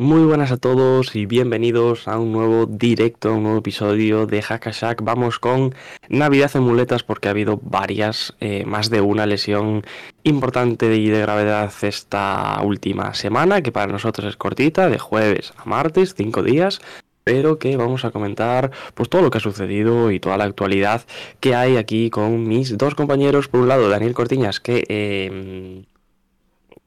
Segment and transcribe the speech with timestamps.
[0.00, 4.40] Muy buenas a todos y bienvenidos a un nuevo directo, a un nuevo episodio de
[4.40, 5.02] Hackashack.
[5.02, 5.74] Vamos con
[6.08, 9.84] Navidad en muletas porque ha habido varias, eh, más de una lesión
[10.22, 15.66] importante y de gravedad esta última semana, que para nosotros es cortita, de jueves a
[15.66, 16.80] martes, cinco días,
[17.22, 21.02] pero que vamos a comentar pues todo lo que ha sucedido y toda la actualidad
[21.40, 23.48] que hay aquí con mis dos compañeros.
[23.48, 24.82] Por un lado, Daniel Cortiñas, que...
[24.88, 25.84] Eh,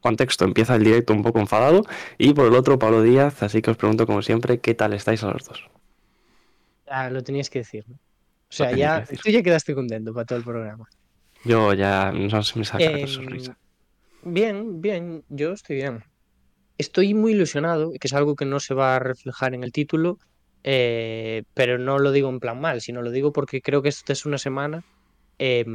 [0.04, 1.84] contexto, empieza el directo un poco enfadado.
[2.20, 3.42] Y por el otro, Pablo Díaz.
[3.42, 5.68] Así que os pregunto, como siempre, ¿qué tal estáis a los dos?
[7.10, 7.96] Lo tenías que decir, ¿no?
[7.96, 10.88] O sea, ya, tú ya quedaste contento para todo el programa.
[11.44, 13.58] Yo ya no se me saca eh, la sonrisa.
[14.22, 16.04] Bien, bien, yo estoy bien.
[16.78, 20.20] Estoy muy ilusionado, que es algo que no se va a reflejar en el título,
[20.64, 24.14] eh, pero no lo digo en plan mal, sino lo digo porque creo que esta
[24.14, 24.84] es una semana,
[25.40, 25.66] eh,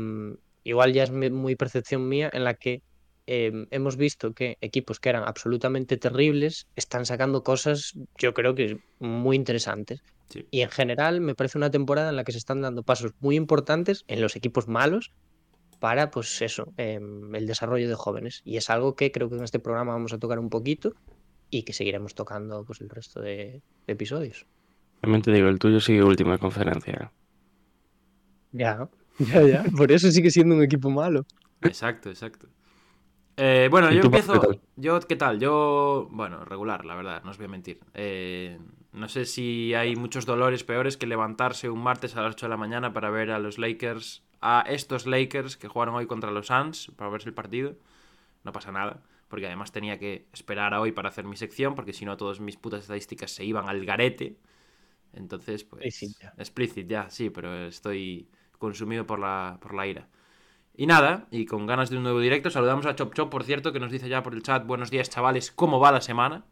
[0.62, 2.82] igual ya es muy percepción mía, en la que
[3.30, 8.80] Em, hemos visto que equipos que eran absolutamente terribles están sacando cosas, yo creo que
[9.00, 10.02] muy interesantes.
[10.50, 13.36] Y en general me parece una temporada en la que se están dando pasos muy
[13.36, 15.12] importantes en los equipos malos
[15.78, 18.40] para, pues eso, em, el desarrollo de jóvenes.
[18.46, 20.94] Y es algo que creo que en este programa vamos a tocar un poquito
[21.50, 24.46] y que seguiremos tocando pues el resto de, episodios.
[25.02, 27.12] También te digo, el tuyo sigue última conferencia.
[28.52, 29.64] Ya, ya, ya.
[29.76, 31.26] Por eso sigue siendo un equipo malo.
[31.60, 32.48] Exacto, exacto.
[33.40, 34.40] Eh, bueno, yo empiezo.
[34.74, 35.38] Yo, ¿qué tal?
[35.38, 37.78] Yo, bueno, regular, la verdad, no os voy a mentir.
[37.94, 38.58] Eh,
[38.92, 42.50] no sé si hay muchos dolores peores que levantarse un martes a las 8 de
[42.50, 46.48] la mañana para ver a los Lakers, a estos Lakers que jugaron hoy contra los
[46.48, 47.76] Suns, para verse el partido.
[48.42, 51.92] No pasa nada, porque además tenía que esperar a hoy para hacer mi sección, porque
[51.92, 54.36] si no, todas mis putas estadísticas se iban al garete.
[55.12, 56.02] Entonces, pues.
[56.36, 57.04] Explicit ya.
[57.04, 58.28] ya, sí, pero estoy
[58.58, 60.08] consumido por la, por la ira.
[60.78, 63.72] Y nada, y con ganas de un nuevo directo, saludamos a Chop Chop, por cierto,
[63.72, 66.44] que nos dice ya por el chat, buenos días chavales, ¿cómo va la semana?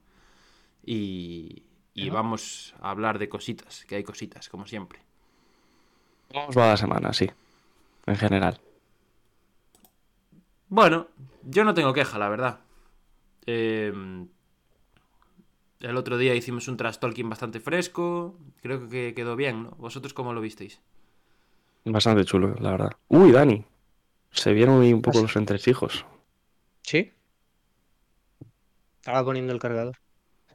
[0.84, 1.62] Y,
[1.94, 4.98] y vamos a hablar de cositas, que hay cositas, como siempre.
[6.32, 7.12] ¿Cómo va la semana?
[7.12, 7.30] Sí,
[8.06, 8.58] en general.
[10.70, 11.06] Bueno,
[11.44, 12.58] yo no tengo queja, la verdad.
[13.46, 14.26] Em,
[15.78, 19.70] el otro día hicimos un trash talking bastante fresco, creo que quedó bien, ¿no?
[19.78, 20.80] ¿Vosotros cómo lo visteis?
[21.84, 22.90] Bastante chulo, la verdad.
[23.06, 23.64] Uy, Dani,
[24.30, 26.04] se vieron un poco los entresijos.
[26.82, 27.12] Sí.
[29.00, 29.96] Estaba poniendo el cargador.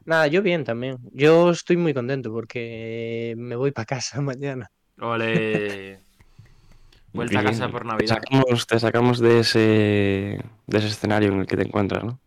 [0.04, 0.98] Nada, yo bien también.
[1.12, 4.70] Yo estoy muy contento porque me voy para casa mañana.
[5.00, 6.00] Ole.
[7.12, 8.22] Vuelta a casa por Navidad.
[8.66, 12.18] te sacamos de ese, de ese escenario en el que te encuentras, ¿no?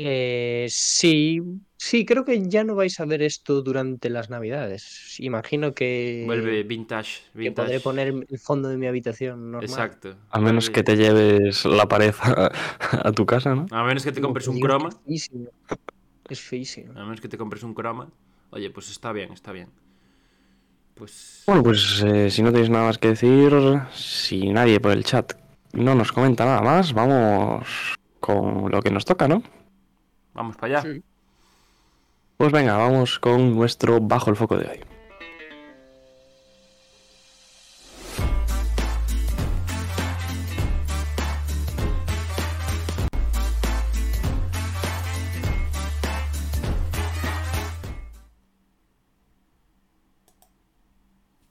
[0.00, 1.42] Eh, sí,
[1.76, 5.18] sí, creo que ya no vais a ver esto durante las navidades.
[5.18, 6.22] Imagino que...
[6.24, 7.22] Vuelve vintage.
[7.34, 7.66] vintage.
[7.66, 9.68] Que podré poner el fondo de mi habitación normal.
[9.68, 10.14] Exacto.
[10.30, 13.66] A menos que te lleves la pared a, tu casa, ¿no?
[13.72, 14.90] A menos que te compres un croma.
[14.90, 15.50] Es feísimo.
[16.28, 16.92] Es feísimo.
[16.92, 18.08] A menos que te compres un croma.
[18.50, 19.68] Oye, pues está bien, está bien.
[20.94, 21.42] Pues...
[21.44, 23.52] Bueno, pues eh, si no tenéis nada más que decir,
[23.92, 25.32] si nadie por el chat
[25.72, 27.66] no nos comenta nada más, vamos
[28.20, 29.42] con lo que nos toca, ¿no?
[30.38, 31.00] Vamos para allá.
[32.36, 34.87] Pues venga, vamos con nuestro Bajo el Foco de hoy.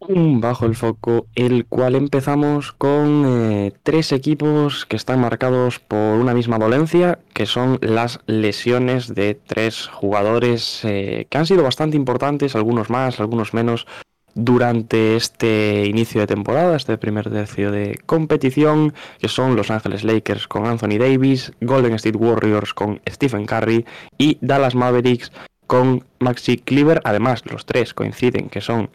[0.07, 6.33] Bajo el foco, el cual empezamos con eh, tres equipos que están marcados por una
[6.33, 12.55] misma dolencia, que son las lesiones de tres jugadores eh, que han sido bastante importantes,
[12.55, 13.85] algunos más, algunos menos,
[14.33, 20.47] durante este inicio de temporada, este primer tercio de competición, que son Los Ángeles Lakers
[20.47, 23.85] con Anthony Davis, Golden State Warriors con Stephen Curry
[24.17, 25.31] y Dallas Mavericks
[25.65, 27.01] con Maxi Cleaver.
[27.03, 28.91] Además, los tres coinciden que son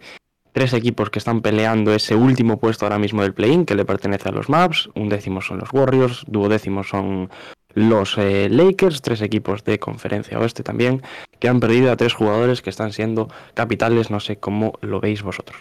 [0.53, 4.29] tres equipos que están peleando ese último puesto ahora mismo del play-in que le pertenece
[4.29, 7.31] a los Maps, un décimo son los Warriors, duodécimo son
[7.75, 11.03] los eh, Lakers, tres equipos de conferencia oeste también,
[11.39, 15.23] que han perdido a tres jugadores que están siendo capitales, no sé cómo lo veis
[15.23, 15.59] vosotros.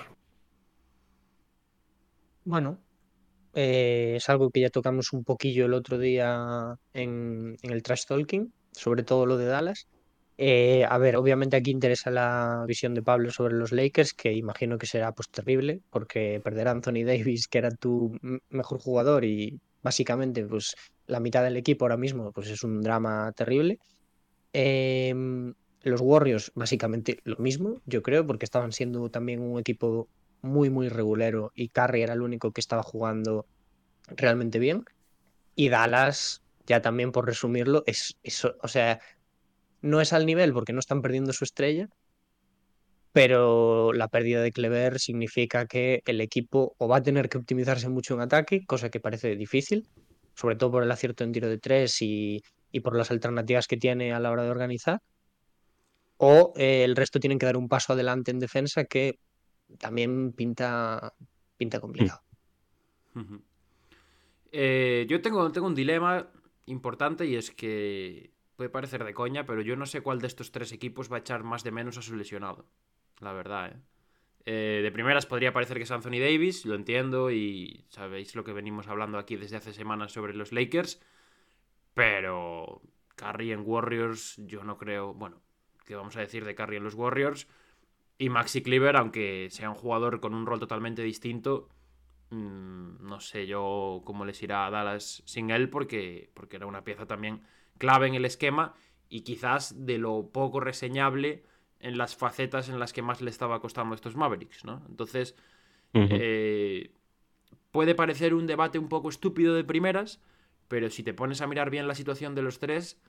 [2.44, 2.80] Bueno,
[3.54, 8.06] eh, es algo que ya tocamos un poquillo el otro día en, en el Trash
[8.06, 9.88] Talking, sobre todo lo de Dallas.
[10.44, 14.80] Eh, a ver, obviamente aquí interesa la visión de Pablo sobre los Lakers, que imagino
[14.80, 18.18] que será pues terrible, porque perder a Anthony Davis, que era tu
[18.50, 20.74] mejor jugador y básicamente pues
[21.06, 23.78] la mitad del equipo ahora mismo, pues es un drama terrible.
[24.54, 25.54] Em,
[25.84, 30.08] los Warriors, básicamente lo mismo, yo creo, porque estaban siendo también un equipo
[30.42, 33.46] muy, muy regulero y Curry era el único que estaba jugando
[34.08, 34.86] realmente bien.
[35.56, 39.00] Y Dallas, ya también por resumirlo, es eso, o sea,
[39.82, 41.90] no es al nivel porque no están perdiendo su estrella,
[43.14, 47.90] pero la pérdida de Clever significa que el equipo o va a tener que optimizarse
[47.90, 49.88] mucho en ataque, cosa que parece difícil,
[50.34, 52.42] sobre todo por el acierto en tiro de tres y,
[52.84, 55.02] por las alternativas que tiene a la hora de organizar,
[56.18, 59.20] o eh, el resto tienen que dar un paso adelante en defensa que
[59.78, 61.14] también pinta,
[61.58, 62.22] pinta complicado.
[64.54, 66.30] Eh, yo tengo, tengo un dilema
[66.68, 68.32] importante y es que
[68.62, 71.20] puede parecer de coña, pero yo no sé cuál de estos tres equipos va a
[71.22, 72.68] echar más de menos a su lesionado.
[73.20, 73.80] La verdad, ¿eh?
[74.46, 78.54] eh de primeras podría parecer que es Anthony Davis, lo entiendo y sabéis lo que
[78.54, 81.02] venimos hablando aquí desde hace semanas sobre los Lakers,
[81.96, 82.84] pero
[83.16, 85.42] Curry en Warriors yo no creo, bueno,
[85.88, 87.48] ¿qué vamos a decir de Curry en los Warriors?
[88.20, 91.68] Y Maxi Cleaver, aunque sea un jugador con un rol totalmente distinto,
[92.30, 96.84] mm, no sé yo cómo les irá a Dallas sin él, porque, porque era una
[96.84, 97.42] pieza también
[97.82, 98.76] clave en el esquema
[99.10, 101.44] y quizás de lo poco reseñable
[101.80, 104.86] en las facetas en las que más le estaba costando a estos Mavericks, ¿no?
[104.88, 105.36] Entonces,
[105.96, 106.92] eh,
[107.72, 110.22] puede parecer un debate un poco estúpido de primeras,
[110.68, 113.02] pero si te pones a mirar bien la situación de los tres,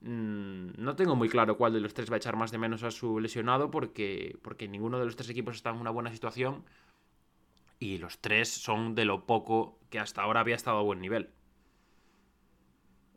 [0.00, 2.82] mm, no tengo muy claro cuál de los tres va a echar más de menos
[2.82, 6.64] a su lesionado, porque, porque ninguno de los tres equipos está en una buena situación
[7.78, 11.28] y los tres son de lo poco que hasta ahora había estado a buen nivel.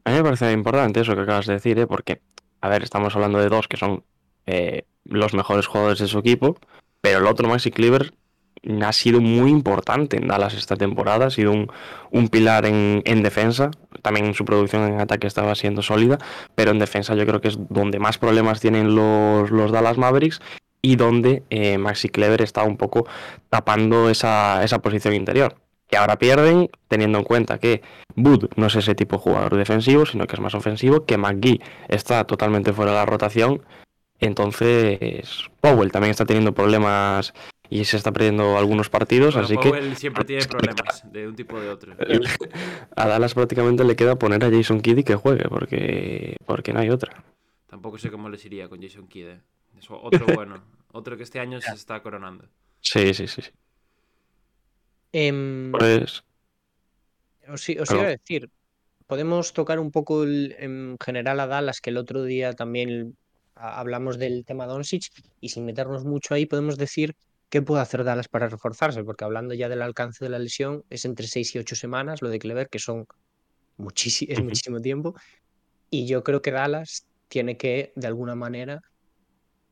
[0.07, 1.86] A mí me parece importante eso que acabas de decir, ¿eh?
[1.86, 2.21] porque,
[2.62, 4.06] a ver, estamos hablando de dos que son
[4.45, 6.56] eh, los mejores jugadores de su equipo,
[7.01, 8.13] pero el otro, Maxi Cleaver,
[8.86, 13.69] ha sido muy importante en Dallas esta temporada, ha sido un, pilar en, defensa,
[14.01, 16.19] también su producción en ataque estaba siendo sólida,
[16.56, 20.39] pero en defensa yo creo que es donde más problemas tienen los, los Dallas Mavericks
[20.81, 23.06] y donde eh, Maxi Clever está un poco
[23.50, 27.81] tapando esa, esa posición interior que ahora pierden, teniendo en cuenta que
[28.16, 31.62] Bud no es ese tipo de jugador defensivo, sino que es más ofensivo, que McGee
[31.88, 33.62] está totalmente fuera de la rotación.
[34.19, 37.34] Entonces, Powell también está teniendo problemas
[37.69, 41.62] y se está perdiendo algunos partidos, así Powell siempre tiene problemas de un tipo o
[41.62, 41.95] de otro.
[42.95, 46.80] A Dallas prácticamente le queda poner a Jason Kidd y que juegue, porque, porque no
[46.80, 47.24] hay otra.
[47.68, 49.28] Tampoco sé cómo les iría con Jason Kidd.
[49.28, 49.42] ¿eh?
[49.90, 52.45] otro bueno, otro que este año se está coronando.
[52.81, 53.42] Sí, sí, sí.
[53.42, 53.51] sí.
[55.19, 56.24] Em, pues.
[57.50, 58.52] Os, iba a decir,
[59.08, 63.18] podemos tocar un poco en general a Dallas, que el otro día también
[63.56, 65.06] hablamos del tema Doncic,
[65.42, 67.16] y sin meternos mucho ahí, podemos decir
[67.50, 71.04] qué puede hacer Dallas para reforzarse, porque hablando ya del alcance de la lesión, es
[71.04, 73.08] entre 6 y 8 semanas lo de Clever, que son
[73.78, 75.16] muchísimo, es muchísimo tiempo,
[75.90, 78.84] y yo creo que Dallas tiene que, de alguna manera,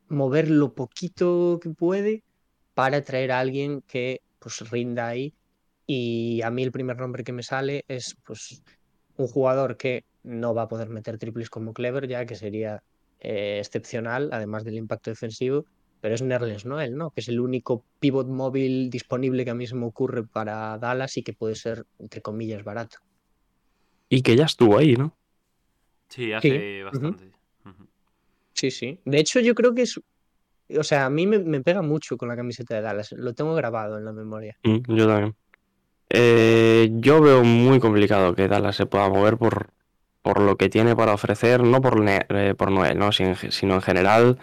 [0.08, 2.24] mover lo poquito que puede
[2.74, 5.34] para traer a alguien que pues rinda ahí.
[5.88, 8.62] Y a mí el primer nombre que me sale es pues
[9.18, 12.84] un jugador que no va a poder meter triples como Clever, ya que sería
[13.22, 15.66] eh, excepcional, además del impacto defensivo,
[16.00, 17.10] pero es Nerlens Noel, ¿no?
[17.10, 21.18] Que es el único pivot móvil disponible que a mí se me ocurre para Dallas
[21.18, 23.00] y que puede ser, entre comillas, barato.
[24.10, 25.18] Y que ya estuvo ahí, ¿no?
[26.10, 27.32] Sí, hace bastante.
[28.54, 29.00] Sí, sí.
[29.06, 30.00] De hecho, yo creo que es
[30.78, 33.12] o sea, a mí me, pega mucho con la camiseta de Dallas.
[33.14, 34.58] Lo tengo grabado en la memoria.
[34.64, 35.36] Mm, yo también.
[36.10, 39.70] Eh, yo veo muy complicado que Dallas se pueda mover por,
[40.22, 43.12] por lo que tiene para ofrecer, no por, eh, por Noel, ¿no?
[43.12, 44.38] sino en general,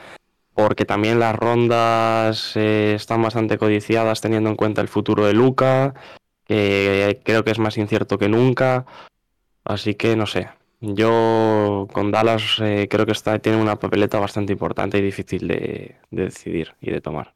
[0.54, 5.94] porque también las rondas eh, están bastante codiciadas teniendo en cuenta el futuro de Luca,
[6.44, 8.86] que creo que es más incierto que nunca.
[9.64, 10.48] Así que no sé,
[10.82, 15.96] yo con Dallas eh, creo que está, tiene una papeleta bastante importante y difícil de,
[16.10, 17.34] decidir y de tomar.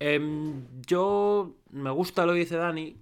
[0.00, 2.96] Em, yo me gusta lo que dice Dani,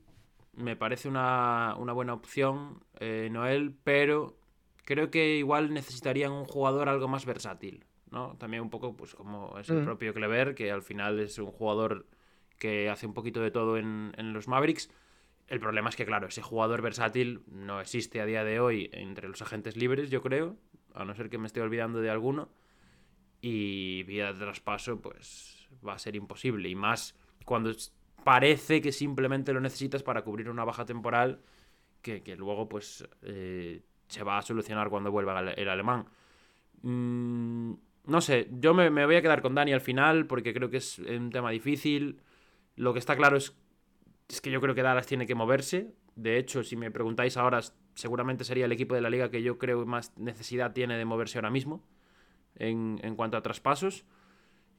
[0.56, 4.36] me parece una, buena opción, eh, Noel, pero
[4.84, 8.36] creo que igual necesitarían un jugador algo más versátil, ¿no?
[8.36, 9.84] También un poco, pues como es el mm.
[9.84, 12.06] propio Clever, que al final es un jugador
[12.58, 14.90] que hace un poquito de todo en, en los Mavericks
[15.48, 19.28] el problema es que, claro, ese jugador versátil no existe a día de hoy entre
[19.28, 20.56] los agentes libres, yo creo,
[20.94, 22.48] a no ser que me esté olvidando de alguno.
[23.40, 26.68] Y vía de traspaso, pues va a ser imposible.
[26.68, 27.70] Y más cuando
[28.24, 31.42] parece que simplemente lo necesitas para cubrir una baja temporal
[32.00, 36.06] que, luego, pues, eh, se va a solucionar cuando vuelva el alemán.
[36.82, 37.72] Mm,
[38.06, 40.98] no sé, yo me, voy a quedar con Dani al final porque creo que es
[40.98, 42.20] un tema difícil.
[42.76, 43.56] Lo que está claro es,
[44.28, 45.92] es que yo creo que Dallas tiene que moverse.
[46.16, 47.60] De hecho, si me preguntáis ahora,
[47.94, 51.38] seguramente sería el equipo de la liga que yo creo más necesidad tiene de moverse
[51.38, 51.84] ahora mismo
[52.56, 54.04] en, cuanto a traspasos.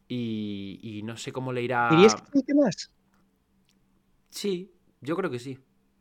[0.08, 1.90] Y, no sé cómo le irá.
[1.90, 2.92] ¿Dirías que tiene más?
[4.30, 4.72] Sí,
[5.02, 5.58] yo creo que sí.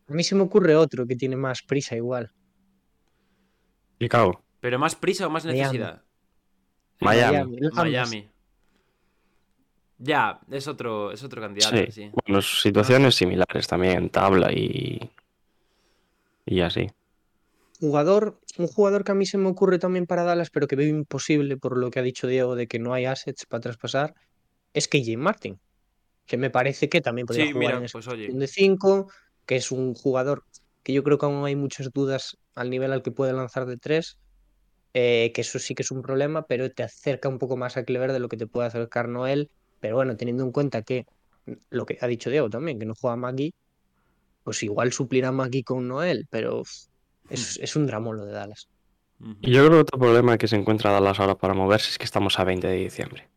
[0.09, 2.33] A mí se me ocurre otro que tiene más prisa igual.
[4.01, 4.45] Chicago.
[4.61, 6.03] ¿Pero más prisa o más necesidad?
[7.01, 7.59] Miami.
[7.75, 8.34] Miami.
[9.99, 11.91] Ya, es otro, es otro candidato.
[11.91, 12.11] Sí.
[12.27, 15.11] Bueno, situaciones similares también, tabla y.
[16.47, 16.91] Y así.
[17.81, 20.89] Jugador, un jugador que a mí se me ocurre también para Dallas, pero que veo
[20.89, 24.15] imposible por lo que ha dicho Diego de que no hay assets para traspasar,
[24.73, 25.59] es KJ Martin.
[26.27, 28.07] Que me parece que también podría jugar en pues,
[28.39, 29.11] de 5,
[29.47, 30.45] que es un jugador
[30.83, 33.77] que yo creo que aún hay muchas dudas al nivel al que puede lanzar de
[33.77, 34.19] 3.
[34.97, 37.85] Eh, que eso sí que es un problema, pero te acerca un poco más a
[37.85, 39.51] Clever de lo que te puede acercar Noel.
[39.85, 41.05] Pero bueno, teniendo en cuenta que
[41.69, 43.53] lo que ha dicho Diego también, que no juega Maggie,
[44.43, 46.63] pues igual suplirá Maggie con Noel, pero
[47.29, 47.63] es, hmm.
[47.65, 48.67] es un drama lo de Dallas.
[49.43, 52.07] Y yo creo que otro problema que se encuentra Dallas ahora para moverse es que
[52.07, 53.29] estamos a 20 de diciembre.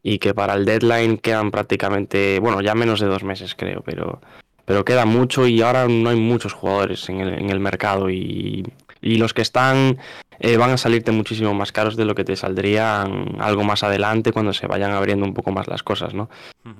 [0.00, 4.20] Y que para el deadline quedan prácticamente, bueno, ya menos de dos meses creo, pero,
[4.64, 8.62] pero queda mucho y ahora no hay muchos jugadores en el, en el mercado y,
[9.00, 9.98] y los que están
[10.40, 14.32] eh, van a salirte muchísimo más caros de lo que te saldrían algo más adelante
[14.32, 16.28] cuando se vayan abriendo un poco más las cosas, ¿no?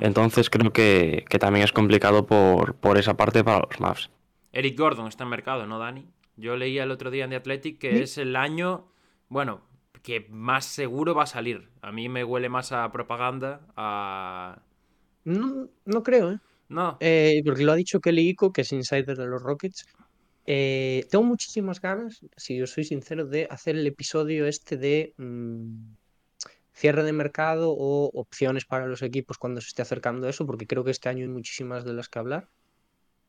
[0.00, 4.10] Entonces creo que, también es complicado por, por esa parte para los Mavs.
[4.52, 6.06] Eric Gordon está en mercado, ¿no, Dani?
[6.36, 8.86] Yo leía el otro día en The Athletic que es el año,
[9.28, 9.62] bueno,
[10.02, 11.68] que más seguro va a salir.
[11.82, 14.62] A mí me huele más a propaganda, a...
[15.24, 16.38] No, no creo, ¿eh?
[16.68, 16.96] No.
[17.00, 19.86] Eh, porque lo ha dicho Kelly Ico, que es insider de los Rockets,
[20.50, 25.92] eh, tengo muchísimas ganas, si yo soy sincero, de hacer el episodio este de mm,
[26.72, 30.84] cierre de mercado o opciones para los equipos cuando se esté acercando eso, porque creo
[30.84, 32.48] que este año hay muchísimas de las que hablar.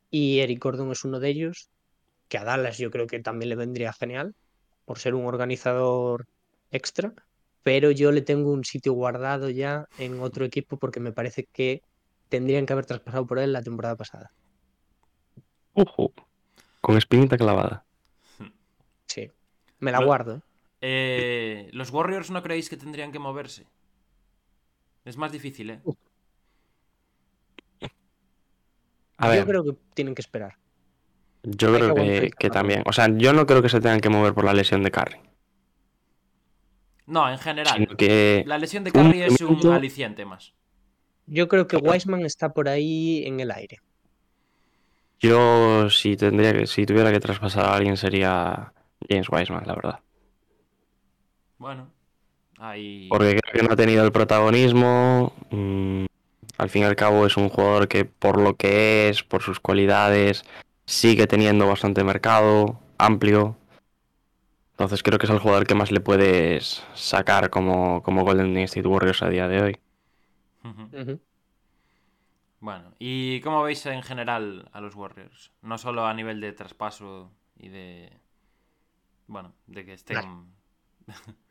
[0.10, 1.70] Y Eric Gordon es uno de ellos,
[2.30, 4.34] que a Dallas yo creo que también le vendría genial,
[4.86, 6.26] por ser un organizador
[6.72, 7.14] extra,
[7.64, 11.82] pero yo le tengo un sitio guardado ya en otro equipo porque me parece que
[12.30, 14.32] tendrían que haber traspasado por él la temporada pasada.
[15.74, 16.14] Ojo.
[16.82, 17.86] Con espinita clavada.
[19.06, 19.32] Sí.
[19.80, 20.42] Me la guardo.
[20.82, 23.66] Eh, ¿Los Warriors no creéis que tendrían que moverse?
[25.06, 25.82] Es más difícil, ¿eh?
[29.22, 30.58] Yo creo que tienen que esperar.
[31.44, 32.84] Yo creo que, también.
[32.86, 35.20] O sea, yo no creo que se tengan que mover por la lesión de Curry.
[37.06, 37.88] No, en general.
[38.46, 40.54] La lesión de Curry es un aliciente más.
[41.26, 43.80] Yo creo que Wiseman está por ahí en el aire.
[45.20, 48.74] Yo, si tendría que, si tuviera que traspasar a alguien, sería
[49.10, 50.00] James Wiseman, la verdad.
[51.58, 51.90] Bueno,
[52.58, 53.08] ahí.
[53.10, 55.34] Porque creo que no ha tenido el protagonismo.
[55.52, 56.06] Mm,
[56.58, 59.60] al fin y al cabo, es un jugador que, por lo que es, por sus
[59.60, 60.46] cualidades,
[60.86, 63.58] sigue teniendo bastante mercado, amplio.
[64.72, 68.88] Entonces, creo que es el jugador que más le puedes sacar como, como Golden State
[68.88, 69.78] Warriors a día de hoy.
[72.60, 75.52] Bueno, ¿y cómo veis en general a los Warriors?
[75.62, 78.12] No solo a nivel de traspaso y de...
[79.28, 80.54] Bueno, de que estén...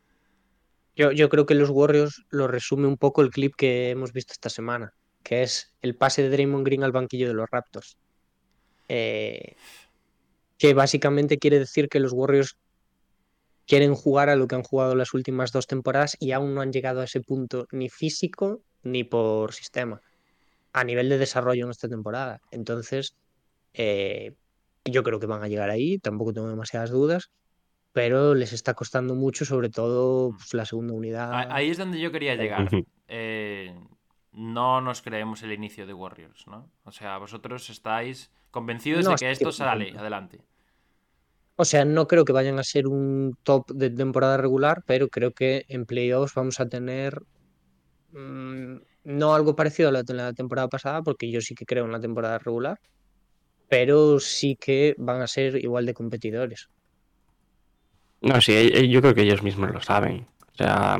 [0.95, 4.33] Yo, yo creo que los Warriors lo resume un poco el clip que hemos visto
[4.33, 7.97] esta semana, que es el pase de Draymond Green al banquillo de los Raptors.
[8.89, 9.55] Eh,
[10.57, 12.59] que básicamente quiere decir que los Warriors
[13.65, 16.73] quieren jugar a lo que han jugado las últimas dos temporadas y aún no han
[16.73, 20.03] llegado a ese punto ni físico ni por sistema
[20.81, 22.41] a nivel de desarrollo en esta temporada.
[22.51, 23.17] Entonces,
[23.75, 24.35] eh,
[24.85, 27.31] yo creo que van a llegar ahí, tampoco tengo demasiadas dudas,
[27.93, 31.51] pero les está costando mucho, sobre todo pues, la segunda unidad.
[31.51, 32.69] Ahí es donde yo quería llegar.
[33.09, 33.75] Eh,
[34.33, 36.71] no nos creemos el inicio de Warriors, ¿no?
[36.85, 40.41] O sea, vosotros estáis convencidos de que esto sale adelante.
[41.57, 45.33] O sea, no creo que vayan a ser un top de temporada regular, pero creo
[45.33, 47.21] que en playoffs vamos a tener
[48.13, 48.77] mm,
[49.09, 52.39] no algo parecido a la, temporada pasada, porque yo sí que creo en la temporada
[52.39, 52.79] regular,
[53.67, 56.69] pero sí que van a ser igual de competidores.
[58.21, 60.27] No, sí, e, e, yo creo que ellos mismos lo saben.
[60.53, 60.99] O sea,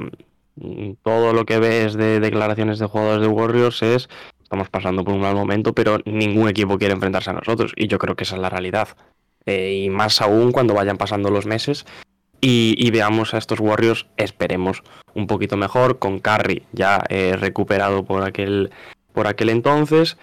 [0.57, 4.09] mm, todo lo que ves de declaraciones de jugadores de Warriors es
[4.43, 7.73] estamos pasando por un mal momento, pero ningún equipo quiere enfrentarse a nosotros.
[7.77, 8.89] Y yo creo que esa es la realidad.
[9.45, 11.85] Eh, y más aún cuando vayan pasando los meses
[12.41, 14.83] y, veamos a estos Warriors, esperemos,
[15.15, 18.71] un poquito mejor, con Curry ya eh, recuperado por aquel,
[19.13, 20.17] por aquel entonces.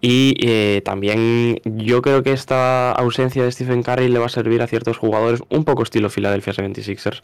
[0.00, 4.60] Y eh, también yo creo que esta ausencia de Stephen Curry le va a servir
[4.60, 7.22] a ciertos jugadores un poco estilo Philadelphia 76ers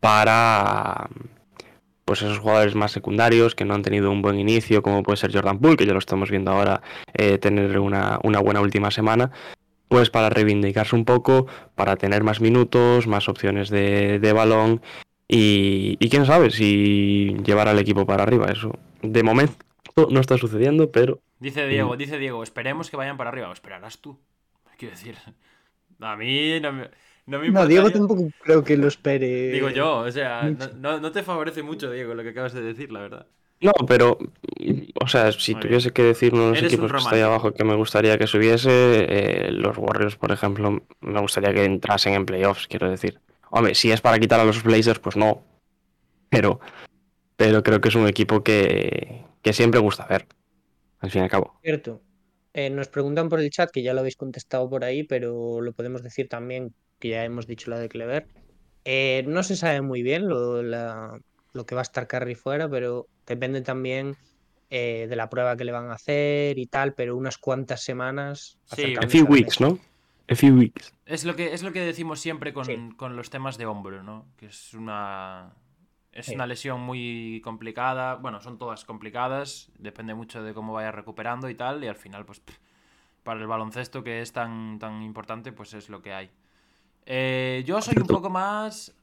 [0.00, 1.10] para
[2.04, 5.32] pues esos jugadores más secundarios que no han tenido un buen inicio, como puede ser
[5.32, 6.82] Jordan Poole, que ya lo estamos viendo ahora
[7.14, 9.30] eh, tener una, buena última semana,
[9.94, 11.46] pues para reivindicarse un poco,
[11.76, 14.82] para tener más minutos, más opciones de, balón
[15.28, 18.46] y, quién sabe si llevar al equipo para arriba.
[18.50, 19.54] Eso de momento
[20.10, 21.20] no está sucediendo, pero...
[21.38, 23.52] Dice Diego, dice Diego, esperemos que vayan para arriba.
[23.52, 24.18] esperarás tú?
[24.78, 25.14] Quiero decir,
[26.00, 26.90] a mí no me...
[27.26, 29.52] No, Diego tampoco creo que lo espere.
[29.52, 32.98] Digo yo, o sea, no, te favorece mucho, Diego, lo que acabas de decir, la
[32.98, 33.26] verdad.
[33.64, 34.18] No, pero,
[35.02, 37.64] o sea, si tuviese que decir uno de los equipos que está ahí abajo que
[37.64, 42.66] me gustaría que subiese, eh, los Warriors, por ejemplo, me gustaría que entrasen en playoffs,
[42.66, 43.20] quiero decir.
[43.48, 45.42] Hombre, si es para quitar a los Blazers, pues no.
[46.28, 46.60] Pero,
[47.36, 50.26] pero creo que es un equipo que, que siempre gusta ver,
[51.00, 51.58] al fin y al cabo.
[51.62, 52.02] Cierto.
[52.52, 55.72] Eh, nos preguntan por el chat, que ya lo habéis contestado por ahí, pero lo
[55.72, 58.26] podemos decir también que ya hemos dicho la de Clever.
[58.84, 60.62] Eh, no se sabe muy bien lo,
[61.54, 64.16] lo, que va a estar Carry fuera, pero depende también
[64.70, 68.58] eh, de la prueba que le van a hacer y tal, pero unas cuantas semanas.
[68.64, 69.78] Sí, a few weeks, ¿no?
[70.28, 70.92] A few weeks.
[71.06, 74.26] Es lo que, es lo que decimos siempre con, los temas de hombro, ¿no?
[74.36, 75.52] Que es una.
[76.12, 78.14] Es una lesión muy complicada.
[78.14, 79.70] Bueno, son todas complicadas.
[79.78, 81.82] Depende mucho de cómo vaya recuperando y tal.
[81.82, 82.40] Y al final, pues,
[83.24, 86.30] para el baloncesto que es tan, tan importante, pues es lo que hay.
[87.04, 88.94] Eh, yo soy un poco más.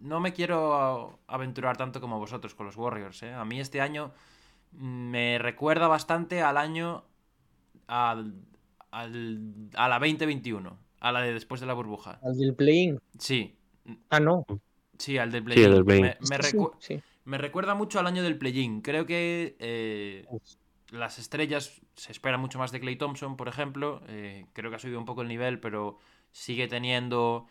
[0.00, 3.22] No me quiero aventurar tanto como vosotros con los Warriors.
[3.22, 3.32] ¿eh?
[3.32, 4.12] A mí este año
[4.72, 7.04] me recuerda bastante al año.
[7.86, 8.34] Al,
[8.90, 10.78] a la 2021.
[11.00, 12.18] A la de después de la burbuja.
[12.22, 13.56] ¿Al del play Sí.
[14.08, 14.44] Ah, no.
[14.98, 15.84] Sí, al del play-in.
[17.24, 18.82] me, recuerda mucho al año del play-in.
[18.82, 20.26] Creo que eh,
[20.90, 24.02] las estrellas se espera mucho más de Clay Thompson, por ejemplo.
[24.52, 25.98] creo que ha subido un poco el nivel, pero
[26.32, 27.46] sigue teniendo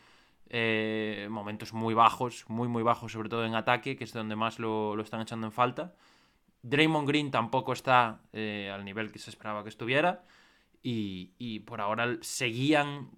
[0.49, 4.57] eh, momentos muy bajos, muy muy bajos, sobre todo en ataque, que es donde más
[4.59, 5.93] lo, están echando en falta.
[6.63, 10.25] Draymond Green tampoco está eh, al nivel que se esperaba que estuviera.
[10.81, 13.09] Y, por ahora seguían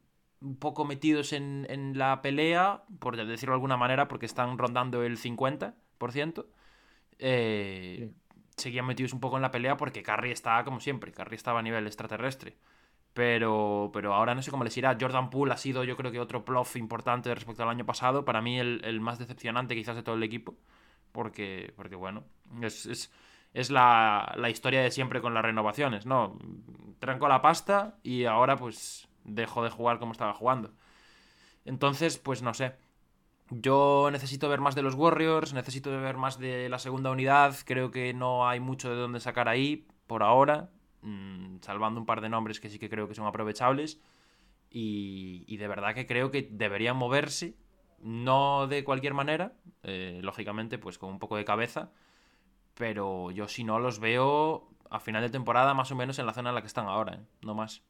[0.41, 5.17] un poco metidos en, la pelea, por decirlo de alguna manera, porque están rondando el
[5.17, 6.45] 50%.
[7.19, 8.11] Eh,
[8.57, 11.63] seguían metidos un poco en la pelea porque Curry estaba como siempre, Curry estaba a
[11.63, 12.57] nivel extraterrestre.
[13.13, 14.97] Pero, pero ahora no sé cómo les irá.
[14.99, 18.23] Jordan Poole ha sido, yo creo que otro plof importante respecto al año pasado.
[18.23, 20.55] Para mí, el, más decepcionante quizás de todo el equipo.
[21.11, 22.23] Porque, porque bueno,
[22.61, 23.11] es,
[23.69, 26.39] la, historia de siempre con las renovaciones, ¿no?
[26.99, 30.71] Tranco la pasta y ahora pues dejo de jugar como estaba jugando.
[31.65, 32.75] Entonces, pues no sé.
[33.49, 37.55] Yo necesito ver más de los Warriors, necesito ver más de la segunda unidad.
[37.65, 40.69] Creo que no hay mucho de dónde sacar ahí por ahora.
[41.01, 43.99] Mm, salvando un par de nombres que sí que creo que son aprovechables.
[44.73, 47.55] Y, de verdad que creo que deberían moverse,
[47.99, 51.91] no de cualquier manera, eh, lógicamente, pues con un poco de cabeza,
[52.75, 56.33] pero yo si no los veo a final de temporada más o menos en la
[56.33, 57.19] zona en la que están ahora, ¿eh?
[57.41, 57.83] no más.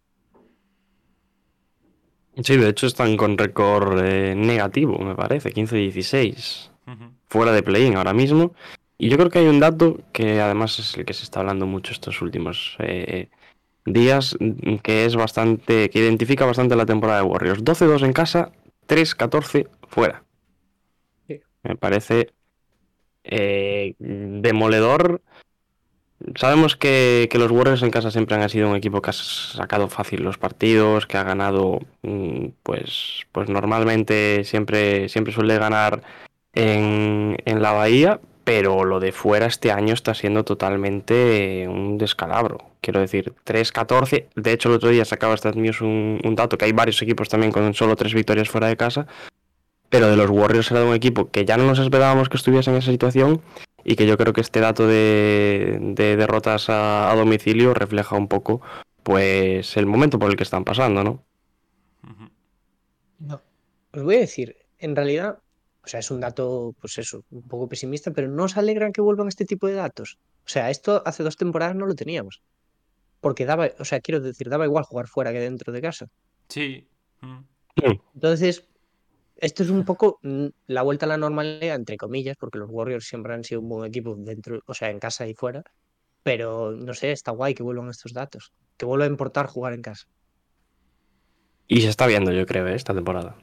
[2.41, 6.69] Sí, de hecho están con récord eh, negativo, me parece, 15-16.
[7.27, 8.53] Fuera de play-in ahora mismo.
[9.01, 11.65] Y yo creo que hay un dato que además es el que se está hablando
[11.65, 13.29] mucho estos últimos eh,
[13.83, 14.37] días,
[14.83, 17.63] que es bastante, que identifica bastante la temporada de Warriors.
[17.63, 18.51] 12-2 en casa,
[18.87, 20.23] 3-14 fuera.
[21.63, 22.31] Me parece
[23.23, 25.23] eh, demoledor.
[26.35, 29.87] Sabemos que, que, los Warriors en casa siempre han sido un equipo que ha sacado
[29.87, 36.03] fácil los partidos, que ha ganado, mm, pues, pues normalmente siempre, siempre suele ganar
[36.53, 42.71] en, en la Bahía, pero lo de fuera este año está siendo totalmente un descalabro.
[42.81, 44.27] Quiero decir, 3-14.
[44.35, 47.51] De hecho, el otro día sacaba StatMews un, un dato que hay varios equipos también
[47.51, 49.07] con solo tres victorias fuera de casa.
[49.89, 52.71] Pero de los Warriors era de un equipo que ya no nos esperábamos que estuviese
[52.71, 53.41] en esa situación
[53.83, 58.61] y que yo creo que este dato de, derrotas a, domicilio refleja un poco
[59.03, 61.23] pues el momento por el que están pasando, ¿no?
[63.19, 63.41] No.
[63.93, 65.39] Os voy a decir, en realidad
[65.83, 69.01] o sea, es un dato, pues eso, un poco pesimista, pero ¿no os alegran que
[69.01, 70.19] vuelvan este tipo de datos?
[70.45, 72.41] O sea, esto hace dos temporadas no lo teníamos.
[73.19, 76.07] Porque daba, o sea, quiero decir, daba igual jugar fuera que dentro de casa.
[76.49, 76.87] Sí.
[77.21, 77.39] Mm.
[78.15, 78.67] Entonces,
[79.37, 83.07] esto es un poco mm, la vuelta a la normalidad, entre comillas, porque los Warriors
[83.07, 85.63] siempre han sido un buen equipo dentro, o sea, en casa y fuera.
[86.23, 88.53] Pero no sé, está guay que vuelvan estos datos.
[88.77, 90.07] Que vuelva a importar jugar en casa.
[91.67, 92.75] Y se está viendo, yo creo, ¿eh?
[92.75, 93.35] esta temporada.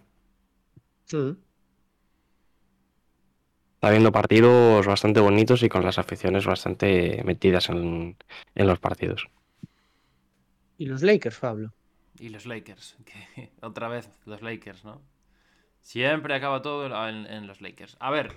[1.13, 1.48] Mm.
[3.79, 8.17] Está viendo partidos bastante bonitos y con las aficiones bastante metidas en,
[8.57, 9.29] los partidos.
[10.79, 11.73] ¿Y los Lakers, Pablo?
[12.19, 15.01] Y los Lakers, que otra vez los Lakers, ¿no?
[15.81, 17.97] Siempre acaba todo en, los Lakers.
[18.01, 18.33] A ver,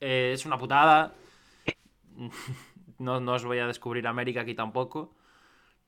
[0.00, 1.12] eh, es una putada.
[2.98, 5.12] no, no os voy a descubrir América aquí tampoco.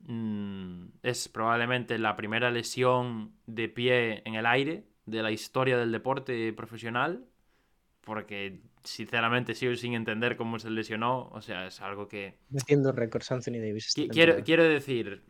[0.00, 5.92] Mm, es probablemente la primera lesión de pie en el aire de la historia del
[5.92, 7.29] deporte profesional.
[8.10, 11.28] Porque sinceramente sigo sin entender cómo se lesionó.
[11.28, 12.34] O sea, es algo que.
[12.48, 13.94] Metiendo récords Anthony Davis.
[14.10, 15.22] Quiero, quiero decir,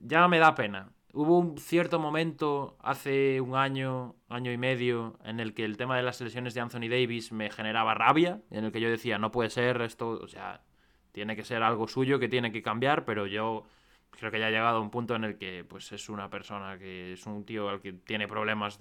[0.00, 0.92] ya me da pena.
[1.12, 5.96] Hubo un cierto momento hace un año, año y medio, en el que el tema
[5.96, 9.32] de las lesiones de Anthony Davis me generaba rabia, en el que yo decía, no
[9.32, 10.62] puede ser esto, o sea,
[11.10, 13.66] tiene que ser algo suyo que tiene que cambiar, pero yo
[14.10, 16.78] creo que ya ha llegado a un punto en el que pues es una persona
[16.78, 18.78] que es un tío al que tiene problemas,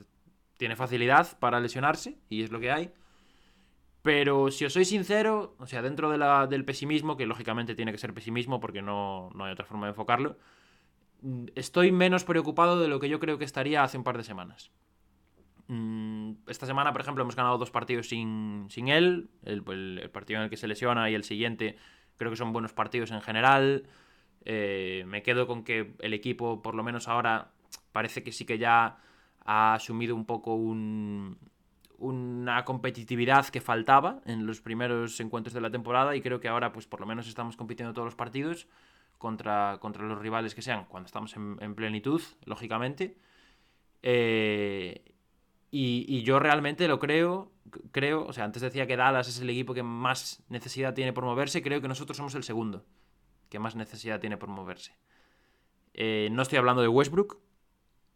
[0.60, 2.92] tiene facilidad para lesionarse, y es lo que hay.
[4.02, 7.92] Pero si os soy sincero, o sea, dentro de la, del pesimismo, que lógicamente tiene
[7.92, 10.38] que ser pesimismo porque no, no hay otra forma de enfocarlo,
[11.22, 14.24] mm, estoy menos preocupado de lo que yo creo que estaría hace un par de
[14.24, 14.72] semanas.
[15.68, 19.64] Mm, esta semana, por ejemplo, hemos ganado dos partidos sin, sin él, el,
[20.12, 21.78] partido en el que se lesiona y el siguiente
[22.18, 23.84] creo que son buenos partidos en general.
[24.46, 27.52] Eh, me quedo con que el equipo, por lo menos ahora,
[27.92, 28.98] parece que sí que ya
[29.46, 31.38] ha asumido un poco un,
[31.98, 36.72] una competitividad que faltaba en los primeros encuentros de la temporada y creo que ahora
[36.72, 38.68] pues por lo menos estamos compitiendo todos los partidos
[39.18, 43.18] contra, contra los rivales que sean cuando estamos en, plenitud, lógicamente.
[44.04, 45.04] Eh,
[45.72, 47.52] y, yo realmente lo creo,
[47.92, 51.26] creo, o sea, antes decía que Dallas es el equipo que más necesidad tiene por
[51.26, 52.86] moverse, creo que nosotros somos el segundo
[53.50, 54.96] que más necesidad tiene por moverse.
[55.94, 57.40] Eh, no estoy hablando de Westbrook,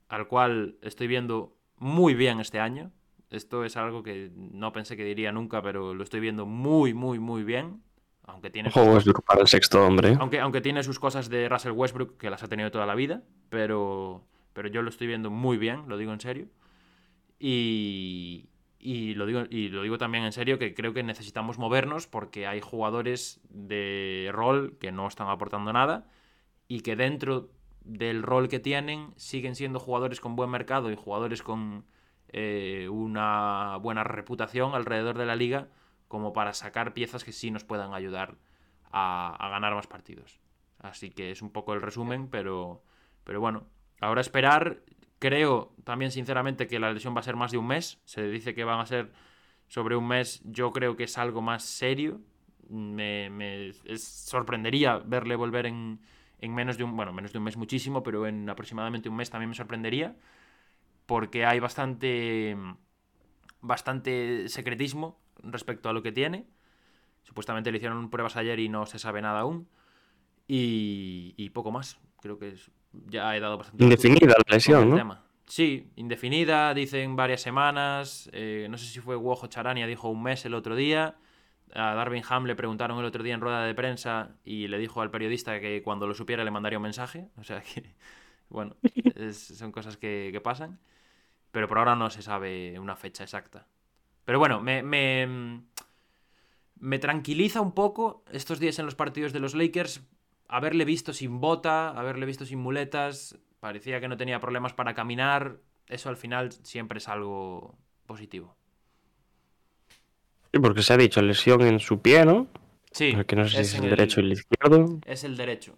[0.10, 2.92] al cual estoy viendo muy bien este año.
[3.32, 7.18] Esto es algo que no pensé que diría nunca, pero lo estoy viendo muy, muy,
[7.18, 7.82] muy bien.
[8.24, 8.70] Aunque tiene.
[8.70, 10.16] Westbrook para el sexto hombre.
[10.20, 13.24] Aunque, aunque tiene sus cosas de Russell Westbrook, que las ha tenido toda la vida.
[13.50, 16.48] Pero, pero yo lo estoy viendo muy bien, lo digo en serio.
[17.40, 22.08] Y, y lo, digo, y lo digo también en serio que creo que necesitamos movernos
[22.08, 26.08] porque hay jugadores de rol que no están aportando nada
[26.68, 27.50] y que dentro
[27.84, 31.86] del rol que tienen siguen siendo jugadores con buen mercado y jugadores con
[32.34, 35.68] eh, una buena reputación alrededor de la liga
[36.08, 38.38] como para sacar piezas que sí nos puedan ayudar
[38.92, 40.40] a, ganar más partidos.
[40.80, 42.84] Así que es un poco el resumen, pero,
[43.24, 43.68] pero bueno,
[44.00, 44.82] ahora esperar.
[45.20, 48.02] Creo también sinceramente que la lesión va a ser más de un mes.
[48.06, 49.12] Se dice que van a ser
[49.68, 50.42] sobre un mes.
[50.46, 52.22] Yo creo que es algo más serio.
[52.68, 56.00] Me, sorprendería verle volver en,
[56.40, 59.30] en menos de un, bueno, menos de un mes muchísimo, pero en aproximadamente un mes
[59.30, 60.16] también me sorprendería
[61.06, 62.56] porque hay bastante,
[63.62, 66.48] bastante secretismo respecto a lo que tiene.
[67.24, 69.68] Supuestamente le hicieron pruebas ayer y no se sabe nada aún.
[70.48, 72.00] Y, poco más.
[72.22, 72.56] Creo que
[73.08, 73.84] ya he dado bastante.
[73.84, 75.32] Indefinida la lesión, ¿no?
[75.46, 78.30] Sí, indefinida, dicen varias semanas.
[78.32, 81.18] Eh, no sé si fue Wojo Charania, dijo un mes el otro día.
[81.74, 85.02] A Darwin Ham le preguntaron el otro día en rueda de prensa y le dijo
[85.02, 87.28] al periodista que cuando lo supiera le mandaría un mensaje.
[87.38, 87.96] O sea que,
[88.52, 88.76] bueno,
[89.32, 90.80] son cosas que, que pasan
[91.52, 93.68] pero por ahora no se sabe una fecha exacta.
[94.26, 95.62] Pero bueno, me, me,
[96.80, 100.02] me tranquiliza un poco estos días en los partidos de los Lakers
[100.48, 105.58] haberle visto sin bota, haberle visto sin muletas, parecía que no tenía problemas para caminar,
[105.88, 108.56] eso al final siempre es algo positivo.
[110.54, 112.48] Sí, porque se ha dicho lesión en su pie, ¿no?
[112.92, 113.16] Sí.
[113.26, 115.00] Que no sé si es el derecho o el izquierdo.
[115.06, 115.78] Es el derecho.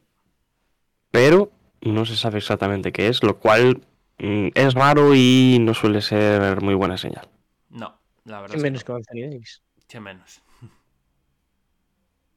[1.11, 1.51] Pero
[1.83, 3.81] no se sabe exactamente qué es, lo cual
[4.19, 7.27] Mm, es raro y no suele ser muy buena señal.
[7.69, 8.55] No, la verdad.
[8.55, 9.61] Que menos que Anthony Davis.
[9.87, 10.41] Que menos.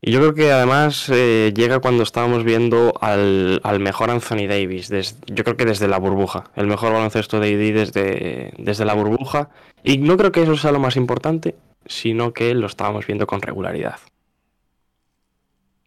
[0.01, 4.89] Y yo creo que además eh, llega cuando estábamos viendo al, mejor Anthony Davis,
[5.27, 9.51] yo creo que desde la burbuja, el mejor baloncesto de AD desde, desde la burbuja.
[9.83, 11.57] Y no creo que eso sea lo más importante,
[11.87, 13.99] sino que lo estábamos viendo con regularidad.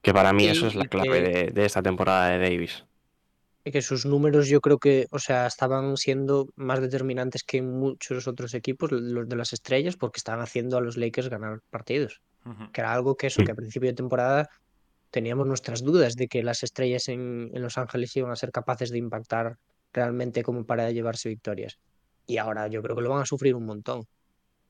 [0.02, 2.84] Que para mí eso es la clave de esta temporada de Davis
[3.64, 8.54] que sus números yo creo que, o sea, estaban siendo más determinantes que muchos otros
[8.54, 12.22] equipos, los de las estrellas, porque estaban haciendo a los Lakers ganar partidos.
[12.74, 14.50] Que era algo que eso, que a principio de temporada
[15.12, 18.98] teníamos nuestras dudas de que las estrellas en, Los Ángeles iban a ser capaces de
[18.98, 19.58] impactar
[19.94, 21.78] realmente como para llevarse victorias.
[22.26, 24.08] Y ahora yo creo que lo van a sufrir un montón.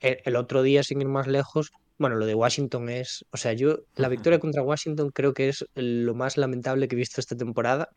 [0.01, 3.79] El, otro día, sin ir más lejos, bueno, lo de Washington es, o sea, yo
[3.95, 7.89] la victoria contra Washington creo que es lo más lamentable que he visto esta temporada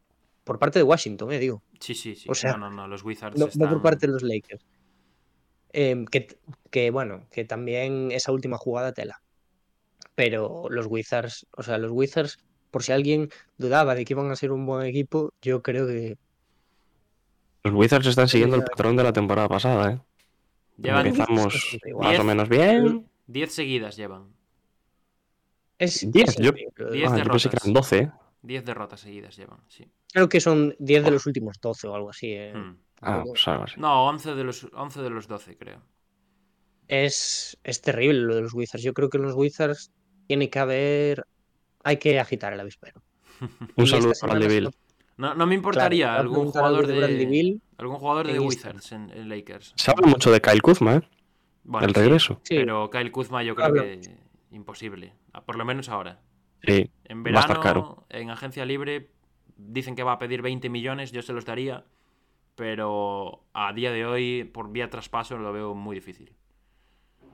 [0.44, 1.62] por parte de Washington, eh, digo.
[1.78, 2.28] Sí, sí, sí.
[2.28, 3.38] O sea, no, no, no, los Wizards.
[3.38, 4.64] No, por parte de los Lakers.
[5.72, 9.22] Em, que, bueno, que también esa última jugada tela.
[10.14, 12.38] Pero los Wizards, o sea, los Wizards,
[12.70, 16.18] por si alguien dudaba de que iban a ser un buen equipo, yo creo que.
[17.64, 20.00] Los Wizards están siguiendo el patrón de la temporada pasada, ¿eh?
[20.76, 23.08] Llevan Empezamos más o menos bien.
[23.28, 24.34] 10 seguidas llevan.
[25.78, 26.52] Es, 10, es yo.
[26.52, 28.10] Diez ah, yo pensé que eran 12.
[28.42, 28.46] ¿Eh?
[28.46, 29.86] 10 derrotas seguidas llevan, sí.
[30.12, 32.32] Creo que son 10 de los últimos 12 o algo así.
[32.32, 32.52] eh.
[32.54, 32.76] Hmm.
[33.00, 33.80] Ah, Algo- pues algo así.
[33.80, 35.82] No, 11 de, los, 11 de los 12, creo.
[36.88, 38.82] Es, es terrible lo de los Wizards.
[38.84, 39.92] Yo creo que en los Wizards
[40.26, 41.26] tiene que haber.
[41.84, 43.02] Hay que agitar el avispero.
[43.76, 44.60] Un saludo para se-
[45.16, 47.60] No, no me importaría Claro, algún jugador de Bradley de.
[47.78, 49.72] Algún jugador de en Wizards en, en Lakers.
[49.76, 51.02] Se habla mucho de Kyle Kuzma, ¿eh?
[51.64, 52.40] Bueno, el sí, regreso.
[52.44, 52.56] Sí.
[52.56, 54.00] Pero Kyle Kuzma yo creo Habla que
[54.50, 55.14] imposible.
[55.46, 56.20] Por lo menos ahora.
[56.62, 56.90] Sí.
[57.04, 58.06] En Va a estar verano, caro.
[58.08, 59.08] en agencia libre,
[59.56, 61.84] dicen que va a pedir 20 millones, yo se los daría.
[62.54, 66.32] Pero a día de hoy, por vía traspaso, lo veo muy difícil.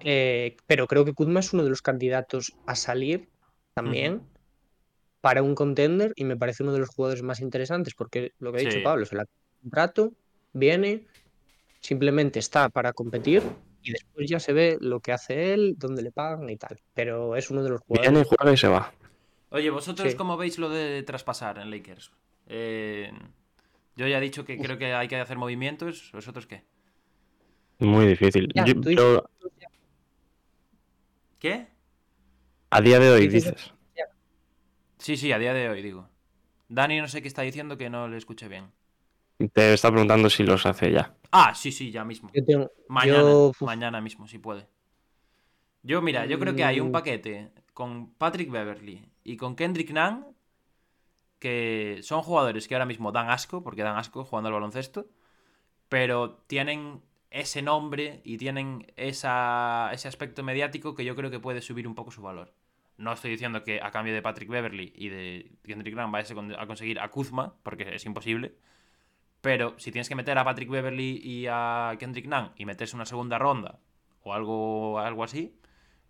[0.00, 3.28] Eh, pero creo que Kuzma es uno de los candidatos a salir
[3.74, 4.22] también
[5.20, 8.58] para un contender y me parece uno de los jugadores más interesantes porque lo que
[8.58, 8.84] ha dicho Sí.
[8.84, 9.26] Pablo, se la
[9.60, 10.12] contrato,
[10.52, 11.04] viene,
[11.80, 13.42] simplemente está para competir
[13.82, 16.78] y después ya se ve lo que hace él, dónde le pagan y tal.
[16.94, 18.12] Pero es uno de los jugadores.
[18.12, 18.92] Viene, juega y se va.
[19.50, 20.16] Oye, ¿vosotros Sí.
[20.16, 22.10] cómo veis lo de traspasar en Lakers?
[22.46, 23.10] Eh,
[23.96, 26.10] yo ya he dicho que creo que hay que hacer movimientos.
[26.12, 26.64] ¿Vosotros qué?
[27.78, 28.48] Muy difícil.
[28.54, 29.24] Ya, Yo- tú dices- yo-
[31.38, 31.68] ¿Qué?
[32.70, 33.72] a día de hoy Dices-.
[34.98, 36.08] Sí, sí, a día de hoy, digo.
[36.68, 38.72] Dani no sé qué está diciendo que no le escuché bien.
[39.52, 41.14] Te está preguntando si los hace ya.
[41.30, 42.30] Ah, sí, sí, ya mismo.
[42.34, 44.66] Yo tengo- Mañana, yo- mañana mismo, si puede.
[45.84, 46.92] Yo, mira, yo creo que hay un Mm.
[46.92, 50.34] paquete con Patrick Beverly y con Kendrick Nunn
[51.38, 55.06] que son jugadores que ahora mismo dan asco, porque dan asco jugando al baloncesto,
[55.88, 61.62] pero tienen ese nombre y tienen esa, ese aspecto mediático que yo creo que puede
[61.62, 62.54] subir un poco su valor.
[62.96, 66.34] No estoy diciendo que a cambio de Patrick Beverly y de Kendrick Nunn vayas a
[66.34, 68.56] con- a conseguir a Kuzma, porque es imposible.
[69.40, 73.06] Pero si tienes que meter a Patrick Beverly y a Kendrick Nunn y metes una
[73.06, 73.78] segunda ronda
[74.22, 75.54] o algo, algo así,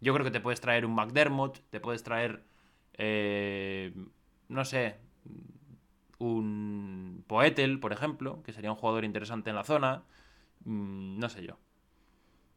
[0.00, 2.44] yo creo que te puedes traer un McDermott, te puedes traer,
[2.98, 3.92] eh,
[4.48, 4.96] no sé,
[6.18, 10.02] un Poetel, por ejemplo, que sería un jugador interesante en la zona.
[10.64, 11.58] Mm, No sé yo.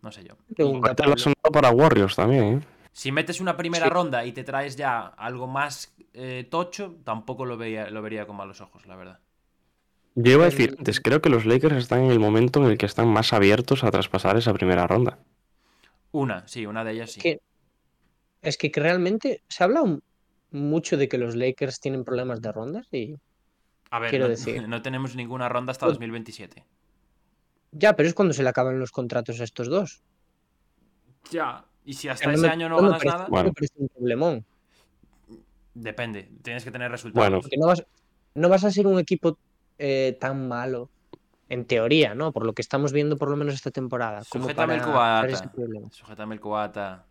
[0.02, 0.34] No sé yo.
[0.34, 1.18] ha Pablo.
[1.18, 2.62] sonado para Warriors también, ¿eh?
[2.92, 3.90] Si metes una primera Sí.
[3.92, 8.36] ronda y te traes ya algo más eh, tocho, tampoco lo, veía, lo vería con
[8.36, 9.20] malos ojos, la verdad.
[10.16, 12.70] Yo iba a decir El- antes, creo que los Lakers están en el momento en
[12.70, 15.20] el que están más abiertos a traspasar esa primera ronda.
[16.12, 17.22] Una, sí, una de ellas sí.
[17.22, 17.40] que-
[18.42, 20.04] Es que, que realmente se habla un-
[20.52, 23.18] mucho de que los Lakers tienen problemas de rondas y
[23.90, 26.66] A ver, quiero no, decir- no tenemos ninguna ronda hasta Pues- 2027.
[27.72, 30.02] ya, pero es cuando se le acaban los contratos a estos dos.
[31.32, 31.66] Ya.
[31.86, 33.54] Y si hasta ese me- año no ganas parece- nada, me Bueno.
[33.54, 34.46] parece un problemón.
[35.74, 36.30] depende.
[36.44, 37.30] Tienes que tener resultados.
[37.30, 37.84] Bueno, Porque no vas,
[38.36, 39.38] no vas a ser un equipo
[39.80, 40.90] eh, tan malo,
[41.48, 42.32] en teoría, ¿no?
[42.34, 44.22] Por lo que estamos viendo por lo menos esta temporada.
[44.24, 45.52] Sujétame el para cubata.
[45.92, 47.06] Sujétame el cubata.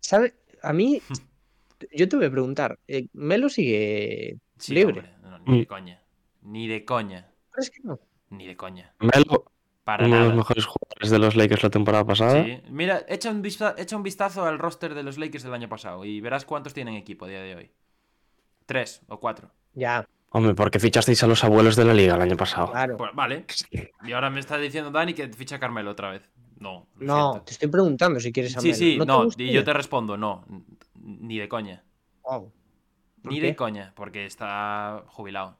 [0.00, 0.34] ¿Sabe?
[0.62, 1.02] A mí,
[1.92, 5.02] yo te voy a preguntar, eh, ¿Melo sigue Sí, libre?
[5.22, 6.02] no, ni de coña.
[6.42, 7.30] Ni de coña.
[7.50, 7.98] Pero es que no.
[8.30, 8.94] Ni de coña.
[9.00, 9.44] Melo,
[9.84, 12.44] Para uno de los mejores jugadores de los Lakers la temporada pasada.
[12.44, 12.60] Sí.
[12.70, 16.04] Mira, echa un, vista- echa un vistazo al roster de los Lakers del año pasado
[16.04, 17.70] y verás cuántos tienen equipo a día de hoy.
[18.66, 19.50] Tres o cuatro.
[19.74, 22.70] Ya, Hombre, porque fichasteis a los abuelos de la liga el año pasado.
[22.72, 22.96] claro.
[22.96, 23.44] Pues, vale.
[24.04, 26.22] Y ahora me está diciendo Dani que ficha a Carmelo otra vez.
[26.58, 26.86] No.
[26.96, 27.44] No, siento.
[27.44, 28.76] te estoy preguntando si quieres a Sí, Melo.
[28.78, 29.28] sí, no.
[29.44, 30.46] y yo te respondo, no.
[31.20, 31.84] Ni de coña.
[32.22, 32.52] Wow.
[33.22, 33.48] ¿Por Ni qué?
[33.48, 35.56] de coña, porque está jubilado.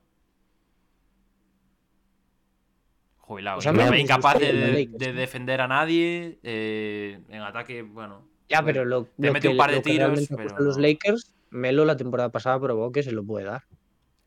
[3.17, 3.59] Jubilado.
[3.59, 6.39] O sea, Incapaz- me- incapaz de, defender a nadie.
[6.43, 8.27] eh, en ataque, bueno.
[8.49, 10.77] Ya, pero lo, Te lo mete que, un par de tiros, pero los.
[10.77, 13.63] Lakers, Melo la temporada pasada probó que se lo puede dar.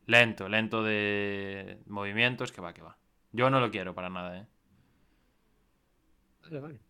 [0.06, 2.96] Lento, lento de movimientos, que va, que va.
[3.32, 4.46] Yo no lo quiero para nada, ¿eh?
[6.44, 6.80] Vale, vale.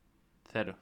[0.53, 0.77] Cero.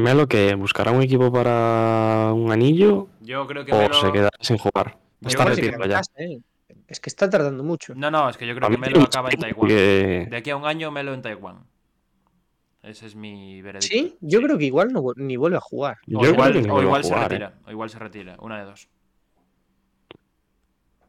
[0.00, 3.94] Melo que buscará un equipo para un anillo Yo creo que o Melo...
[3.94, 4.96] se quedará sin jugar.
[5.24, 6.00] Está retirado ya.
[6.16, 6.40] ¿eh?
[6.88, 7.94] Es que está tardando mucho.
[7.94, 9.68] No, no, es que yo creo A que Melo acaba en Taiwán.
[9.68, 11.64] que- De aquí a un año, Melo en Taiwán.
[12.82, 13.86] Ese es mi veredicto.
[13.94, 15.98] Sí, yo creo que igual no, ni vuelve a jugar.
[16.12, 17.28] O igual, o se jugar, ¿eh?
[17.28, 17.54] retira.
[17.66, 18.36] O igual se retira.
[18.40, 18.88] Una de dos.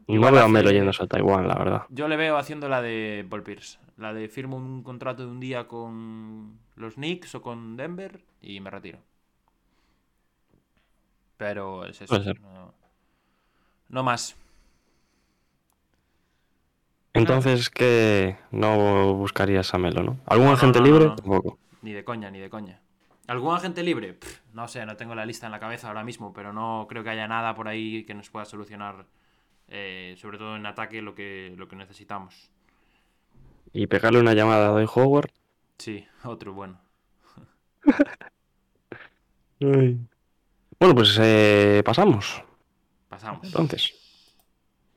[0.08, 1.82] No Igual veo a Melo yéndose a Taiwán, la verdad.
[1.88, 3.78] Yo le veo haciendo la de Paul Pierce.
[3.96, 8.60] La de firmo un contrato de un día con los Knicks o con Denver y
[8.60, 8.98] me retiro.
[11.36, 12.24] Pero es eso.
[12.40, 12.74] No,
[13.88, 14.36] no más.
[17.14, 20.18] Entonces, ¿qué no buscarías a Melo, no?
[20.26, 21.04] ¿Algún No, no, agente no, no, libre?
[21.04, 21.16] no.
[21.16, 21.58] Tampoco.
[21.82, 22.80] Ni de coña, ni de coña.
[23.26, 24.14] ¿Algún agente libre?
[24.14, 27.04] Pff, no sé, no tengo la lista en la cabeza ahora mismo, pero no creo
[27.04, 29.06] que haya nada por ahí que nos pueda solucionar,
[29.74, 32.50] eh, sobre todo en ataque, lo que, lo que necesitamos.
[33.72, 35.30] Y pegarle una llamada a Howard.
[35.78, 36.78] Sí, otro bueno.
[39.58, 42.44] bueno, pues eh, pasamos.
[43.08, 43.46] Pasamos.
[43.46, 43.94] Entonces,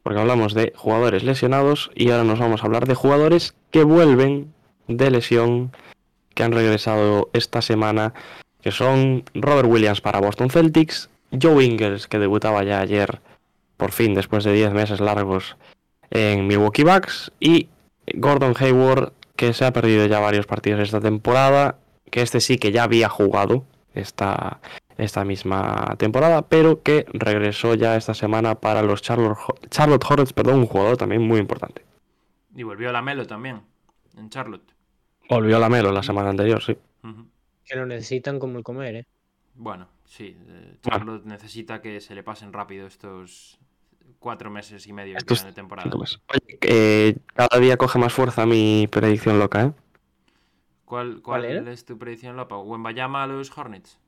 [0.03, 4.53] porque hablamos de jugadores lesionados y ahora nos vamos a hablar de jugadores que vuelven
[4.89, 5.71] de lesión,
[6.33, 8.13] que han regresado esta semana,
[8.61, 11.09] que son Robert Williams para Boston Celtics,
[11.41, 13.21] Joe Ingles, que debutaba ya ayer,
[13.77, 15.57] por fin, después de 10 meses largos
[16.09, 17.69] en Milwaukee Bucks, y
[18.13, 21.77] Gordon Hayward, que se ha perdido ya varios partidos esta temporada,
[22.09, 24.59] que este sí que ya había jugado esta,
[24.97, 29.37] esta misma temporada, pero que regresó ya esta semana para los Charlotte,
[29.69, 31.83] Charlotte Hornets, perdón, un jugador también muy importante.
[32.55, 33.61] Y volvió a la Melo también,
[34.17, 34.73] en Charlotte.
[35.29, 36.77] Volvió a la Melo la semana anterior, sí.
[37.65, 39.07] Que lo necesitan como el comer, ¿eh?
[39.55, 40.37] Bueno, sí.
[40.47, 43.59] Eh, Charlotte necesita que se le pasen rápido estos
[44.25, 45.95] cuatro meses y medio de temporada.
[45.95, 49.71] Oye, cada día coge más fuerza mi predicción loca, ¿eh?
[50.83, 52.57] ¿Cuál, cuál, es tu predicción loca?
[52.57, 53.99] ¿Wembayama a los Hornets?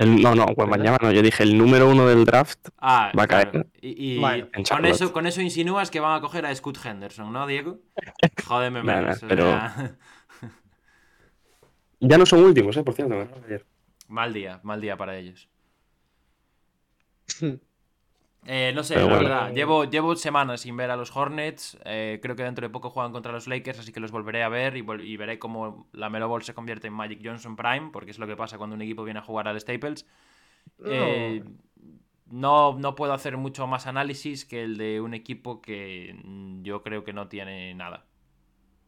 [0.00, 3.68] no, no, Wembayama no, yo dije el número uno del draft ah, va a caer.
[3.80, 4.20] Y,
[4.68, 7.78] con, eso, con eso insinúas que van a coger a Scott Henderson, ¿no, Diego?
[8.44, 9.20] Jódeme menos.
[9.28, 9.56] pero...
[12.00, 12.82] ya no son últimos, ¿eh?
[12.82, 13.14] Por cierto.
[14.08, 15.48] Mal día, mal día para ellos.
[18.46, 19.52] Eh, no sé, la verdad.
[19.52, 21.78] Llevo, llevo semanas sin ver a los Hornets.
[21.84, 24.48] Eh, creo que dentro de poco juegan contra los Lakers, así que los volveré a
[24.48, 28.18] ver y, veré cómo la Melo Ball se convierte en Magic Johnson Prime, porque es
[28.18, 30.06] lo que pasa cuando un equipo viene a jugar al Staples.
[30.84, 31.44] Eh,
[32.30, 36.16] no, no puedo hacer mucho más análisis que el de un equipo que
[36.62, 38.06] yo creo que no tiene nada.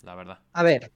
[0.03, 0.41] La verdad.
[0.53, 0.93] A ver,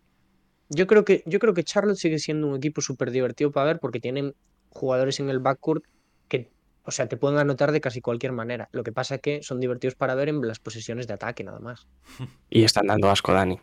[0.70, 3.80] yo creo que, yo creo que Charlotte sigue siendo un equipo súper divertido para ver
[3.80, 4.34] porque tienen
[4.70, 5.84] jugadores en el backcourt
[6.28, 6.50] que
[6.86, 8.68] o sea, te pueden anotar de casi cualquier manera.
[8.72, 11.58] Lo que pasa es que son divertidos para ver en las posesiones de ataque, nada
[11.58, 11.86] más.
[12.50, 13.58] Y están dando asco, Dani.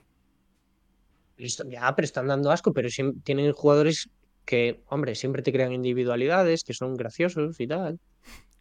[1.38, 2.90] Ya, pero están dando asco, pero
[3.24, 4.10] tienen jugadores
[4.46, 8.00] que, hombre, siempre te crean individualidades, que son graciosos y tal.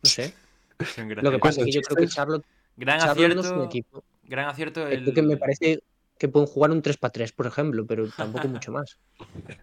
[0.02, 0.32] No sé.
[1.22, 2.44] Lo que pasa es que yo creo que Charlotte,
[2.76, 4.04] gran acierto, es un equipo.
[4.22, 4.86] Gran acierto.
[4.86, 5.12] El...
[5.12, 5.82] que me parece
[6.22, 8.96] que pueden jugar un 3 para 3, por ejemplo, pero tampoco mucho más.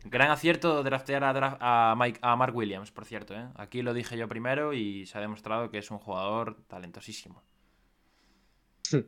[0.04, 3.34] Gran acierto draftear a, Mike, a Mark Williams, por cierto.
[3.34, 3.48] ¿eh?
[3.56, 7.41] Aquí lo dije yo primero y se ha demostrado que es un jugador talentosísimo.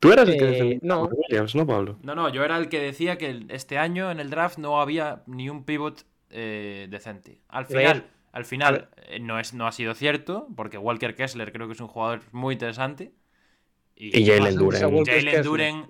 [0.00, 1.04] Tú eras el que eh, no.
[1.04, 1.98] Williams, ¿no, Pablo?
[2.02, 5.22] No, no, yo era el que decía que este año en el draft no había
[5.26, 7.40] ni un pivot eh, decente.
[7.48, 8.90] Al final, al final
[9.22, 12.52] no, es, no ha sido cierto, porque Walker Kessler creo que es un jugador muy
[12.52, 13.14] interesante.
[13.96, 15.04] Y, Jalen Duren.
[15.04, 15.86] Jalen Duren.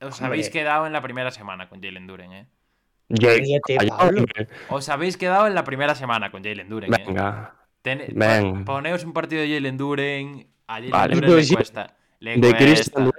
[0.00, 2.46] Os habéis quedado en la primera semana con Jalen Duren, ¿eh?
[4.68, 6.92] Os habéis quedado en la primera semana con Jalen Duren.
[6.92, 7.04] ¿eh?
[7.04, 7.54] Venga.
[8.64, 10.46] Poneos un partido de Jalen Duren.
[10.66, 11.14] A Jalen vale.
[11.14, 11.96] Duren le cuesta.
[12.18, 13.12] Le de Cristian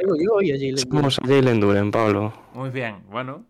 [0.75, 2.33] Somos a Jalen Duren, Pablo.
[2.53, 3.45] Muy bien, bueno.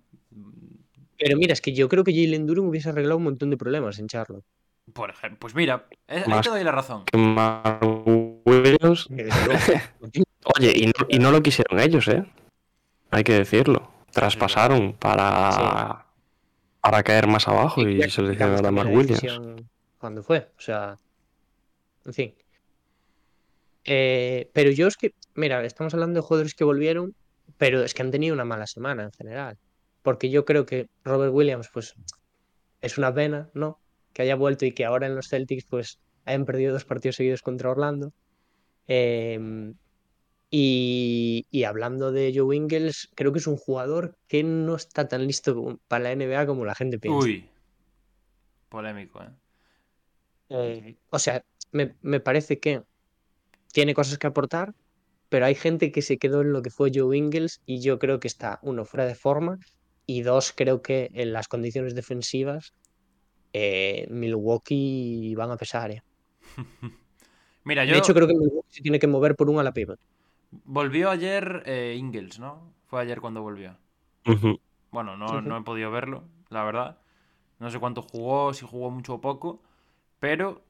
[1.17, 3.97] Pero mira, es que yo creo que Jalen Duren hubiese arreglado un montón de problemas
[3.97, 4.45] en Charlotte.
[4.93, 7.04] Por ejemplo, pues mira, ahí te doy la razón.
[10.56, 12.24] Oye, y no, lo quisieron ellos, ¿eh?
[13.12, 13.92] Hay que decirlo.
[14.12, 16.06] Traspasaron para,
[16.80, 19.22] para caer más abajo y, se lo hicieron a Mark Williams.
[19.98, 20.98] Cuando fue, o sea.
[22.06, 22.36] En fin.
[23.84, 27.14] Eh, pero yo es que, mira, estamos hablando de jugadores que volvieron,
[27.58, 29.58] pero es que han tenido una mala semana en general.
[30.02, 31.96] Porque yo creo que Robert Williams, pues,
[32.80, 33.80] es una pena, ¿no?
[34.14, 37.42] Que haya vuelto y que ahora en los Celtics, pues, hayan perdido dos partidos seguidos
[37.42, 38.14] contra Orlando.
[38.88, 39.74] Eh,
[40.50, 45.80] y, hablando de Joe Ingles, creo que es un jugador que no está tan listo
[45.88, 47.20] para la NBA como la gente piensa.
[47.20, 47.50] Uy,
[48.70, 49.32] polémico, ¿eh?
[50.50, 52.84] eh o sea, me, parece que
[53.74, 54.74] tiene cosas que aportar,
[55.30, 58.20] pero hay gente que se quedó en lo que fue Joe Ingles y yo creo
[58.20, 59.60] que está, uno, fuera de forma
[60.06, 62.74] y dos, creo que en las condiciones defensivas
[63.52, 65.92] eh, Milwaukee van a pesar.
[65.92, 66.02] ¿eh?
[67.65, 67.92] Mira, yo...
[67.92, 70.00] De hecho, creo que Milwaukee se tiene que mover por un a la pivot.
[70.52, 72.73] Volvió ayer eh, Ingles, ¿no?
[72.85, 73.75] Fue ayer cuando volvió.
[74.91, 76.98] Bueno, no, he podido verlo, la verdad.
[77.60, 79.62] No sé cuánto jugó, si jugó mucho o poco,
[80.19, 80.63] pero...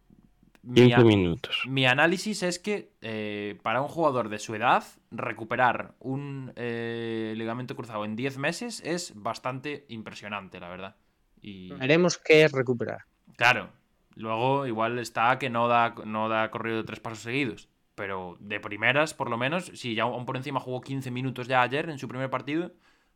[0.63, 1.63] Mi, minutos.
[1.67, 7.75] Mi análisis es que eh, para un jugador de su edad, recuperar un eh, ligamento
[7.75, 10.95] cruzado en 10 meses es bastante impresionante, la verdad.
[11.41, 11.71] Y...
[11.73, 13.05] Veremos qué es recuperar.
[13.37, 13.69] Claro.
[14.15, 17.69] Luego igual está que no da, no da corrido de tres pasos seguidos.
[17.97, 21.63] Pero de primeras, por lo menos, si ya aún por encima jugó 15 minutos ya
[21.63, 22.71] ayer en su primer partido,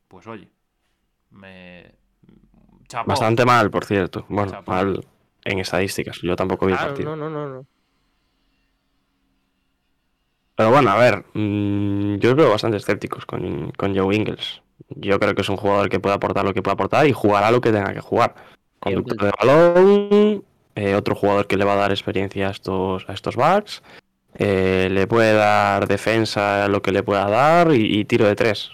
[0.08, 0.50] pues oye,
[1.30, 1.94] me...
[3.06, 4.26] Bastante mal, por cierto.
[4.28, 5.06] Bueno, mal
[5.46, 6.20] en estadísticas.
[6.24, 7.16] Yo tampoco vi el partido.
[7.16, 7.66] No, no, no,
[10.56, 14.64] Pero bueno, a ver, mm, yo veo bastante escépticos con, con Joe Ingles.
[14.90, 17.52] yo creo que es un jugador que puede aportar lo que puede aportar y jugará
[17.52, 18.34] lo que tenga que jugar.
[18.80, 23.14] Conductor de balón, eh, otro jugador que le va a dar experiencia a estos, a
[23.14, 23.84] estos backs,
[24.36, 28.72] eh, le puede dar defensa lo que le pueda dar y, tiro de tres.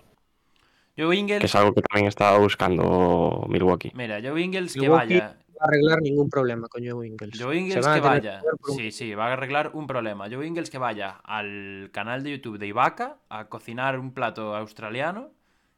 [0.98, 1.40] Joe Ingles...
[1.40, 3.92] Que es algo que también estaba buscando Milwaukee.
[3.94, 7.42] Mira, Joe Ingles que vaya va a arreglar ningún problema con Joe Ingles.
[7.42, 8.42] Joe Ingles que vaya.
[8.76, 10.30] Sí, sí, va a arreglar un problema.
[10.30, 15.32] Joe Ingles que vaya al canal de YouTube de Ibaka a cocinar un plato australiano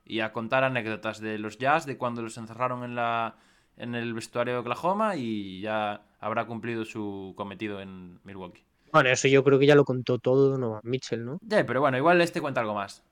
[0.05, 3.37] y a contar anécdotas de los Jazz, de cuando los encerraron en, la,
[3.77, 8.63] en el vestuario de Oklahoma y ya habrá cumplido su cometido en Milwaukee.
[8.91, 11.39] Bueno, eso yo creo que ya lo contó todo Donovan Mitchell, ¿no?
[11.41, 13.03] Ya, pero bueno, igual este cuenta algo más.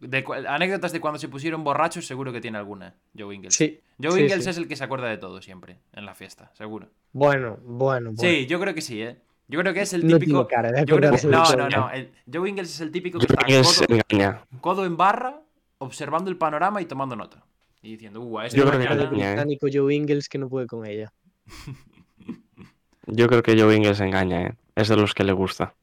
[0.00, 3.54] De, anécdotas de cuando se pusieron borrachos, seguro que tiene alguna, Joe Ingles.
[3.54, 3.80] Sí.
[4.02, 6.88] Joe Ingles es el que se acuerda de todo siempre en la fiesta, seguro.
[7.12, 8.20] Bueno, bueno, bueno.
[8.20, 9.16] Sí, yo creo que sí, ¿eh?
[9.48, 10.48] Yo creo que es el típico.
[11.24, 11.90] No, no, no,
[12.32, 15.42] Joe Ingles es el típico que está codo, en barra,
[15.78, 17.44] observando el panorama y tomando nota.
[17.82, 20.66] Y diciendo, uh, a este Yo creo que el británico Joe Ingles que no puede
[20.66, 21.12] con ella.
[23.06, 24.54] Yo creo que Joe Ingles engaña, ¿eh?
[24.74, 25.74] Es de los que le gusta.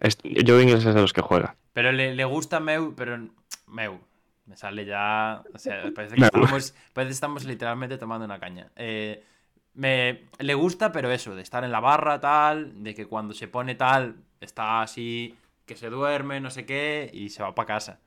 [0.00, 1.56] Joe Ingles es de los que juega.
[1.72, 3.18] Pero le, le gusta Meu, pero
[3.66, 4.00] Meu.
[4.46, 5.42] Me sale ya.
[5.54, 8.70] O sea, parece que estamos, parece estamos literalmente tomando una caña.
[8.74, 9.24] Eh,
[9.74, 13.46] me, le gusta, pero eso, de estar en la barra, tal, de que cuando se
[13.46, 18.00] pone tal, está así, que se duerme, no sé qué, y se va para casa.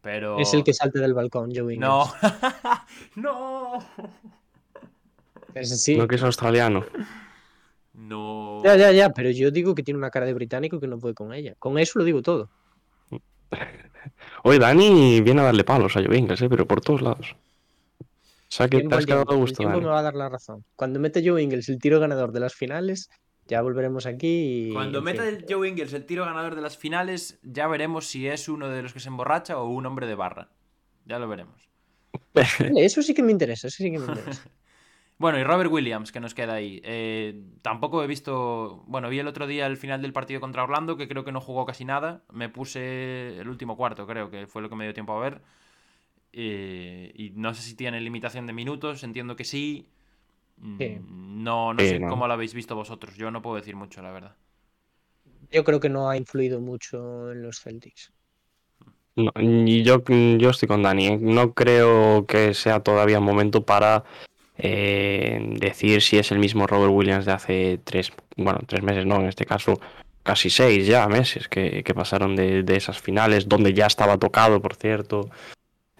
[0.00, 0.40] Pero.
[0.40, 1.78] Es el que salta del balcón, Joe Ingles.
[1.78, 2.12] No.
[3.14, 3.78] no.
[5.54, 5.96] Ese sí.
[5.96, 6.84] No que es australiano.
[8.00, 8.62] No.
[8.64, 11.14] Ya, ya, ya, pero yo digo que tiene una cara de británico que no puede
[11.14, 11.54] con ella.
[11.58, 12.48] Con eso lo digo todo.
[14.42, 16.48] Oye, Dani viene a darle palos a Joe Ingles, ¿eh?
[16.48, 17.36] pero por todos lados.
[18.00, 19.62] O sea que te has quedado a gusto.
[19.62, 20.64] El me va a dar la razón.
[20.76, 23.10] Cuando mete Joe Ingles el tiro ganador de las finales,
[23.46, 24.70] ya volveremos aquí.
[24.70, 24.72] Y...
[24.72, 28.48] Cuando meta el Joe Ingles el tiro ganador de las finales, ya veremos si es
[28.48, 30.48] uno de los que se emborracha o un hombre de barra.
[31.04, 31.68] Ya lo veremos.
[32.34, 34.50] Eso sí que me interesa, eso sí que me interesa.
[35.20, 36.80] Bueno, y Robert Williams, que nos queda ahí.
[36.82, 38.82] Eh, tampoco he visto.
[38.86, 41.42] Bueno, vi el otro día el final del partido contra Orlando, que creo que no
[41.42, 42.22] jugó casi nada.
[42.32, 45.42] Me puse el último cuarto, creo que fue lo que me dio tiempo a ver.
[46.32, 49.90] Eh, y no sé si tiene limitación de minutos, entiendo que sí.
[50.56, 53.14] Mm, no, no sé cómo lo habéis visto vosotros.
[53.18, 54.36] Yo no puedo decir mucho, la verdad.
[55.52, 58.10] Yo creo que no ha influido mucho en los Celtics.
[59.16, 60.02] y yo,
[60.38, 61.08] yo estoy con Dani.
[61.08, 61.18] ¿eh?
[61.20, 64.04] No creo que sea todavía momento para
[64.62, 69.16] eh, decir si es el mismo Robert Williams de hace tres, bueno, tres meses, no,
[69.16, 69.80] en este caso
[70.22, 75.30] casi seis ya meses que, pasaron de, esas finales, donde ya estaba tocado, por cierto.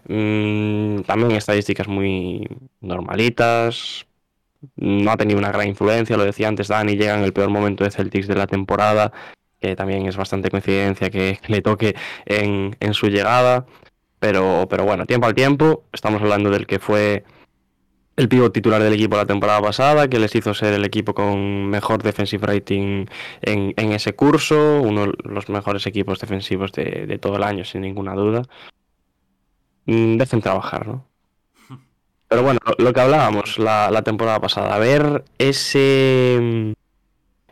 [0.09, 2.47] Mm, también estadísticas muy
[2.81, 4.07] normalitas.
[4.77, 7.85] No ha tenido una gran influencia, lo decía antes Dani, llega en el peor momento
[7.85, 9.13] de Celtics de la temporada,
[9.61, 11.97] que también es bastante coincidencia que le toque
[12.27, 13.67] en, en su llegada.
[14.19, 17.25] Pero, pero bueno, tiempo al tiempo, estamos hablando del que fue
[18.21, 21.71] el pívot titular del equipo la temporada pasada, que les hizo ser el equipo con
[21.71, 23.07] mejor defensive rating
[23.41, 28.15] en, ese curso, uno de los mejores equipos defensivos de, todo el año, sin ninguna
[28.15, 28.43] duda.
[29.87, 31.07] Mm, dejen trabajar, ¿no?
[32.29, 36.75] Pero bueno, lo, que hablábamos la, temporada pasada, a ver ese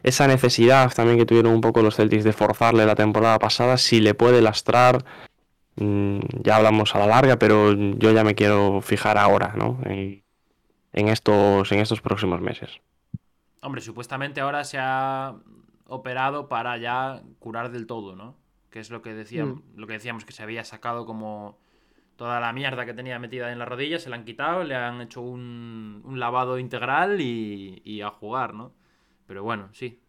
[0.03, 4.01] esa necesidad también que tuvieron un poco los Celtics de forzarle la temporada pasada, si
[4.01, 5.05] le puede lastrar,
[5.77, 9.79] mm, ya hablamos a la larga, pero yo ya me quiero fijar ahora, ¿no?
[10.93, 12.81] Estos, en estos próximos meses.
[13.61, 15.37] Hombre, supuestamente ahora se ha
[15.87, 18.37] operado para ya curar del todo, ¿no?
[18.71, 19.79] Que es lo que, decíamos, mm.
[19.79, 21.59] lo que decíamos, que se había sacado como
[22.17, 25.01] toda la mierda que tenía metida en la rodilla, se la han quitado, le han
[25.01, 28.75] hecho un, lavado integral y, a jugar, ¿no?
[29.27, 30.01] Pero bueno, sí.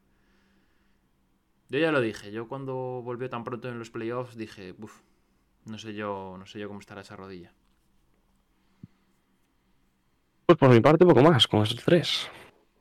[1.69, 5.01] Yo ya lo dije, yo cuando volvió tan pronto en los playoffs dije, uff,
[5.65, 7.53] no sé yo, no sé yo cómo estará esa rodilla.
[10.49, 12.27] Pues por mi parte, poco más con esos tres.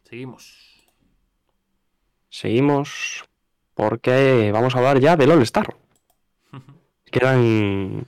[0.04, 0.88] Seguimos.
[2.30, 3.26] Seguimos
[3.74, 5.76] porque vamos a hablar ya del All-Star.
[7.12, 8.06] Quedan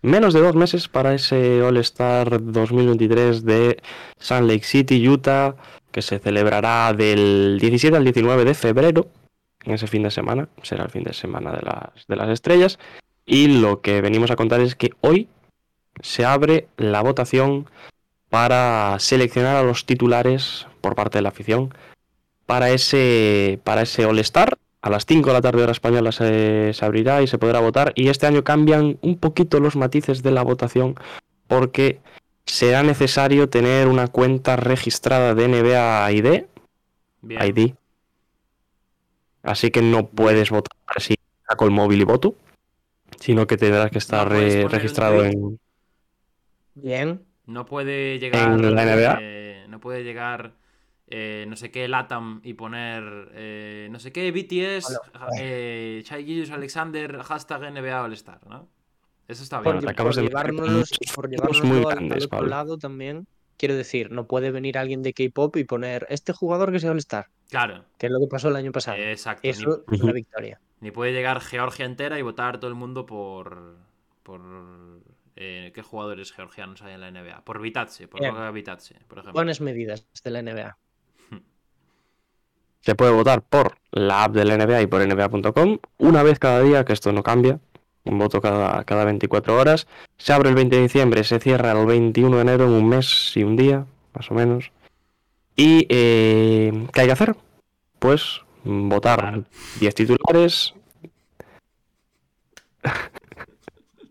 [0.00, 3.82] menos de dos meses para ese All-Star 2023 de
[4.16, 5.56] Salt Lake City, Utah,
[5.90, 9.08] que se celebrará del 17 al 19 de febrero,
[9.64, 12.78] en ese fin de semana, será el fin de semana de las, de las estrellas.
[13.26, 15.28] Y lo que venimos a contar es que hoy
[16.00, 17.66] se abre la votación
[18.30, 21.74] para seleccionar a los titulares por parte de la afición
[22.46, 24.56] para ese, para ese All-Star.
[24.80, 27.92] A las 5 de la tarde hora española se, se, abrirá y se podrá votar.
[27.94, 30.94] Y este año cambian un poquito los matices de la votación
[31.46, 32.00] porque
[32.46, 36.44] será necesario tener una cuenta registrada de NBA ID.
[37.22, 37.74] ID.
[39.42, 41.16] Así que no puedes votar así
[41.56, 42.34] con el móvil y voto.
[43.20, 45.58] sino que tendrás que estar registrado en.
[46.74, 47.27] Bien.
[47.48, 48.52] No puede llegar.
[48.52, 49.18] En la NBA.
[49.20, 50.54] Eh, no puede llegar.
[51.10, 55.00] Eh, no sé qué Latam y poner eh, no sé qué BTS,
[55.38, 58.68] eh, Chai Alexander, hashtag NBA All Star, ¿no?
[59.26, 59.80] Eso está bien.
[59.80, 63.26] Por, por llevárnoslos, por llevárnoslo al, al, otro lado también,
[63.56, 66.98] quiero decir, no puede venir alguien de K-pop y poner este jugador que sea All
[66.98, 67.28] Star.
[67.48, 67.86] Claro.
[67.96, 68.98] Que es lo que pasó el año pasado.
[68.98, 69.48] Exacto.
[69.48, 70.60] Eso ni, es una victoria.
[70.80, 73.76] Ni puede llegar Georgia entera y votar todo el mundo por.
[74.22, 74.42] por
[75.40, 77.44] eh, qué jugadores georgianos hay en la NBA.
[77.44, 79.34] Por Vitatse, por Goga Vitatse, por ejemplo.
[79.34, 80.76] Buenas medidas de la NBA.
[82.80, 86.60] Se puede votar por la app de la NBA y por NBA.com una vez cada
[86.62, 87.60] día, que esto no cambia.
[88.02, 89.86] Un voto cada, cada 24 horas.
[90.16, 93.36] Se abre el 20 de diciembre, se cierra el 21 de enero en un mes
[93.36, 94.72] y un día, más o menos.
[95.54, 97.36] ¿Y eh, qué hay que hacer?
[98.00, 99.44] Pues votar
[99.78, 100.74] 10 titulares.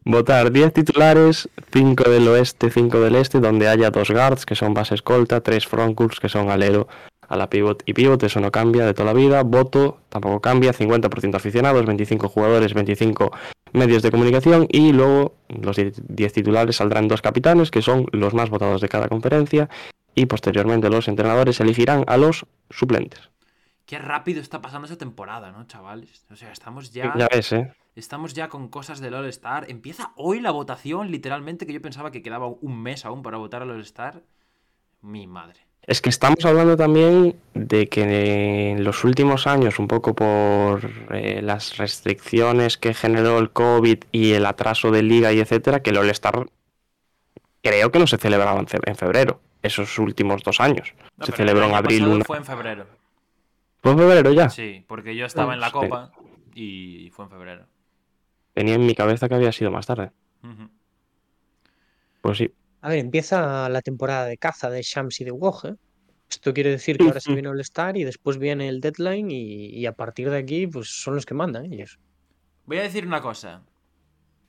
[0.07, 4.73] votar 10 titulares, 5 del oeste, 5 del este, donde haya dos guards, que son
[4.73, 6.87] base escolta, 3 frontcourts, que son alero
[7.27, 9.43] a la pivot y pivot, eso no cambia de toda la vida.
[9.43, 13.31] Voto tampoco cambia, 50% aficionados, 25 jugadores, 25
[13.73, 18.49] medios de comunicación y luego los 10 titulares saldrán dos capitanes, que son los más
[18.49, 19.69] votados de cada conferencia,
[20.15, 23.29] y posteriormente los entrenadores elegirán a los suplentes.
[23.85, 26.25] Qué rápido está pasando esa temporada, ¿no, chavales?
[26.31, 27.13] O sea, estamos ya.
[27.17, 27.73] Ya ves, ¿eh?
[27.97, 29.65] Estamos ya con cosas del All-Star.
[29.69, 33.63] Empieza hoy la votación, literalmente, que yo pensaba que quedaba un mes aún para votar
[33.63, 34.21] al All-Star.
[35.01, 35.61] Mi madre.
[35.81, 41.41] Es que estamos hablando también de que en los últimos años, un poco por eh,
[41.41, 45.97] las restricciones que generó el COVID y el atraso de liga y etcétera, que el
[45.97, 46.45] All-Star
[47.63, 50.93] creo que no se celebraba en febrero, esos últimos dos años.
[51.17, 52.07] No, se celebró el en abril.
[52.07, 52.25] Una...
[52.25, 52.85] Fue en febrero.
[53.81, 54.49] ¿Fue en febrero ya?
[54.51, 55.73] Sí, porque yo estaba en la Sí.
[55.73, 56.11] Copa
[56.53, 57.65] y fue en febrero.
[58.57, 60.09] Tenía en mi cabeza que había sido más tarde.
[62.21, 62.51] Pues sí.
[62.81, 65.65] A ver, empieza la temporada de caza de Shams y de Woj.
[65.65, 65.75] ¿eh?
[66.27, 69.67] Esto quiere decir que ahora se viene el Star y después viene el deadline y,
[69.67, 71.99] y, a partir de aquí pues son los que mandan ellos.
[72.65, 73.61] Voy a decir una cosa.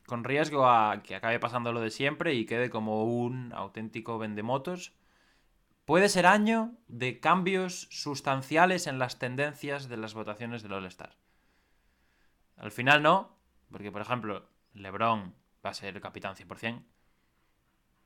[0.07, 4.95] Con riesgo a que acabe pasando lo de siempre y quede como un auténtico vendemotos.
[5.85, 11.19] Puede ser año de cambios sustanciales en las tendencias de las votaciones del All-Star.
[12.57, 13.38] Al final no,
[13.71, 16.83] porque por ejemplo, LeBron va a ser el capitán 100%.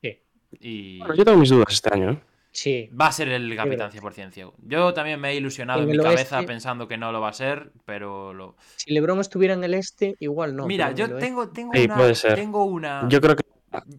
[0.02, 0.20] Sí.
[0.60, 2.10] Y Bueno, yo tengo mis dudas este año.
[2.12, 2.20] ¿eh?
[2.54, 4.54] Sí, va a ser el capitán 100% ciego.
[4.58, 7.32] Yo también me he ilusionado En en mi cabeza pensando que no lo va a
[7.32, 8.56] ser, pero lo...
[8.76, 10.66] si LeBron estuviera en el este, igual no.
[10.66, 11.96] Mira, yo tengo, tengo Sí, una...
[11.96, 12.34] puede ser.
[12.34, 13.08] Tengo una...
[13.08, 13.42] Yo creo que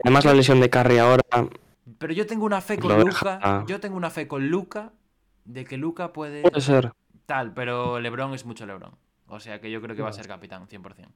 [0.03, 1.24] además la lesión de Curry ahora
[1.97, 3.38] Pero yo tengo una fe con Luca.
[3.39, 4.93] deja- Yo tengo una fe con Luca
[5.45, 6.43] de que Luca puede.
[6.43, 6.91] puede ser.
[7.26, 8.95] Tal, pero LeBron es mucho LeBron.
[9.28, 11.07] O sea que yo creo que va a ser capitán, 100%.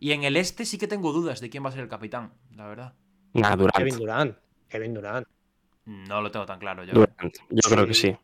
[0.00, 2.32] Y en el este sí que tengo dudas de quién va a ser el capitán,
[2.56, 2.94] la verdad.
[3.34, 3.76] Nah, Durant.
[3.76, 4.36] Kevin Durant.
[4.68, 5.26] Kevin Durant.
[5.84, 6.94] No lo tengo tan claro yo.
[6.94, 7.36] Durant.
[7.50, 8.16] Yo creo que Sí.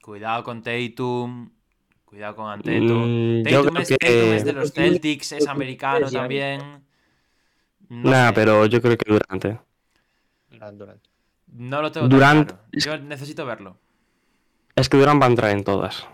[0.00, 1.50] Cuidado con Tatum.
[2.04, 2.94] Cuidado con Anteto.
[2.94, 6.60] Mm, yo Tatum, creo es, que- Tatum es de los Celtics, es americano también.
[7.88, 8.34] No Nah, sé.
[8.34, 9.44] pero yo creo que Durant.
[9.44, 9.58] ¿eh?
[10.50, 11.02] Durant, Durant.
[11.48, 12.70] No lo tengo Durant tan claro.
[12.72, 13.78] Yo necesito verlo.
[14.76, 16.06] Es que Durant va a entrar en todas.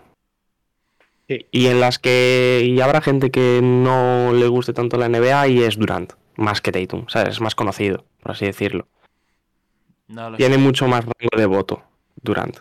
[1.51, 2.63] Y en las que.
[2.65, 6.13] Y habrá gente que no le guste tanto la NBA y es Durant.
[6.37, 7.05] Más que Tatum.
[7.07, 7.35] ¿Sabes?
[7.35, 8.87] Es más conocido, por así decirlo.
[10.07, 10.43] No lo sé.
[10.43, 11.83] Tiene mucho más rango de voto.
[12.21, 12.57] Durant.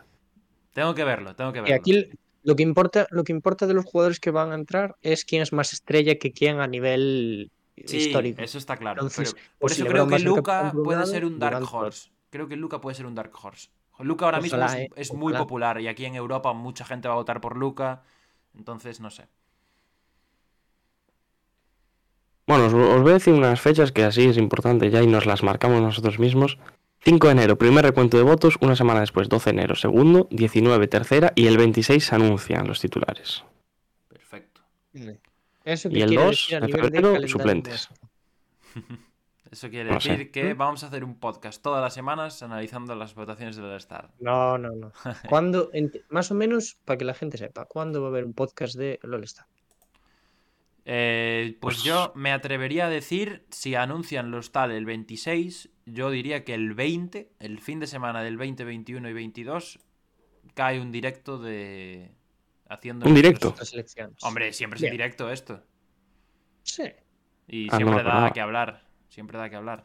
[0.75, 1.77] Tengo que verlo, tengo que Y verlo.
[1.77, 2.09] aquí
[2.45, 5.43] lo que importa, lo que importa de los jugadores que van a entrar es quién
[5.43, 7.51] es más estrella que quién a nivel
[7.87, 8.43] Sí, histórico.
[8.43, 9.03] eso está claro.
[9.03, 11.71] Entonces, pero por pues eso si creo que Luca por puede ser un Dark Durant
[11.71, 12.11] por Horse.
[12.31, 13.69] Creo que Luca puede ser un Dark Horse.
[14.01, 17.15] Luca ahora mismo es, eh, es muy popular y aquí en Europa mucha gente va
[17.15, 18.03] a votar por Luca.
[18.59, 19.29] Entonces, no sé.
[22.47, 25.27] Bueno, os, os voy a decir unas fechas que así es importante ya y nos
[25.27, 26.59] las marcamos nosotros mismos.
[27.01, 30.89] 5 de enero, primer recuento de votos, una semana después, 12 de enero, segundo, 19,
[30.89, 33.45] tercera y el 26 se anuncian los titulares.
[34.09, 34.63] Perfecto.
[35.65, 37.89] Eso Y el quiere 2 decir a de febrero, suplentes.
[39.51, 40.11] Eso quiere No sé.
[40.11, 44.11] decir que vamos a hacer un podcast todas las semanas analizando las votaciones del All-Star.
[44.21, 44.93] No, no, no.
[45.29, 45.71] ¿Cuándo,
[46.11, 48.99] más o menos, para que la gente sepa, ¿cuándo va a haber un podcast de
[49.03, 49.47] LOL Star?
[50.91, 56.45] Eh, pues yo me atrevería a decir, si anuncian los tal el 26, yo diría
[56.45, 59.81] que el 20, el fin de semana del 20, 21 y 22,
[60.55, 62.13] cae un directo de...
[62.71, 63.55] Haciendo ¿Un directo?
[64.23, 64.93] Hombre, siempre es Bien.
[64.93, 65.63] en directo esto.
[66.63, 66.85] Sí.
[67.47, 68.88] Y Ah, no siempre da que hablar.
[69.19, 69.83] Siempre da que hablar.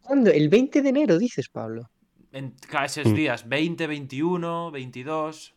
[0.00, 0.30] ¿Cuándo?
[0.30, 1.90] El 20 de enero, dices, Pablo.
[2.32, 3.14] En esos Mm.
[3.14, 5.54] días, 20, 21, 22.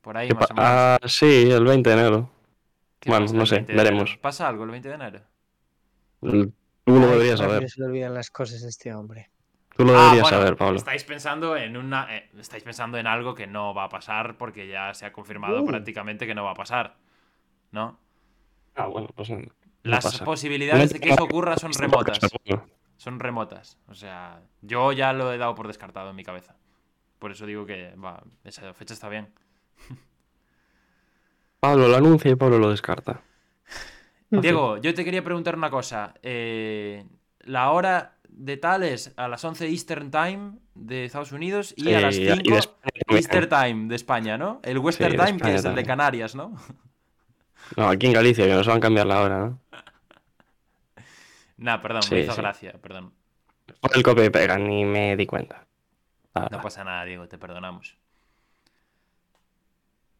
[0.00, 0.70] Por ahí más o menos.
[0.70, 2.30] ah, sí, el 20 de enero.
[3.04, 4.16] Bueno, no sé, veremos.
[4.16, 5.20] ¿Pasa algo el 20 de enero?
[6.22, 6.54] Tú
[6.86, 7.68] lo deberías saber.
[7.68, 9.28] Se le olvidan las cosas a este hombre.
[9.76, 10.78] Tú lo ah, deberías saber, Pablo.
[10.78, 14.68] Estáis pensando en una, eh, estáis pensando en algo que no va a pasar porque
[14.68, 15.66] ya se ha confirmado uh.
[15.66, 16.96] prácticamente que no va a pasar,
[17.72, 17.98] ¿no?
[18.74, 19.28] Ah, bueno, pues
[19.84, 22.18] las posibilidades de que eso ocurra son remotas.
[22.96, 23.78] Son remotas.
[23.88, 26.56] O sea, yo ya lo he dado por descartado en mi cabeza.
[27.18, 29.28] Por eso digo que va, esa fecha está bien.
[31.60, 33.22] Pablo lo anuncia y Pablo lo descarta.
[34.30, 36.14] Diego, yo te quería preguntar una cosa.
[36.22, 37.04] Eh,
[37.40, 42.00] la hora de tal es a las 11 Eastern Time de Estados Unidos y a
[42.00, 42.34] las 5
[43.08, 44.60] Eastern Time de España, ¿no?
[44.64, 46.54] El Western Time, que es el de Canarias, ¿no?
[47.76, 49.58] No, aquí en Galicia, que nos van a cambiar la hora, ¿no?
[51.56, 53.12] nah, perdón, me hizo gracia, perdón.
[53.80, 55.66] Por el copia y pega, ni me di cuenta.
[56.34, 57.96] No pasa nada, Diego, te perdonamos.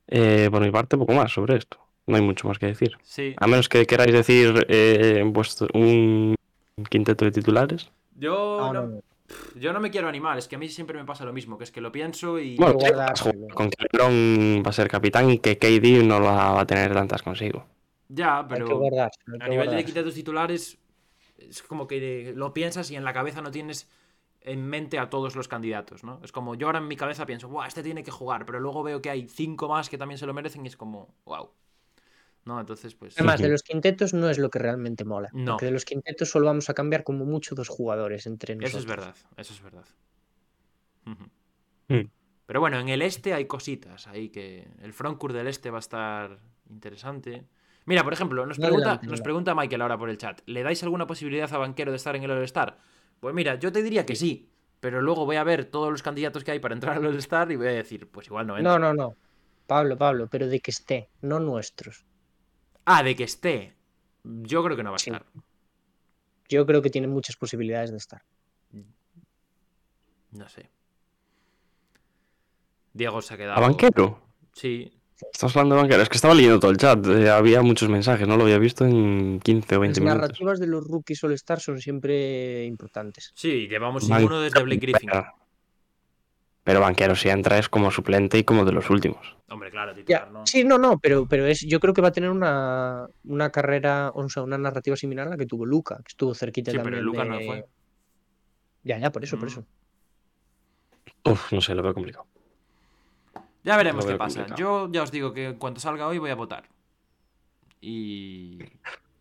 [0.06, 1.78] Eh, por mi parte, poco más sobre esto.
[2.06, 2.96] No hay mucho más que decir.
[3.02, 3.34] Sí.
[3.38, 5.22] A menos que queráis decir eh,
[5.72, 6.36] un
[6.88, 7.90] quinteto de titulares.
[8.16, 9.02] Yo no,
[9.54, 11.64] yo no me quiero animar, es que a mí siempre me pasa lo mismo, que
[11.64, 12.56] es que lo pienso y...
[12.56, 12.78] Bueno,
[13.54, 17.22] con que LeBron va a ser capitán y que KD no va a tener tantas
[17.22, 17.66] consigo.
[18.08, 18.80] Ya, pero
[19.40, 20.78] a nivel de quintetos titulares
[21.38, 23.88] es como que lo piensas y en la cabeza no tienes
[24.40, 26.20] en mente a todos los candidatos, ¿no?
[26.22, 28.82] Es como yo ahora en mi cabeza pienso, wow, este tiene que jugar, pero luego
[28.82, 31.50] veo que hay cinco más que también se lo merecen y es como, wow.
[32.44, 32.60] ¿No?
[32.60, 33.16] Entonces, pues.
[33.16, 35.30] Además, de los quintetos no es lo que realmente mola.
[35.32, 35.52] No.
[35.52, 38.70] Porque de los quintetos solo vamos a cambiar como mucho dos jugadores entre nosotros.
[38.70, 39.84] Eso es verdad, eso es verdad.
[41.04, 42.08] Hmm.
[42.46, 44.06] Pero bueno, en el este hay cositas.
[44.06, 44.68] Ahí que.
[44.82, 46.38] El frontcourt del este va a estar
[46.68, 47.46] interesante.
[47.86, 51.06] Mira, por ejemplo, nos pregunta, nos pregunta Michael ahora por el chat: ¿le dais alguna
[51.06, 52.78] posibilidad a Banquero de estar en el All-Star?
[53.20, 56.44] Pues mira, yo te diría que sí, pero luego voy a ver todos los candidatos
[56.44, 58.78] que hay para entrar al All-Star y voy a decir, pues igual no entra.
[58.78, 59.16] No, no, no.
[59.66, 62.04] Pablo, Pablo, pero de que esté, no nuestros.
[62.84, 63.74] Ah, de que esté.
[64.22, 65.24] Yo creo que no va a estar.
[66.48, 68.22] Yo creo que tiene muchas posibilidades de estar.
[70.32, 70.68] No sé.
[72.92, 73.58] Diego se ha quedado.
[73.58, 74.20] ¿A banquero?
[74.52, 74.92] Sí.
[75.32, 76.02] Estás hablando de banquero.
[76.02, 77.06] Es que estaba leyendo todo el chat.
[77.06, 80.16] Eh, había muchos mensajes, no lo había visto en 15 o 20 minutos.
[80.16, 83.32] Las narrativas de los rookies All-Star son siempre importantes.
[83.34, 85.10] Sí, llevamos uno desde Blake Griffin.
[86.64, 89.36] Pero Banquero si entra es como suplente y como de los últimos.
[89.50, 90.46] Hombre, claro, titular, ¿no?
[90.46, 94.10] Sí, no, no, pero, pero es, yo creo que va a tener una, una carrera,
[94.14, 96.94] o sea, una narrativa similar a la que tuvo Luca, que estuvo cerquita sí, también.
[96.94, 97.66] pero Luca no fue.
[98.82, 99.52] Ya, ya, por eso, por mm.
[99.52, 99.64] eso.
[101.24, 102.26] Uf, no sé, lo veo complicado.
[103.62, 104.46] Ya veremos qué pasa.
[104.56, 106.64] Yo ya os digo que cuando salga hoy voy a votar.
[107.80, 108.58] Y,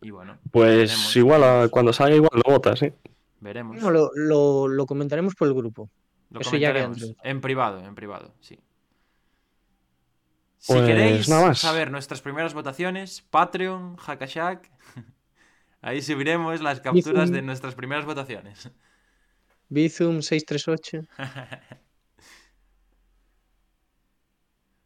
[0.00, 0.38] y bueno.
[0.50, 2.92] Pues igual cuando salga igual lo votas, ¿sí?
[3.40, 3.80] Veremos.
[3.80, 5.90] No, lo, lo, lo comentaremos por el grupo.
[6.40, 6.72] Eso ya
[7.22, 8.58] en privado, en privado, sí.
[10.58, 11.26] Si pues queréis
[11.58, 14.70] saber nuestras primeras votaciones, Patreon, Hackashack,
[15.82, 18.70] ahí subiremos las capturas de nuestras primeras votaciones.
[19.68, 21.06] Bizum 638.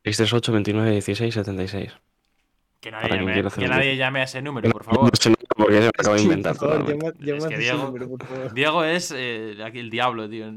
[0.04, 1.92] 638 29 16 76.
[2.80, 5.04] Que nadie, llame, que nadie llame, a ese número, por favor.
[5.04, 5.30] No, porque se
[5.82, 6.56] me acabo de inventar.
[6.56, 7.94] es que Diego,
[8.52, 10.52] Diego es eh, aquí el diablo, tío.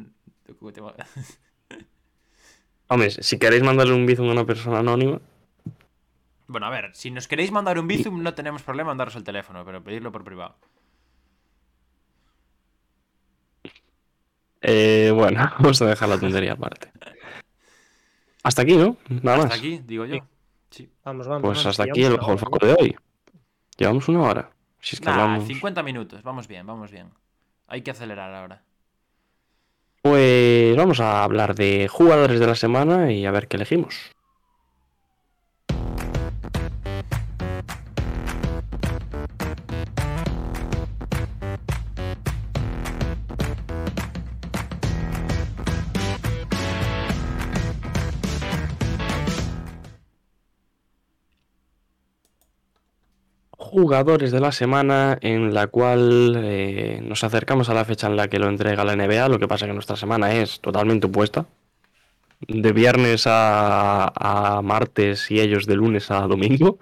[2.87, 5.21] Hombre, si queréis mandarle un bizum a una persona anónima.
[6.47, 9.23] Bueno, a ver, si nos queréis mandar un bizum, no tenemos problema en daros el
[9.23, 10.57] teléfono, pero pedirlo por privado.
[14.59, 16.91] Eh, bueno, vamos a dejar la tontería aparte.
[18.43, 18.97] Hasta aquí, ¿no?
[19.07, 19.57] Nada hasta más.
[19.57, 20.17] aquí, digo yo.
[20.69, 20.89] Sí.
[21.05, 21.41] Vamos, vamos.
[21.41, 22.95] Pues hasta aquí el bajo el foco de hoy.
[23.77, 24.51] Llevamos una hora.
[24.81, 25.47] Si es que hablamos...
[25.47, 27.11] 50 minutos, vamos bien, vamos bien.
[27.67, 28.63] Hay que acelerar ahora.
[30.03, 34.11] Pues vamos a hablar de jugadores de la semana y a ver qué elegimos.
[53.71, 58.27] Jugadores de la semana en la cual eh, nos acercamos a la fecha en la
[58.27, 61.45] que lo entrega la NBA, lo que pasa que nuestra semana es totalmente opuesta.
[62.47, 66.79] De viernes a, martes y ellos de lunes a domingo.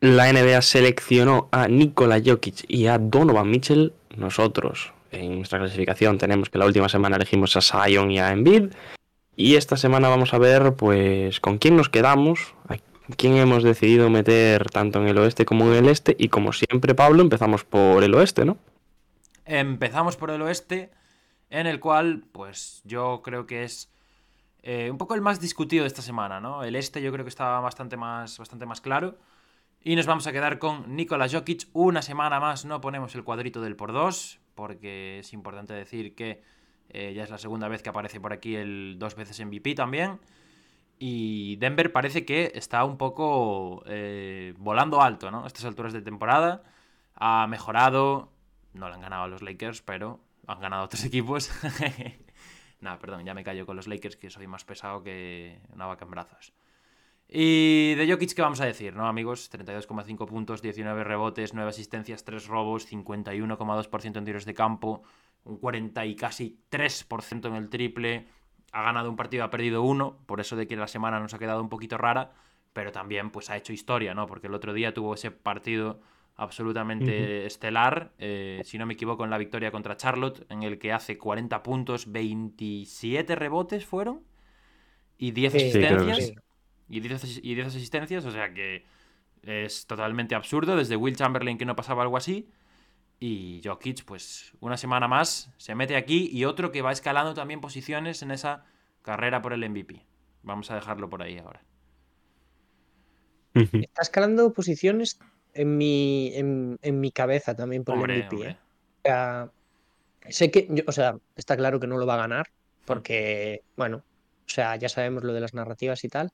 [0.00, 3.94] La NBA seleccionó a Nikola Jokic y a Donovan Mitchell.
[4.16, 8.66] Nosotros en nuestra clasificación tenemos que la última semana elegimos a Zion y a Embiid.
[9.34, 12.54] Y esta semana vamos a ver pues con quién nos quedamos,
[13.16, 16.16] quién hemos decidido meter tanto en el oeste como en el este.
[16.18, 18.58] Y como siempre, Pablo, empezamos por el oeste, ¿no?
[19.44, 20.90] Empezamos por el oeste,
[21.50, 23.90] en el cual, pues yo creo que es
[24.62, 26.64] eh, un poco el más discutido de esta semana, ¿no?
[26.64, 29.16] El este yo creo que estaba bastante más, bastante más claro.
[29.84, 31.68] Y nos vamos a quedar con Nikola Jokic.
[31.72, 36.42] Una semana más no ponemos el cuadrito del por dos, porque es importante decir que
[36.88, 40.18] eh, ya es la segunda vez que aparece por aquí el dos veces MVP también.
[40.98, 45.44] Y Denver parece que está un poco eh, volando alto, ¿no?
[45.44, 46.62] A estas alturas de temporada.
[47.14, 48.32] Ha mejorado.
[48.72, 51.50] No le han ganado a los Lakers, pero han ganado otros equipos.
[52.80, 56.04] Nada, perdón, ya me callo con los Lakers, que soy más pesado que una vaca
[56.04, 56.52] en brazos.
[57.28, 59.50] Y de Jokic, ¿qué vamos a decir, no, amigos?
[59.50, 65.02] 32,5 puntos, 19 rebotes, 9 asistencias, 3 robos, 51,2% en tiros de campo,
[65.44, 68.28] un 40 y casi 3% en el triple.
[68.76, 71.38] Ha ganado un partido, ha perdido uno, por eso de que la semana nos ha
[71.38, 72.32] quedado un poquito rara,
[72.74, 74.26] pero también pues ha hecho historia, ¿no?
[74.26, 75.98] Porque el otro día tuvo ese partido
[76.36, 80.92] absolutamente estelar, eh, si no me equivoco, en la victoria contra Charlotte, en el que
[80.92, 84.20] hace 40 puntos, 27 rebotes fueron
[85.16, 86.34] y 10 asistencias
[86.90, 88.84] y 10, y asistencias, o sea que
[89.42, 90.76] es totalmente absurdo.
[90.76, 92.50] Desde Will Chamberlain que no pasaba algo así.
[93.18, 97.60] Y Jokic, pues una semana más se mete aquí y otro que va escalando también
[97.60, 98.64] posiciones en esa
[99.02, 100.04] carrera por el MVP.
[100.42, 101.62] Vamos a dejarlo por ahí ahora.
[103.54, 105.18] Está escalando posiciones
[105.54, 108.48] en mi, en, mi cabeza también por el MVP.
[108.48, 108.58] ¿eh?
[108.58, 109.50] O sea,
[110.28, 112.48] sé que, o sea, está claro que no lo va a ganar
[112.84, 116.30] porque, bueno, o sea, ya sabemos lo de las narrativas y tal,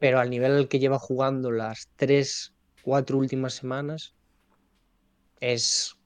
[0.00, 4.15] pero al nivel al que lleva jugando las tres, cuatro últimas semanas
[5.40, 5.96] es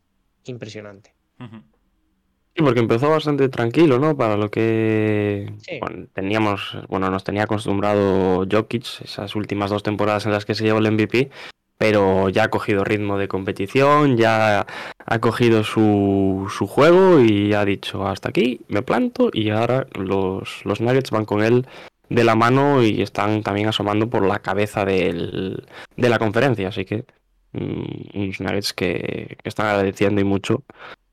[0.45, 1.15] impresionante.
[1.39, 4.17] Sí, porque empezó bastante tranquilo, ¿no?
[4.17, 5.53] Para lo que
[6.13, 10.81] teníamos, bueno, nos tenía acostumbrado Jokic esas últimas dos temporadas en las que se llevó
[10.81, 11.31] el MVP,
[11.79, 14.67] pero ya ha cogido ritmo de competición, ya
[15.07, 20.65] ha cogido su, su juego y ha dicho hasta aquí, me planto y ahora los,
[20.65, 21.67] los Nuggets van con él
[22.11, 25.65] de la mano y están también asomando por la cabeza del,
[25.97, 26.69] de la conferencia.
[26.69, 27.05] Así que
[27.53, 30.63] unos Nuggets que, están agradeciendo y mucho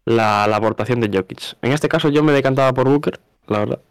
[0.06, 1.58] la, aportación de Jokic.
[1.62, 3.82] En este caso yo me decantaba por Booker, la verdad.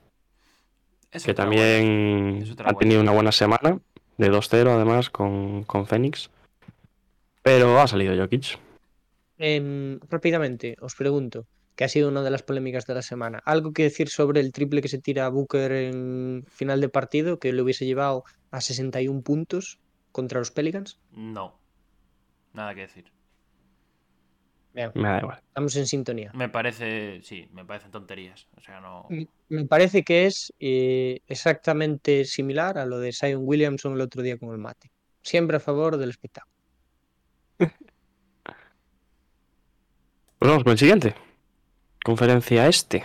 [1.24, 3.78] que también ha tenido una buena semana,
[4.18, 6.30] de 2-0 además con, con Phoenix.
[7.42, 8.59] Pero ha salido Jokic.
[9.38, 13.42] Em, rápidamente, os pregunto, que ha sido una de las polémicas de la semana.
[13.44, 17.38] ¿Algo que decir sobre el triple que se tira a Booker en final de partido,
[17.38, 19.78] que le hubiese llevado a 61 puntos
[20.11, 20.99] contra los Pelicans?
[21.12, 21.59] No,
[22.57, 23.04] nada que decir.
[24.74, 25.38] Me da igual.
[25.46, 26.32] Estamos en sintonía.
[26.34, 28.46] Me parece, sí, me parecen tonterías.
[28.57, 29.09] O sea, no.
[29.48, 34.36] Me parece que es eh, exactamente similar a lo de Zion Williamson el otro día
[34.36, 34.90] con el mate.
[35.22, 36.54] Siempre a favor del espectáculo.
[37.59, 37.70] pues
[40.40, 41.14] vamos con el siguiente.
[42.04, 43.02] Conferencia este.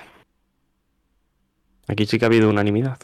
[1.88, 3.00] Aquí sí que ha habido unanimidad.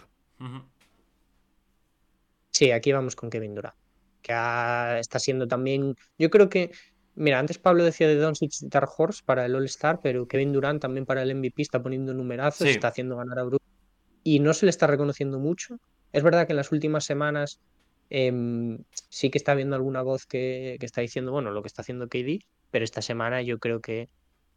[2.52, 3.76] Sí, aquí vamos con Kevin Durant.
[4.28, 5.96] Que está siendo también.
[6.18, 6.72] Yo creo que.
[7.16, 11.08] Mira, antes Pablo decía de Doncic Dark Horse para el All-Star, pero Kevin Durant también
[11.08, 13.74] para el MVP está poniendo numerazos, está haciendo ganar a Brooklyn.
[14.24, 15.80] Y no se le está reconociendo mucho.
[16.14, 17.60] Es verdad que en las últimas semanas
[18.12, 18.78] em,
[19.10, 22.08] sí que está habiendo alguna voz que, que, está diciendo, bueno, lo que está haciendo
[22.08, 24.10] KD, pero esta semana yo creo que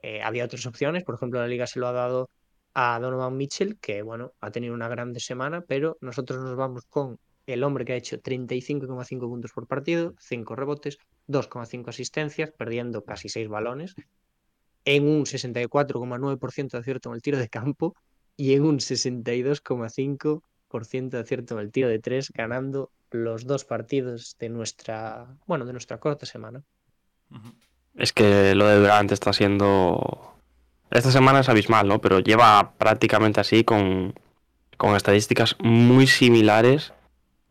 [0.02, 2.28] eh, había otras opciones, por ejemplo, la liga se lo ha dado
[2.74, 7.18] a Donovan Mitchell, que bueno, ha tenido una grande semana, pero nosotros nos vamos con
[7.46, 13.28] el hombre que ha hecho 35,5 puntos por partido, 5 rebotes, 2,5 asistencias, perdiendo casi
[13.28, 13.94] 6 balones,
[14.84, 17.94] en un 64,9% de acierto en el tiro de campo
[18.36, 24.36] y en un 62,5% de acierto en el tiro de 3, ganando los dos partidos
[24.38, 26.62] de nuestra, bueno, de nuestra corta semana.
[27.96, 30.34] Es que lo de Durant está siendo.
[30.90, 32.00] Esta semana es abismal, ¿no?
[32.00, 34.14] Pero lleva prácticamente así con,
[34.76, 36.92] con estadísticas muy similares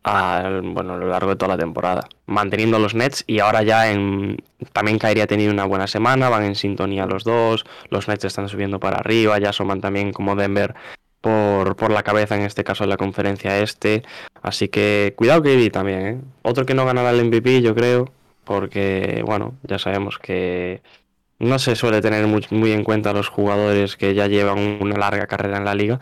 [0.03, 2.07] a, bueno, a lo largo de toda la temporada.
[2.25, 4.37] Manteniendo los Nets y ahora ya en.
[4.73, 7.65] También Kyrie ha tenido una buena semana, van en sintonía los dos.
[7.89, 10.75] Los Nets están subiendo para arriba, ya asoman también como Denver
[11.21, 14.03] por, por la cabeza en este caso de la conferencia este.
[14.41, 16.21] Así que cuidado Kyrie también, ¿eh?
[16.43, 18.11] Otro que no ganará el MVP, yo creo
[18.49, 20.81] porque, bueno, ya sabemos que
[21.37, 25.59] no se suele tener muy, en cuenta los jugadores que ya llevan una larga carrera
[25.59, 25.99] en la liga,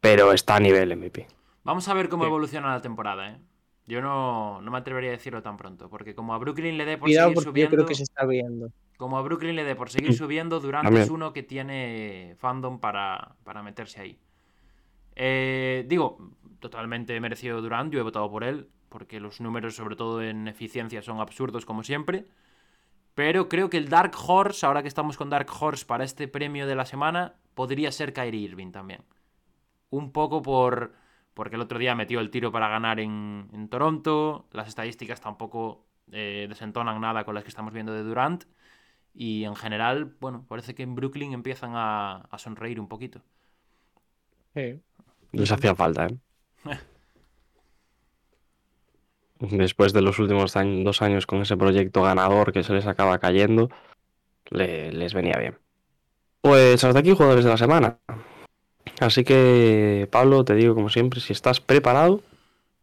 [0.00, 1.26] pero está a nivel MVP.
[1.64, 3.38] Vamos a ver cómo evoluciona la temporada, ¿eh?
[3.86, 7.10] Yo no, me atrevería a decirlo tan pronto, porque como a Brooklyn le dé por
[7.10, 7.76] seguir subiendo.
[7.76, 8.70] creo que se está viendo.
[8.96, 13.36] Como a Brooklyn le dé por seguir subiendo, Durante es uno que tiene fandom para,
[13.64, 14.18] meterse ahí.
[15.16, 16.30] Eh, digo,
[16.60, 21.00] totalmente merecido Durant, yo he votado por él porque los números, sobre todo en eficiencia,
[21.00, 22.26] son absurdos como siempre.
[23.14, 26.66] Pero creo que el Dark Horse, ahora que estamos con Dark Horse para este premio
[26.66, 29.02] de la semana, podría ser Kyrie Irving también.
[29.88, 30.94] Un poco por.
[31.34, 34.48] Porque el otro día metió el tiro para ganar en, en Toronto.
[34.52, 38.44] Las estadísticas tampoco eh, desentonan nada con las que estamos viendo de Durant.
[39.14, 43.22] Y en general, bueno, parece que en Brooklyn empiezan a, sonreír un poquito.
[44.54, 44.80] Sí.
[45.32, 46.16] Les hacía falta, ¿eh?
[49.40, 53.70] Después de los últimos dos años con ese proyecto ganador que se les acaba cayendo,
[54.50, 55.58] les venía bien.
[56.42, 57.98] Pues hasta aquí jugadores de la semana.
[59.00, 62.22] Así que, Pablo, te digo como siempre, si estás preparado.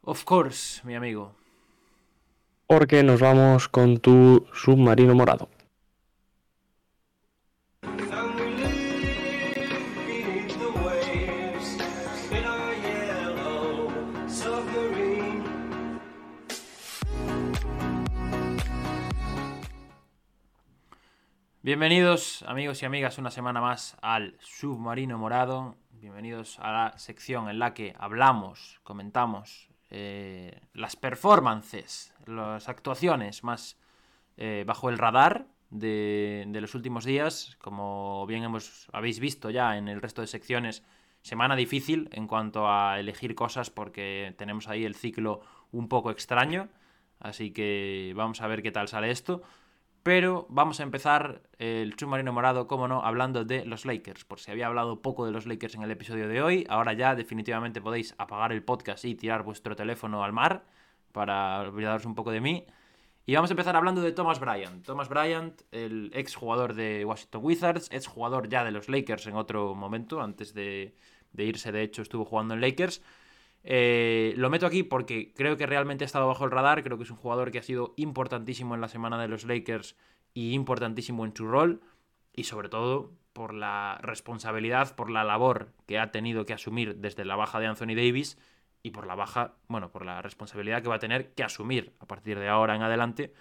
[0.02, 1.32] Of course, mi amigo.
[2.66, 5.48] Porque nos vamos con tu submarino morado.
[21.68, 25.76] Bienvenidos amigos y amigas una semana más al Submarino Morado.
[26.08, 33.76] Bienvenidos a la sección en la que hablamos, comentamos eh, las performances, las actuaciones más
[34.38, 37.58] eh, bajo el radar de, los últimos días.
[37.60, 40.82] Como bien hemos, habéis visto ya en el resto de secciones,
[41.24, 45.42] semana difícil en cuanto a elegir cosas porque tenemos ahí el ciclo
[45.74, 46.70] un poco extraño.
[47.20, 49.44] Así que vamos a ver qué tal sale esto.
[50.08, 54.24] Pero vamos a empezar el submarino morado, como no, hablando de los Lakers.
[54.24, 57.14] Por si había hablado poco de los Lakers en el episodio de hoy, ahora ya
[57.14, 60.64] definitivamente podéis apagar el podcast y tirar vuestro teléfono al mar
[61.12, 62.66] para olvidaros un poco de mí.
[63.26, 64.86] Y vamos a empezar hablando de Thomas Bryant.
[64.86, 69.36] Thomas Bryant, el ex jugador de Washington Wizards, ex jugador ya de los Lakers en
[69.36, 70.96] otro momento, antes de,
[71.34, 73.02] de irse, de hecho, estuvo jugando en Lakers.
[73.70, 77.04] Eh, lo meto aquí porque creo que realmente ha estado bajo el radar, creo que
[77.04, 79.98] es un jugador que ha sido importantísimo en la semana de los Lakers
[80.34, 81.82] y importantísimo en su rol.
[82.34, 87.26] Y sobre todo por la responsabilidad, por la labor que ha tenido que asumir desde
[87.26, 88.38] la baja de Anthony Davis
[88.84, 92.06] y por la baja, bueno, por la responsabilidad que va a tener que asumir a
[92.06, 93.34] partir de ahora en adelante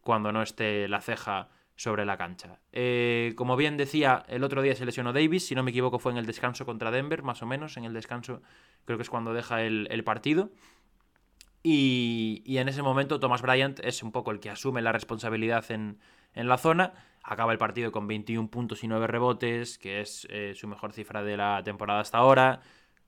[0.00, 2.60] cuando no esté la ceja sobre la cancha.
[2.72, 6.12] Eh, como bien decía, el otro día se lesionó Davis, si no me equivoco fue
[6.12, 8.42] en el descanso contra Denver, más o menos, en el descanso
[8.84, 10.50] creo que es cuando deja el, partido.
[11.62, 15.98] Y, en ese momento Thomas Bryant es un poco el que asume la responsabilidad en,
[16.34, 16.92] la zona.
[17.22, 21.22] Acaba el partido con 21 puntos y 9 rebotes, que es eh, su mejor cifra
[21.22, 22.60] de la temporada hasta ahora.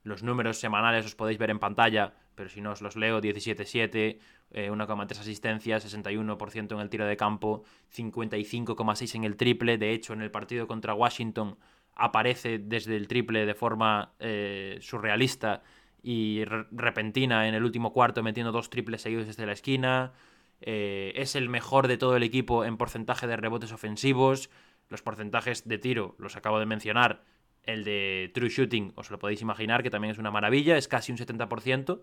[0.02, 4.18] Los números semanales os podéis ver en pantalla, pero si no os los leo, 17-7,
[4.52, 9.78] 1,3 eh, asistencias, 61% en el tiro de campo, 55,6 en el triple.
[9.78, 11.58] De hecho, en el partido contra Washington
[11.96, 15.62] aparece desde el triple de forma eh, surrealista
[16.02, 20.12] y repentina en el último cuarto, metiendo dos triples seguidos desde la esquina.
[20.60, 24.50] Eh, es el mejor de todo el equipo en porcentaje de rebotes ofensivos.
[24.88, 27.24] Los porcentajes de tiro los acabo de mencionar.
[27.64, 31.10] El de True Shooting, os lo podéis imaginar, que también es una maravilla, es casi
[31.10, 32.00] un 70%.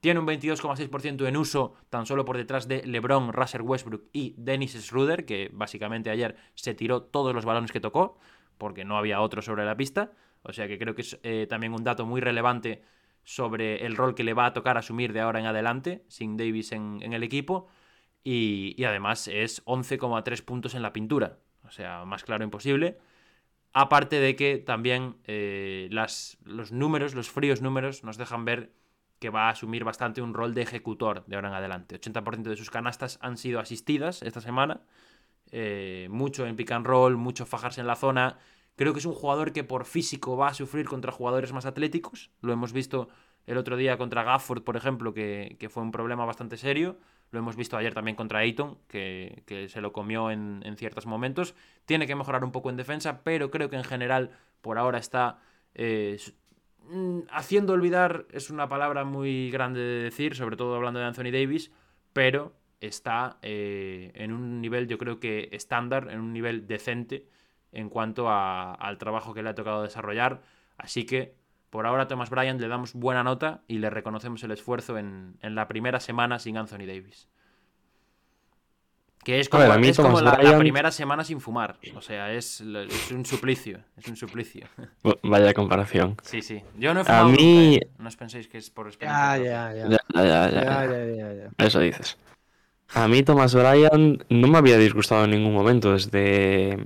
[0.00, 4.74] Tiene un 22,6% en uso tan solo por detrás de LeBron, Russell Westbrook y Dennis
[4.80, 8.18] Schroeder, que básicamente ayer se tiró todos los balones que tocó,
[8.58, 10.12] porque no había otro sobre la pista.
[10.42, 12.82] O sea que creo que es eh, también un dato muy relevante
[13.24, 16.70] sobre el rol que le va a tocar asumir de ahora en adelante, sin Davis
[16.72, 17.66] en, el equipo.
[18.22, 21.38] Y, además es 11,3 puntos en la pintura.
[21.64, 22.98] O sea, más claro imposible.
[23.72, 28.72] Aparte de que también eh, las, los números, los fríos números, nos dejan ver
[29.18, 32.00] que va a asumir bastante un rol de ejecutor de ahora en adelante.
[32.00, 34.80] 80% de sus canastas han sido asistidas esta semana.
[35.50, 38.38] Eh, mucho en pick and roll, mucho fajarse en la zona.
[38.76, 42.30] Creo que es un jugador que por físico va a sufrir contra jugadores más atléticos.
[42.42, 43.08] Lo hemos visto
[43.46, 46.98] el otro día contra Gafford, por ejemplo, que, fue un problema bastante serio.
[47.30, 51.54] Lo hemos visto ayer también contra Ayton, que, se lo comió en, en, ciertos momentos.
[51.86, 55.40] Tiene que mejorar un poco en defensa, pero creo que en general por ahora está
[55.74, 56.18] eh,
[57.30, 61.70] haciendo olvidar es una palabra muy grande de decir, sobre todo hablando de Anthony Davis,
[62.12, 67.26] pero está eh, en un nivel, yo creo que estándar, en un nivel decente
[67.72, 70.42] en cuanto al trabajo que le ha tocado desarrollar.
[70.76, 71.34] Así que
[71.70, 75.36] por ahora a Thomas Bryant le damos buena nota y le reconocemos el esfuerzo en,
[75.42, 77.28] en la primera semana sin Anthony Davis.
[79.24, 81.76] Que es como, la, primera semana sin fumar.
[81.94, 83.80] O sea, es, un suplicio.
[83.96, 84.66] Es un suplicio.
[85.22, 86.16] Vaya comparación.
[86.22, 86.62] Sí, sí.
[86.78, 87.26] Yo no he fumado.
[87.26, 87.76] A mí...
[87.76, 87.88] ¿eh?
[87.98, 89.36] No os penséis que es por experiencia.
[89.36, 89.98] Ya, ya, ya.
[90.14, 91.50] Ya, ya, ya.
[91.58, 92.16] Eso dices.
[92.94, 96.78] A mí Thomas Bryan no me había disgustado en ningún momento desde,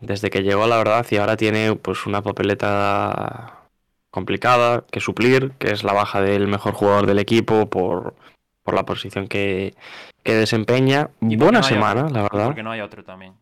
[0.00, 3.68] desde que llegó, la verdad, y ahora tiene pues una papeleta
[4.10, 8.14] complicada que suplir, que es la baja del mejor jugador del equipo por,
[8.62, 9.74] por la posición que,
[10.22, 11.10] que desempeña.
[11.20, 12.46] Buena semana, la verdad.
[12.46, 13.34] Porque no hay otro también.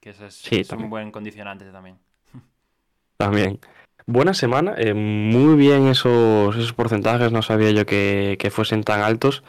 [0.00, 1.98] Que eso es, un buen condicionante también.
[3.16, 3.60] También.
[4.06, 9.42] Buena semana, eh, muy bien esos, esos porcentajes, no sabía yo que, fuesen tan altos.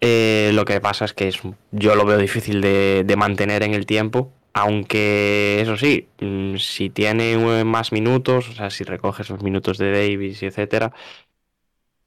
[0.00, 1.40] Eh, lo que pasa es que es,
[1.72, 4.30] yo lo veo difícil de, de, mantener en el tiempo.
[4.52, 9.90] Aunque, eso sí, mm, si tiene más minutos, o sea, si recoges los minutos de
[9.90, 10.92] Davis y etcétera,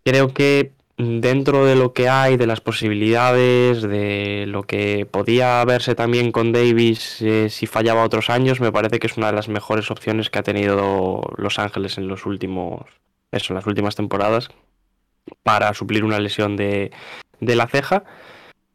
[0.05, 5.95] creo que dentro de lo que hay, de las posibilidades, de lo que podía verse
[5.95, 9.47] también con Davis eh, si fallaba otros años, me parece que es una de las
[9.47, 12.81] mejores opciones que ha tenido Los Ángeles en los últimos,
[13.31, 14.49] eso, en las últimas temporadas,
[15.41, 16.91] para suplir una lesión de,
[17.39, 18.03] de la ceja.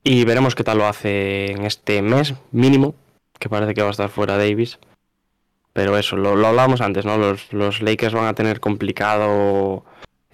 [0.03, 2.95] Y veremos qué tal lo hace en este mes mínimo,
[3.39, 4.79] que parece que va a estar fuera Davis.
[5.75, 7.19] Pero eso, lo, lo hablábamos antes, ¿no?
[7.19, 9.85] Los, los Lakers van a tener complicado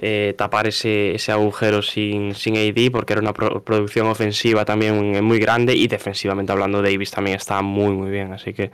[0.02, 5.38] eh, tapar ese, ese, agujero sin, sin AD porque era una producción ofensiva también muy
[5.38, 8.70] grande y defensivamente hablando Davis también está muy muy bien, así que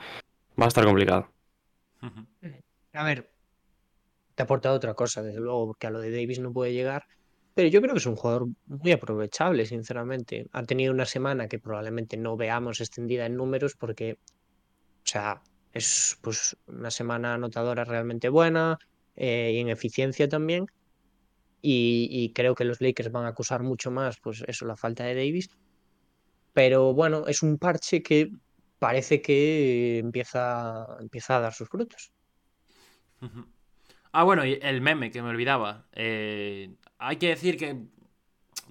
[0.60, 1.28] va a estar complicado.
[2.92, 3.28] A ver,
[4.36, 7.06] te aporta otra cosa, desde luego, porque a lo de Davis no puede llegar,
[7.54, 10.46] pero yo creo que es un jugador muy aprovechable, sinceramente.
[10.52, 16.18] Ha tenido una semana que probablemente no veamos extendida en números porque, o sea, es
[16.22, 18.78] pues una semana anotadora realmente buena
[19.16, 20.66] eh, y en eficiencia también
[21.62, 25.14] y, creo que los Lakers van a acusar mucho más, pues eso, la falta de
[25.14, 25.50] Davis.
[26.52, 28.30] Pero bueno, es un parche que
[28.78, 32.12] parece que empieza, empieza a dar sus frutos.
[34.12, 35.86] Ah, bueno, y el meme que me olvidaba.
[35.92, 37.86] Eh, hay que decir que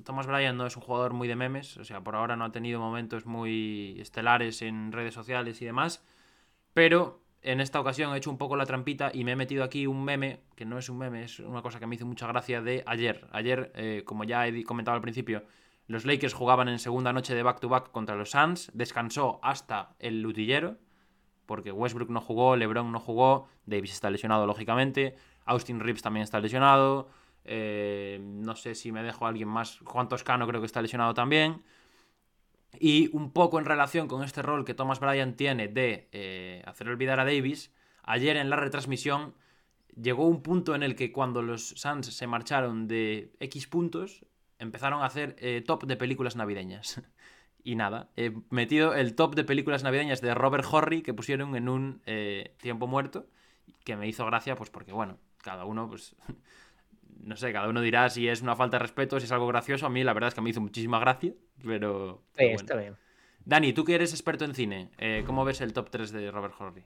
[0.03, 2.51] Thomas Bryan no es un jugador muy de memes, o sea, por ahora no ha
[2.51, 6.03] tenido momentos muy estelares en redes sociales y demás,
[6.73, 9.85] pero en esta ocasión he hecho un poco la trampita y me he metido aquí
[9.85, 12.59] un meme, que no es un meme, es una cosa que me hizo mucha gracia
[12.59, 13.27] de ayer.
[13.31, 15.43] Ayer, eh, como ya he comentado al principio,
[15.85, 20.77] los Lakers jugaban en segunda noche de back-to-back contra los Suns, descansó hasta el lutillero,
[21.45, 25.15] porque Westbrook no jugó, LeBron no jugó, Davis está lesionado lógicamente,
[25.45, 27.09] Austin Reeves también está lesionado,
[27.43, 31.61] eh, no sé si me dejo alguien más, Juan Toscano creo que está lesionado también.
[32.79, 36.89] Y un poco en relación con este rol que Thomas Bryan tiene de eh, hacer
[36.89, 37.73] olvidar a Davis,
[38.03, 39.33] ayer en la retransmisión
[39.99, 44.25] llegó un punto en el que cuando los Suns se marcharon de X puntos,
[44.59, 47.01] empezaron a hacer eh, top de películas navideñas.
[47.63, 51.69] y nada, he metido el top de películas navideñas de Robert Horry que pusieron en
[51.69, 53.27] un eh, tiempo muerto,
[53.83, 56.15] que me hizo gracia, pues porque, bueno, cada uno, pues
[57.21, 59.85] no sé, cada uno dirá si es una falta de respeto, si es algo gracioso.
[59.85, 62.23] A mí la verdad es que me hizo muchísima gracia, pero...
[62.35, 62.95] está bien.
[63.43, 66.55] Dani, tú que eres experto en cine, eh, ¿cómo ves el top 3 de Robert
[66.59, 66.83] Horry?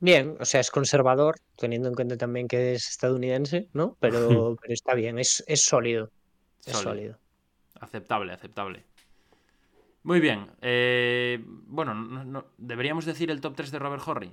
[0.00, 3.96] Bien, o sea, es conservador, teniendo en cuenta también que es estadounidense, ¿no?
[4.00, 6.10] Pero, pero está bien, es, es sólido.
[6.66, 7.18] Es sólido.
[7.80, 8.84] Aceptable, aceptable.
[10.02, 10.50] Muy bien.
[10.60, 14.32] Eh, bueno, deberíamos decir el top 3 de Robert Horry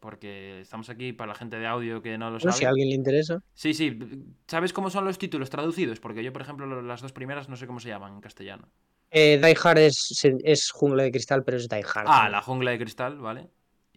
[0.00, 2.52] porque estamos aquí para la gente de audio que no lo sabe.
[2.52, 3.42] si a alguien le interesa.
[3.54, 3.98] Sí, sí.
[4.46, 6.00] ¿Sabes cómo son los títulos traducidos?
[6.00, 8.68] Porque yo, por ejemplo, las dos primeras no sé cómo se llaman en castellano.
[9.10, 12.06] Eh, Die Hard es, es, Jungla de Cristal, pero es Die Hard.
[12.06, 13.48] Ah, la Jungla de Cristal, vale.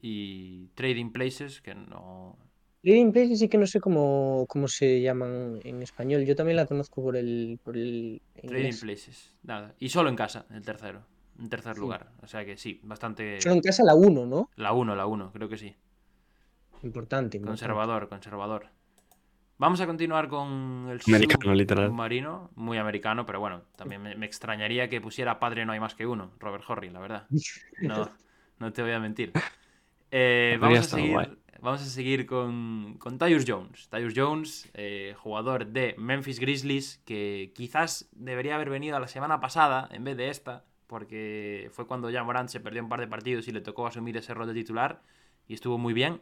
[0.01, 2.37] Y Trading Places, que no...
[2.81, 6.25] Trading Places sí que no sé cómo, cómo se llaman en español.
[6.25, 9.73] Yo también la conozco por el, por el Trading Places, nada.
[9.79, 11.05] Y solo en casa, el tercero.
[11.39, 12.11] En tercer lugar.
[12.21, 13.39] O sea que sí, bastante...
[13.39, 14.49] Solo en casa la 1, ¿no?
[14.55, 15.75] La 1, la 1, creo que sí.
[16.83, 18.67] Importante, Conservador, conservador.
[19.57, 21.91] Vamos a continuar con el americano, literal.
[21.91, 26.05] marino, muy americano, pero bueno, también me, extrañaría que pusiera Padre no hay más que
[26.05, 27.27] uno, Robert Horry, la verdad.
[27.81, 28.09] No,
[28.59, 29.31] no te voy a mentir.
[30.11, 33.89] Eh, vamos, a seguir, vamos, a seguir, con, con Tyus Jones.
[33.89, 39.39] Tyus Jones, eh, jugador de Memphis Grizzlies, que quizás debería haber venido a la semana
[39.39, 43.07] pasada en vez de esta, porque fue cuando ya Morant se perdió un par de
[43.07, 45.01] partidos y le tocó asumir ese rol de titular
[45.47, 46.19] y estuvo muy bien.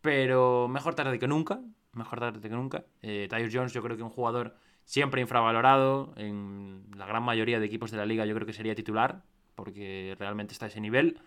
[0.00, 1.60] Pero mejor tarde que nunca.
[1.92, 2.84] Mejor tarde que nunca.
[3.02, 6.12] Eh, Tyus Jones, yo creo que un jugador siempre infravalorado.
[6.16, 9.22] En la gran mayoría de equipos de la liga, yo creo que sería titular.
[9.54, 11.18] Porque realmente está a ese nivel.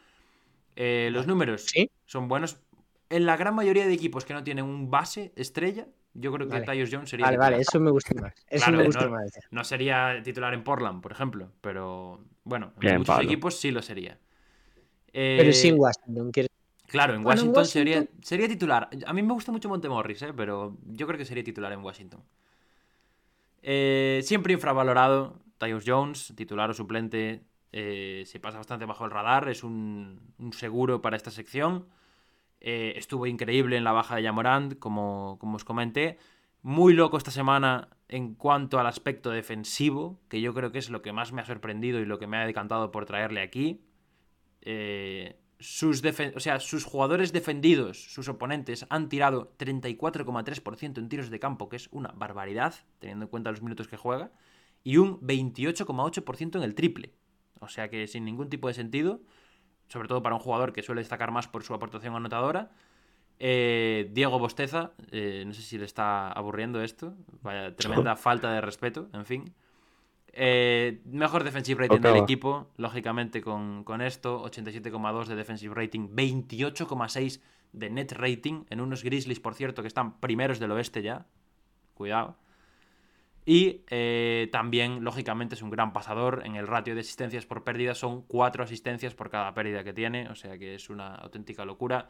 [0.76, 1.67] Eh, los números
[2.05, 2.57] son buenos.
[3.09, 6.61] En la gran mayoría de equipos que no tienen un base estrella, yo creo que
[6.61, 7.26] Tyus Jones sería.
[7.26, 7.51] Vale, titular.
[7.51, 8.34] vale, eso me gusta más.
[8.47, 9.39] Eso me gusta no, más.
[9.51, 11.51] No sería titular en Portland, por ejemplo.
[11.59, 14.17] Pero bueno, en muchos equipos sí lo sería.
[15.11, 16.51] pero sin Washington, ¿quieres
[16.91, 18.89] Claro, en Washington, Sería, sería, titular.
[19.05, 20.33] A mí me gusta mucho Montemorris, ¿eh?
[20.35, 22.21] pero yo creo que sería titular en Washington.
[23.61, 29.47] Eh, siempre infravalorado, Tyus Jones, titular o suplente, eh, se pasa bastante bajo el radar,
[29.47, 30.19] es un,
[30.51, 31.87] seguro para esta sección.
[32.59, 36.17] Eh, estuvo increíble en la baja de Yamorand, como, como os comenté.
[36.61, 41.01] Muy loco esta semana en cuanto al aspecto defensivo, que yo creo que es lo
[41.01, 43.81] que más me ha sorprendido y lo que me ha decantado por traerle aquí.
[44.61, 46.03] Eh, sus,
[46.36, 51.76] o sea, sus jugadores defendidos, sus oponentes, han tirado 34,3% en tiros de campo, que
[51.78, 54.32] es una barbaridad, teniendo en cuenta los minutos que juega.
[54.84, 57.14] y un 28,8% en el triple.
[57.59, 59.22] O sea que sin ningún tipo de sentido,
[59.88, 62.72] sobre todo para un jugador que suele destacar más por su aportación anotadora.
[63.38, 68.62] Eh, Diego Bosteza, eh, no sé si le está aburriendo esto, vaya tremenda falta de
[68.62, 69.53] respeto, en fin.
[70.34, 77.41] Eh, mejor defensive rating del equipo, lógicamente con, con esto, 87,2 de defensive rating, 28,6
[77.73, 81.25] de net rating en unos Grizzlies, por cierto, que están primeros del oeste ya.
[81.93, 82.38] Cuidado.
[83.45, 86.43] Y eh, también, lógicamente, es un gran pasador.
[86.45, 90.29] En el ratio de asistencias por pérdida son cuatro asistencias por cada pérdida que tiene.
[90.29, 92.09] O sea que es una auténtica locura.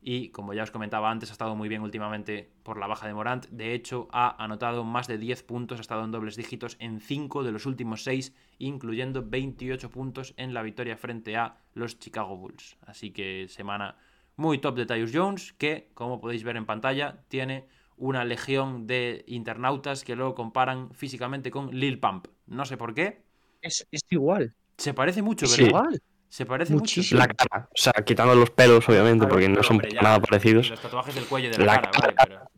[0.00, 3.14] Y como ya os comentaba antes, ha estado muy bien últimamente por la baja de
[3.14, 3.46] Morant.
[3.48, 7.42] De hecho, ha anotado más de 10 puntos, ha estado en dobles dígitos en 5
[7.42, 12.76] de los últimos 6, incluyendo 28 puntos en la victoria frente a los Chicago Bulls.
[12.86, 13.96] Así que semana
[14.36, 19.24] muy top de Tyus Jones, que, como podéis ver en pantalla, tiene una legión de
[19.26, 22.28] internautas que luego comparan físicamente con Lil Pump.
[22.46, 23.24] No sé por qué.
[23.60, 24.54] Es, igual.
[24.76, 25.66] Se parece mucho, ¿verdad?
[25.66, 26.02] igual.
[26.28, 27.20] Se parece Muchísimo.
[27.20, 27.28] mucho.
[27.28, 30.70] La cara, o sea, quitando los pelos, obviamente, porque no son nada parecidos.
[30.70, 32.48] Los tatuajes del cuello de la, cara,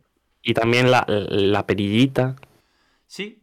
[0.41, 2.35] Y también la, la perillita.
[3.07, 3.41] Sí.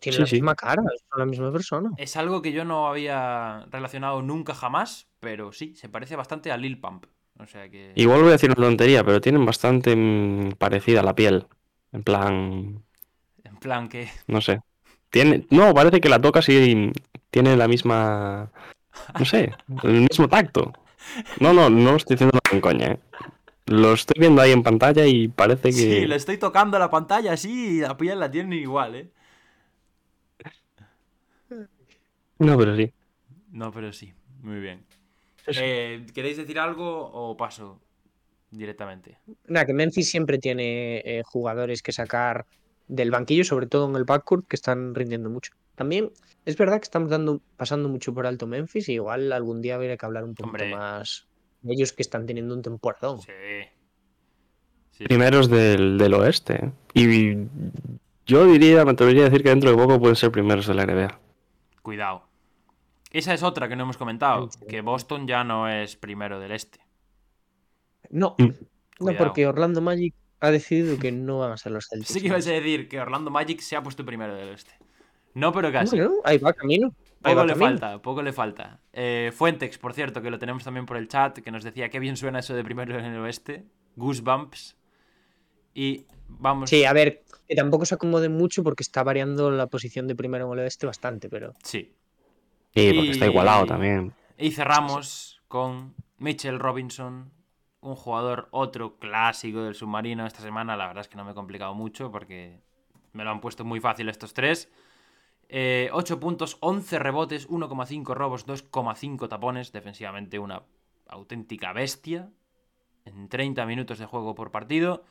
[0.00, 1.90] tiene la misma cara, son la misma persona.
[1.96, 6.56] Es algo que yo no había relacionado nunca jamás, pero sí, se parece bastante a
[6.56, 7.06] Lil Pump.
[7.38, 7.92] O sea que...
[7.94, 11.46] Igual voy a decir una tontería, pero tienen bastante mm, parecida la piel.
[11.92, 12.84] En plan.
[13.44, 14.08] En plan que.
[14.26, 14.60] No sé.
[15.10, 15.46] Tiene.
[15.50, 16.92] No, parece que la toca y
[17.30, 18.50] tiene la misma.
[19.18, 19.52] No sé,
[19.84, 20.72] el mismo tacto.
[21.40, 22.98] No, no, no lo estoy diciendo con coña, ¿eh?
[23.66, 25.72] Lo estoy viendo ahí en pantalla y parece que.
[25.72, 29.10] Sí, le estoy tocando la pantalla así y la piel la tiene igual, ¿eh?
[32.38, 32.92] No, pero sí.
[33.50, 34.14] No, pero sí.
[34.42, 34.84] Muy bien.
[35.46, 37.80] Eh, ¿Queréis decir algo o paso
[38.50, 39.18] directamente?
[39.46, 42.46] Nada, que Memphis siempre tiene eh, jugadores que sacar
[42.88, 45.52] del banquillo, sobre todo en el backcourt, que están rindiendo mucho.
[45.74, 46.10] También
[46.44, 49.96] es verdad que estamos dando, pasando mucho por alto Memphis y igual algún día habría
[49.96, 51.28] que hablar un poco más
[51.62, 53.20] de ellos que están teniendo un temporadón.
[53.20, 55.04] Sí.
[55.04, 56.72] Primeros del, oeste.
[56.94, 57.36] Y
[58.26, 60.86] yo diría, me atrevería a decir que dentro de poco pueden ser primeros de la
[60.86, 61.20] NBA.
[61.82, 62.24] Cuidado.
[63.10, 66.80] Esa es otra que no hemos comentado, que Boston ya no es primero del este.
[68.10, 69.04] No, mm.
[69.04, 72.12] no porque Orlando Magic ha decidido que no van a ser los Celtics.
[72.12, 74.72] Sí que ibas a decir que Orlando Magic se ha puesto primero del este.
[75.34, 75.98] No, pero casi.
[76.24, 76.94] ahí va camino.
[77.22, 78.80] poco le falta, poco le falta.
[78.92, 82.00] Eh, Fuentex, por cierto, que lo tenemos también por el chat, que nos decía que
[82.00, 83.64] bien suena eso de primero en el oeste.
[83.96, 84.76] Goosebumps.
[85.74, 86.70] Y vamos.
[86.70, 90.46] Sí, a ver, que tampoco se acomode mucho porque está variando la posición de primero
[90.46, 91.54] en el oeste bastante, pero.
[91.62, 91.94] Sí.
[92.74, 94.12] Sí, porque está igualado también.
[94.36, 97.32] Y cerramos con Mitchell Robinson,
[97.80, 100.76] un jugador otro clásico del submarino esta semana.
[100.76, 102.60] La verdad es que no me he complicado mucho porque
[103.12, 104.70] me lo han puesto muy fácil estos tres.
[105.50, 109.72] 8 eh, puntos, 11 rebotes, 1,5 robos, 2,5 tapones.
[109.72, 110.62] Defensivamente una
[111.08, 112.30] auténtica bestia.
[113.04, 115.04] En 30 minutos de juego por partido.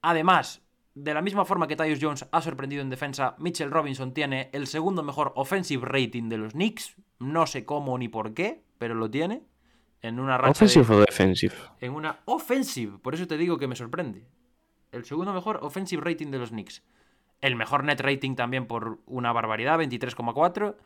[0.00, 0.62] Además,
[0.94, 4.66] de la misma forma que Tyus Jones ha sorprendido en defensa, Mitchell Robinson tiene el
[4.66, 6.96] segundo mejor offensive rating de los Knicks.
[7.18, 9.42] No sé cómo ni por qué, pero lo tiene.
[10.02, 11.54] En una racha ¿Offensive o defensive?
[11.80, 14.26] En una offensive, por eso te digo que me sorprende.
[14.90, 16.82] El segundo mejor offensive rating de los Knicks.
[17.40, 20.76] El mejor net rating también por una barbaridad, 23,4.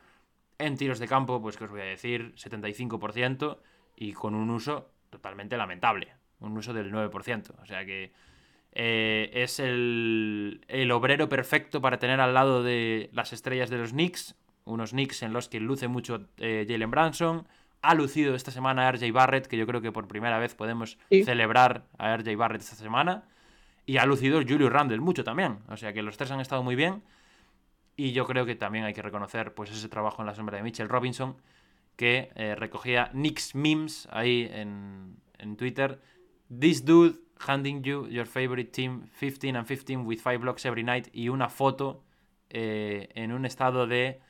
[0.59, 3.57] En tiros de campo, pues que os voy a decir, 75%.
[3.95, 6.13] Y con un uso totalmente lamentable.
[6.39, 7.53] Un uso del 9%.
[7.61, 8.11] O sea que
[8.71, 10.61] eh, es el,
[10.93, 14.35] obrero perfecto para tener al lado de las estrellas de los Knicks.
[14.65, 17.47] Unos Knicks en los que luce mucho eh, Jalen Branson.
[17.81, 20.97] Ha lucido esta semana a RJ Barrett, que yo creo que por primera vez podemos
[21.09, 23.23] celebrar a RJ Barrett esta semana.
[23.85, 25.59] Y ha lucido Julius Randle mucho también.
[25.69, 27.03] O sea que los tres han estado muy bien.
[27.95, 30.63] Y yo creo que también hay que reconocer pues, ese trabajo en la sombra de
[30.63, 31.37] Mitchell Robinson,
[31.95, 35.99] que eh, recogía Knicks memes ahí en, en Twitter.
[36.47, 41.07] This dude handing you your favorite team 15 and 15 with 5 blocks every night
[41.13, 42.03] y una foto
[42.49, 44.21] eh, en un estado de,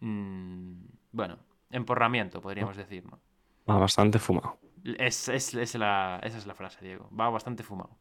[0.00, 0.72] mm,
[1.12, 1.38] bueno,
[1.74, 3.20] emporramiento, podríamos decir, ¿no?
[3.68, 4.58] Va bastante fumado.
[4.98, 5.28] Es,
[5.74, 7.08] la, esa es la frase, Diego.
[7.18, 7.96] Va bastante fumado.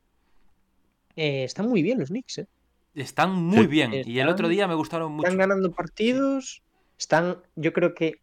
[1.16, 2.48] Eh, están muy bien los Knicks, ¿eh?
[2.96, 3.92] Están muy bien.
[3.94, 5.28] y el otro día me gustaron mucho.
[5.28, 6.62] Están ganando partidos.
[6.98, 8.22] Están, yo creo que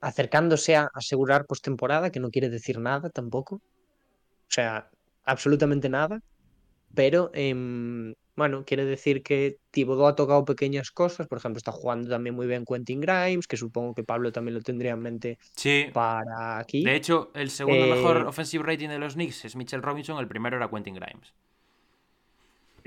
[0.00, 3.56] acercándose a asegurar postemporada, que no quiere decir nada tampoco.
[3.56, 4.90] O sea,
[5.24, 6.22] absolutamente nada,
[6.94, 12.10] pero em, bueno, quiere decir que Thibodeau ha tocado pequeñas cosas, por ejemplo, está jugando
[12.10, 15.38] también muy bien Quentin Grimes, que supongo que Pablo también lo tendría en mente
[15.92, 16.84] para aquí.
[16.84, 20.28] De hecho, el segundo mejor eh, offensive rating de los Knicks es Mitchell Robinson, el
[20.28, 21.32] primero era Quentin Grimes.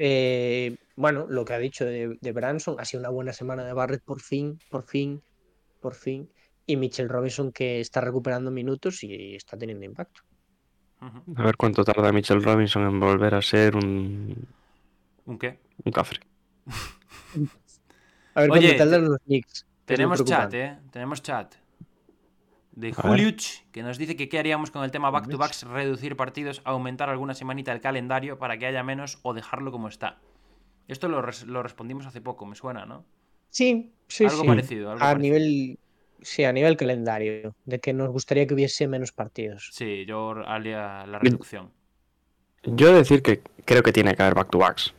[0.02, 4.02] Eh, bueno, lo que ha dicho de, Branson, ha sido una buena semana de Barrett
[4.02, 5.22] por fin, por fin,
[5.82, 6.30] por fin.
[6.66, 10.22] Y Mitchell Robinson que está recuperando minutos y está teniendo impacto.
[11.02, 14.48] A ver cuánto tarda Mitchell Robinson en volver a ser un.
[15.30, 15.60] ¿Un qué?
[15.86, 16.20] Un cafre.
[18.34, 19.66] a ver Oye, cuánto los Knicks.
[19.86, 20.78] Tenemos chat, ¿eh?
[20.92, 21.54] Tenemos chat.
[22.72, 27.10] De Juliuch, que nos dice que qué haríamos con el tema back-to-backs, reducir partidos, aumentar
[27.10, 30.20] alguna semanita el calendario para que haya menos o dejarlo como está.
[30.88, 33.06] Esto lo, respondimos hace poco, me suena, ¿no?
[33.52, 35.78] Sí, sí, algo Parecido, a nivel
[36.22, 39.70] Sí, a nivel calendario, de que nos gustaría que hubiese menos partidos.
[39.74, 41.72] Sí, yo haría la reducción.
[42.64, 44.94] Yo decir que creo que tiene que haber back-to-backs.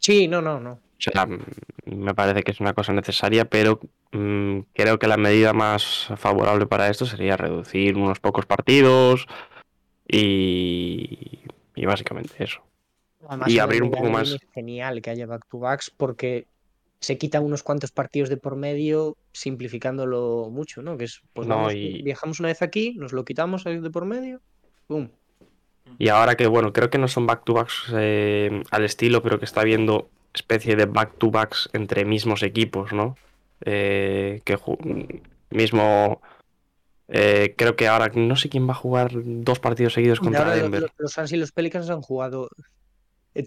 [0.00, 0.72] Sí, no, no, no.
[0.72, 1.26] O sea,
[1.86, 3.80] me parece que es una cosa necesaria, pero
[4.12, 9.26] mm, creo que la medida más favorable para esto sería reducir unos pocos partidos
[10.06, 11.40] y,
[11.74, 12.62] y básicamente eso.
[13.46, 14.32] y abrir un poco más.
[14.32, 16.46] Es genial que haya back-to-backs porque
[17.00, 20.98] se quitan unos cuantos partidos de por medio, simplificándolo mucho, ¿no?
[20.98, 21.48] Que es, pues
[22.04, 24.42] viajamos una vez aquí, nos lo quitamos de por medio,
[24.86, 25.08] ¡pum!
[25.98, 29.60] Y ahora que, bueno, creo que no son back-to-backs eh, al estilo, pero que está
[29.60, 33.16] habiendo especie de back-to-backs entre mismos equipos, ¿no?
[33.64, 34.58] Eh, que
[35.50, 36.22] mismo...
[37.12, 40.82] Eh, creo que ahora no sé quién va a jugar dos partidos seguidos contra Denver.
[40.82, 42.48] Los, los Suns y los Pelicans han jugado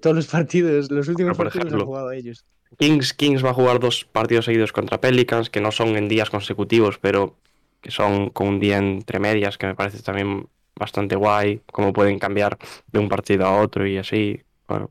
[0.02, 2.45] todos los partidos, los últimos partidos han jugado ellos.
[2.78, 6.30] Kings, Kings va a jugar dos partidos seguidos contra Pelicans, que no son en días
[6.30, 7.36] consecutivos, pero
[7.82, 12.20] que son con un día entre medias, que me parece también bastante guay, cómo pueden
[12.20, 12.58] cambiar
[12.91, 14.41] de un partido a otro y así.
[14.68, 14.90] Bueno,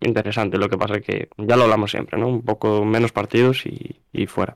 [0.00, 0.58] interesante.
[0.58, 2.28] Lo que pasa es que ya lo hablamos siempre, ¿no?
[2.28, 4.54] Un poco menos partidos y, fuera.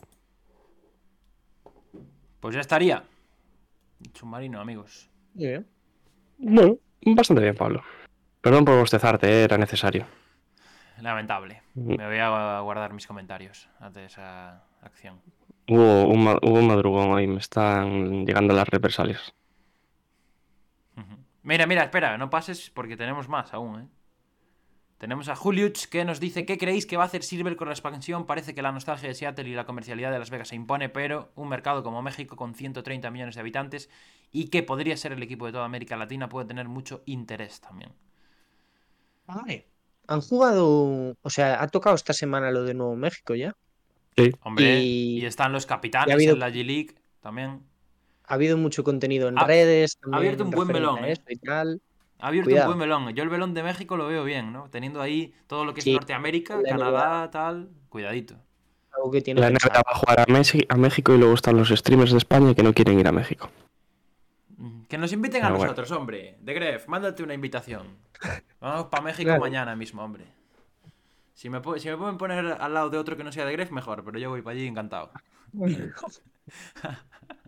[2.40, 3.04] Pues ya estaría.
[4.14, 5.08] Submarino, amigos.
[5.34, 5.66] Bien.
[6.38, 7.82] Bueno, bastante bien, Pablo.
[8.40, 9.44] Perdón por bostezarte, ¿eh?
[9.44, 10.06] era necesario.
[11.00, 11.62] Lamentable.
[11.74, 15.20] Me voy a guardar mis comentarios ante esa acción.
[15.68, 19.32] Hubo un, hubo madrugón hoy, me están llegando las represalias.
[21.42, 23.88] Mira, mira, espera, no pases porque tenemos más aún, ¿eh?
[24.98, 27.74] Tenemos a Julius que nos dice ¿Qué creéis que va a hacer Silver con la
[27.74, 28.24] expansión?
[28.24, 31.32] Parece que la nostalgia de Seattle y la comercialidad de Las Vegas se impone, pero
[31.34, 33.90] un mercado como México con 130 millones de habitantes
[34.30, 37.92] y que podría ser el equipo de toda América Latina puede tener mucho interés también.
[39.26, 39.72] Vale
[40.06, 43.56] han jugado, o sea, ha tocado esta semana lo de Nuevo México ya.
[44.16, 44.30] Sí.
[44.42, 47.62] Hombre, y, están los capitanes en la G-League también.
[48.32, 49.98] Ha habido mucho contenido en redes.
[50.10, 51.04] ha abierto un buen melón.
[51.04, 51.12] ¿eh?
[52.18, 53.14] Ha abierto un buen melón.
[53.14, 54.70] Yo el melón de México lo veo bien, ¿no?
[54.70, 57.68] Teniendo ahí todo lo que es Norteamérica, Canadá, tal.
[57.90, 58.36] Cuidadito.
[58.96, 62.12] Algo que tiene la NBA va a jugar a, México y luego están los streamers
[62.12, 63.50] de España que no quieren ir a México.
[64.88, 66.38] Que nos inviten a nosotros, hombre.
[66.40, 67.98] De Gref, mándate una invitación.
[68.60, 70.24] Vamos para México mañana mismo, hombre.
[71.34, 73.70] Si me, si me pueden poner al lado de otro que no sea de Gref,
[73.72, 75.10] mejor, pero yo voy para allí encantado.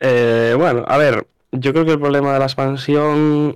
[0.00, 3.54] Eh, bueno, a ver, yo creo que el problema de la expansión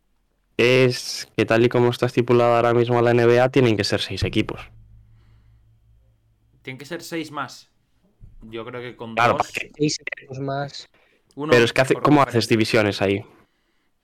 [0.56, 4.22] es que tal y como está estipulada ahora mismo la NBA, tienen que ser seis
[4.22, 4.60] equipos.
[6.62, 7.70] Tienen que ser seis más.
[8.42, 9.52] Yo creo que con dos.
[9.76, 10.88] Seis equipos más.
[11.34, 13.24] Pero es que hace, ¿cómo haces divisiones ahí?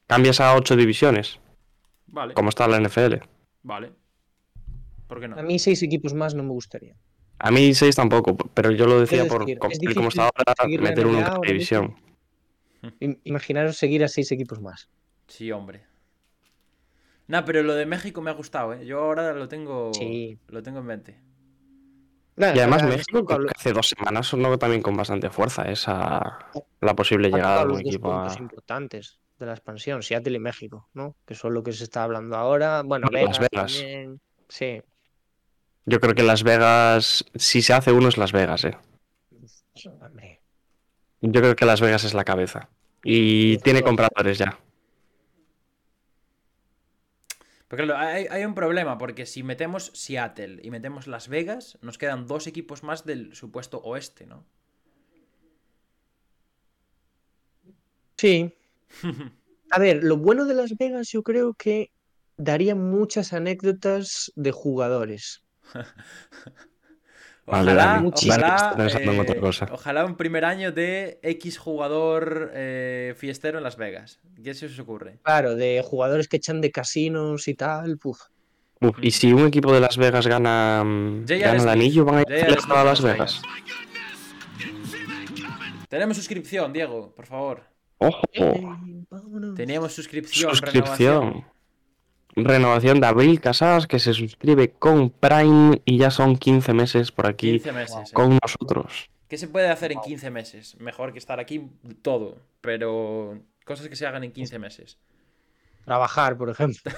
[0.07, 1.39] ¿Cambias a ocho divisiones?
[2.07, 2.35] Vale.
[2.35, 3.17] Como está la NFL.
[3.63, 3.93] Vale.
[5.07, 5.39] ¿Por qué no?
[5.39, 6.95] A mí seis equipos más no me gustaría.
[7.39, 9.47] A mí seis tampoco, pero yo lo decía por
[9.95, 11.97] como está ahora, meter uno en división.
[13.25, 14.89] Imaginaros seguir a seis equipos más.
[15.27, 15.87] Sí, hombre.
[17.27, 18.87] No, pero lo de México me ha gustado, ¿eh?
[18.87, 19.93] Yo ahora lo tengo,
[20.49, 21.29] lo tengo en mente
[22.39, 26.39] y además México, que hace dos semanas sonó también con bastante fuerza esa
[26.81, 28.33] la posible llegada de un equipo a...
[28.39, 31.17] importantes de la expansión, Seattle y México, ¿no?
[31.25, 32.83] Que son lo que se está hablando ahora.
[32.83, 33.85] Bueno, Las Vegas.
[34.49, 34.83] Sí.
[35.85, 38.77] Yo creo que Las Vegas, si se hace uno es Las Vegas, ¿eh?
[41.21, 42.69] Yo creo que Las Vegas es la cabeza.
[43.03, 44.59] Y tiene compradores ya.
[47.69, 52.47] Porque hay, un problema, porque si metemos Seattle y metemos Las Vegas, nos quedan dos
[52.47, 54.47] equipos más del supuesto oeste, ¿no?
[58.17, 58.55] Sí.
[59.71, 61.93] A ver, lo bueno de Las Vegas yo creo que
[62.39, 65.45] daría muchas anécdotas de jugadores.
[67.49, 74.21] Ojalá, eh, ojalá, un primer año de X jugador eh, fiestero en Las Vegas.
[74.43, 75.19] ¿Qué se os ocurre?
[75.23, 77.97] Claro, de jugadores que echan de casinos y tal.
[77.99, 78.21] Puf.
[79.01, 80.85] y si un equipo de Las Vegas gana,
[81.27, 83.41] gana el anillo, van a ir a Las Vegas.
[85.89, 87.63] Tenemos suscripción, Diego, por favor.
[87.97, 88.23] Ojo.
[89.57, 90.51] Teníamos suscripción.
[90.51, 91.23] Suscripción.
[91.23, 91.58] renovación
[92.45, 97.53] de Abril Casas, que se suscribe con Prime y ya son 15 meses por aquí
[97.53, 98.39] 15 meses, con eh.
[98.43, 99.11] nosotros.
[99.29, 100.77] ¿Qué se puede hacer en 15 meses?
[100.81, 101.71] Mejor que estar aquí
[102.03, 104.99] todo, pero cosas que se hagan en 15 meses.
[105.85, 106.93] Trabajar, por ejemplo.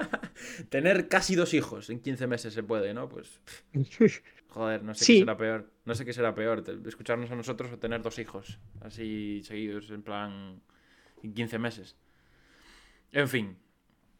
[0.68, 3.08] Tener casi dos hijos en 15 meses se puede, ¿no?
[3.08, 3.40] Pues
[4.48, 5.12] joder, no sé Sí.
[5.14, 5.70] qué será peor.
[5.84, 10.02] No sé qué será peor, escucharnos a nosotros o tener dos hijos así seguidos en
[10.02, 10.60] plan
[11.22, 11.96] en 15 meses.
[13.12, 13.56] En fin,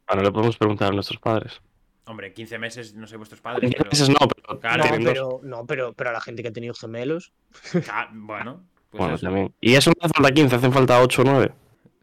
[0.08, 1.60] Bueno, le podemos preguntar a nuestros padres.
[2.04, 5.04] hombre, en 15 meses no sé vuestros padres, 15 pero meses no, pero Claro, no,
[5.04, 7.32] pero, no, pero, pero a la gente que ha tenido gemelos.
[7.90, 9.54] Ah, bueno, pues Bueno, eso, también.
[9.60, 11.54] Y eso no hace falta 15, hacen falta 8 o 9.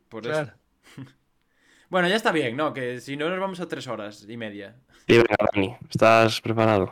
[0.10, 0.52] por eso.
[1.90, 2.74] Bueno, ya está bien, ¿no?
[2.74, 4.76] Que si no nos vamos a tres horas y media.
[5.08, 6.92] Y venga, Dani, ¿estás preparado?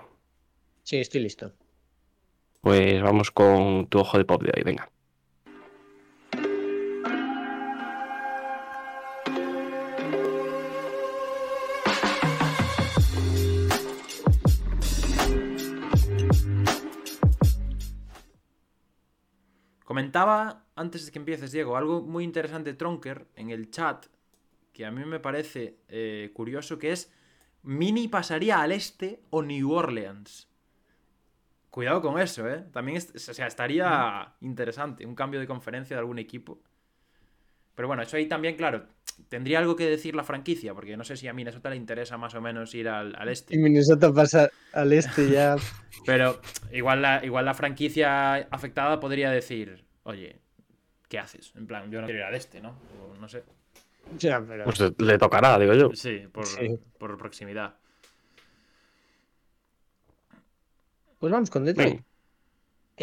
[0.84, 1.54] Sí, estoy listo.
[2.62, 4.91] Pues vamos con tu ojo de pop de hoy, venga.
[19.92, 24.06] Comentaba antes de que empieces, Diego, algo muy interesante Tronker en el chat,
[24.72, 27.12] que a mí me parece eh, curioso, que es
[27.64, 30.48] Mini pasaría al este o New Orleans.
[31.70, 32.66] Cuidado con eso, ¿eh?
[32.72, 36.62] También es- o sea, estaría interesante un cambio de conferencia de algún equipo.
[37.82, 38.86] Pero bueno, eso ahí también, claro,
[39.28, 42.36] tendría algo que decir la franquicia, porque no sé si a Minnesota le interesa más
[42.36, 43.56] o menos ir al, al este.
[43.56, 45.56] Y Minnesota pasa al este ya.
[46.06, 46.40] Pero
[46.72, 50.38] igual la, igual la franquicia afectada podría decir, oye,
[51.10, 51.54] ¿qué haces?
[51.56, 52.78] En plan, yo no quiero ir al este, ¿no?
[53.12, 53.44] O no sé.
[54.20, 55.90] Ya, pero- Pues le- le tocará, digo yo.
[55.96, 56.78] Sí, por, Sí.
[57.00, 57.74] por proximidad.
[61.18, 62.00] Pues vamos con Detroit.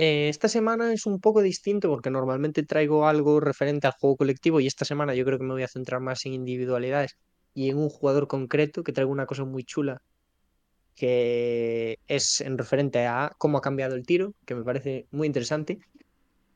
[0.00, 4.60] Eh, esta semana es un poco distinto porque normalmente traigo algo referente al juego colectivo
[4.60, 7.16] y esta semana yo creo que me voy a centrar más en individualidades
[7.52, 10.00] y en un jugador concreto que traigo una cosa muy chula
[10.94, 15.80] que es en referente a cómo ha cambiado el tiro, que me parece muy interesante.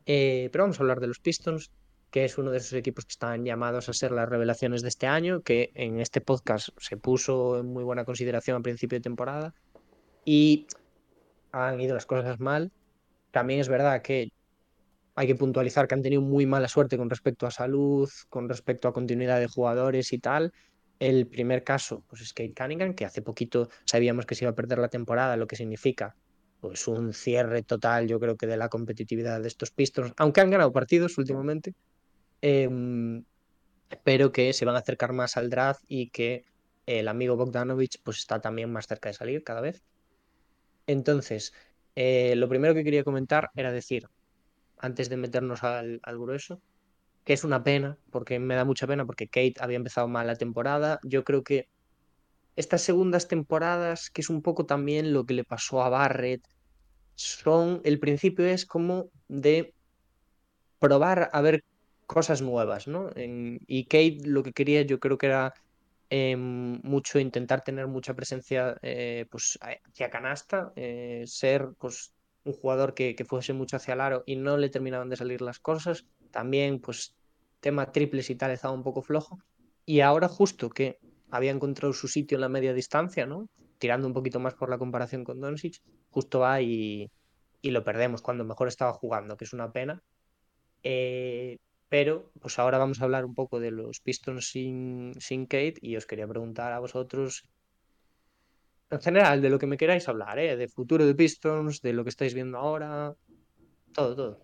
[0.07, 1.73] Eh, pero vamos a hablar de los Pistons,
[2.13, 5.09] que es uno de esos equipos que están llamados a ser las revelaciones de este
[5.09, 9.53] año, que en este podcast se puso en muy buena consideración a principio de temporada
[10.25, 10.69] y
[11.51, 12.71] han ido las cosas mal.
[13.33, 14.29] También es verdad que
[15.15, 18.89] hay que puntualizar que han tenido muy mala suerte con respecto a salud, con respecto
[18.89, 20.53] a continuidad de jugadores y tal.
[20.99, 24.55] El primer caso, pues es Kate Cunningham, que hace poquito sabíamos que se iba a
[24.55, 26.15] perder la temporada, lo que significa
[26.61, 30.51] pues un cierre total, yo creo que de la competitividad de estos Pistons, aunque han
[30.51, 31.75] ganado partidos últimamente,
[32.41, 33.25] em,
[34.05, 36.45] pero que se van a acercar más al draft y que
[36.87, 39.83] el amigo Bogdanovich pues está también más cerca de salir cada vez.
[40.87, 41.53] Entonces,
[41.95, 44.09] eh, lo primero que quería comentar era decir,
[44.79, 46.61] antes de meternos al, grueso,
[47.25, 50.37] que es una pena, porque me da mucha pena, porque Kate había empezado mal la
[50.37, 50.99] temporada.
[51.05, 51.69] Yo creo que
[52.57, 56.43] estas segundas temporadas, que es un poco también lo que le pasó a Barrett,
[57.15, 59.75] son, el principio es como de
[60.79, 61.65] probar a ver
[62.07, 63.11] cosas nuevas, ¿no?
[63.15, 65.55] Y Kate lo que quería yo creo que era
[66.15, 72.13] em, mucho intentar tener mucha presencia eh, pues hacia canasta, eh, ser pues
[72.45, 75.41] un jugador que, que fuese mucho hacia el aro y no le terminaban de salir
[75.41, 76.05] las cosas.
[76.31, 77.15] También pues
[77.61, 79.39] tema triples y tal estaba un poco flojo.
[79.87, 80.99] Y ahora justo que
[81.31, 83.49] había encontrado su sitio en la media distancia, ¿no?
[83.79, 85.81] Tirando un poquito más por la comparación con Doncic,
[86.11, 87.11] justo va y,
[87.63, 90.03] y lo perdemos cuando mejor estaba jugando, que es una pena.
[90.83, 91.57] Eh,
[91.93, 95.95] pero pues ahora vamos a hablar un poco de los Pistons sin, sin Kate y
[95.97, 97.45] os quería preguntar a vosotros,
[98.89, 100.57] en general, de lo que me queráis hablar, ¿eh?
[100.57, 103.13] De futuro de Pistons, de lo que estáis viendo ahora,
[103.93, 104.39] todo, todo.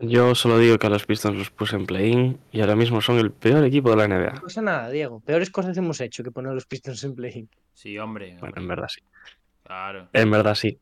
[0.00, 3.18] Yo solo digo que a los Pistons los puse en play-in y ahora mismo son
[3.18, 4.40] el peor equipo de la No NBA.
[4.40, 5.20] pasa nada, Diego.
[5.20, 7.48] Peores cosas hemos hecho que poner a los Pistons en play.
[7.74, 8.36] Sí, hombre.
[8.40, 9.02] Bueno, hombre, en verdad sí.
[9.62, 10.08] Claro.
[10.12, 10.80] En verdad sí.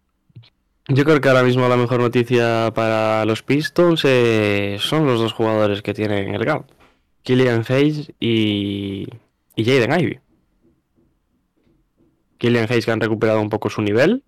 [0.88, 5.32] Yo creo que ahora mismo la mejor noticia para los Pistons eh, son los dos
[5.32, 6.68] jugadores que tienen el GAP.
[7.22, 9.06] Killian Hayes y,
[9.54, 10.20] y Jaden Ivey.
[12.38, 14.24] Killian Hayes que han recuperado un poco su nivel.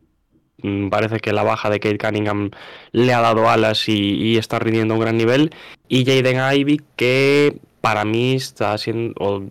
[0.63, 2.51] Mm, Parece que la baja de Kate Cunningham
[2.93, 5.51] le ha dado alas y, está rindiendo un gran nivel.
[5.89, 9.43] Y Jaden Ivey que para mí está siendo, o,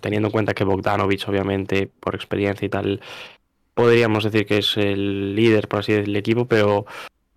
[0.00, 3.00] teniendo en cuenta que Bogdanovich obviamente por experiencia y tal
[3.80, 6.84] podríamos decir que es el líder, por así decirlo, del equipo, pero,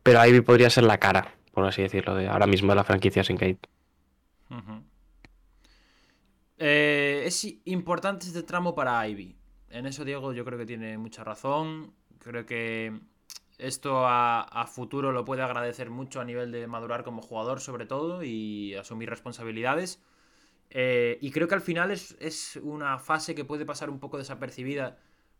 [0.03, 3.24] pero Ivy podría ser la cara, por así decirlo, de ahora mismo de la franquicia
[3.24, 3.60] sin Kate.
[6.57, 9.38] Eh, es importante este tramo para Ivy.
[9.70, 11.94] En eso Diego yo creo que tiene mucha razón.
[12.20, 12.99] Creo que
[13.57, 17.86] esto a, a futuro lo puede agradecer mucho a nivel de madurar como jugador sobre
[17.86, 20.02] todo y asumir responsabilidades.
[20.70, 24.18] Eh, y creo que al final es, es, una fase que puede pasar un poco
[24.18, 24.98] desapercibida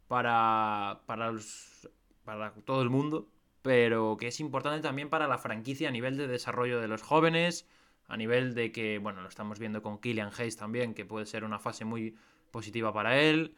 [0.08, 1.90] para, para, los,
[2.24, 3.30] para todo el mundo,
[3.62, 7.68] pero que es importante también para la franquicia a nivel de desarrollo de los jóvenes,
[8.08, 11.44] a nivel de que, bueno, lo estamos viendo con Killian Hayes también, que puede ser
[11.44, 12.16] una fase muy
[12.52, 13.56] positiva para él.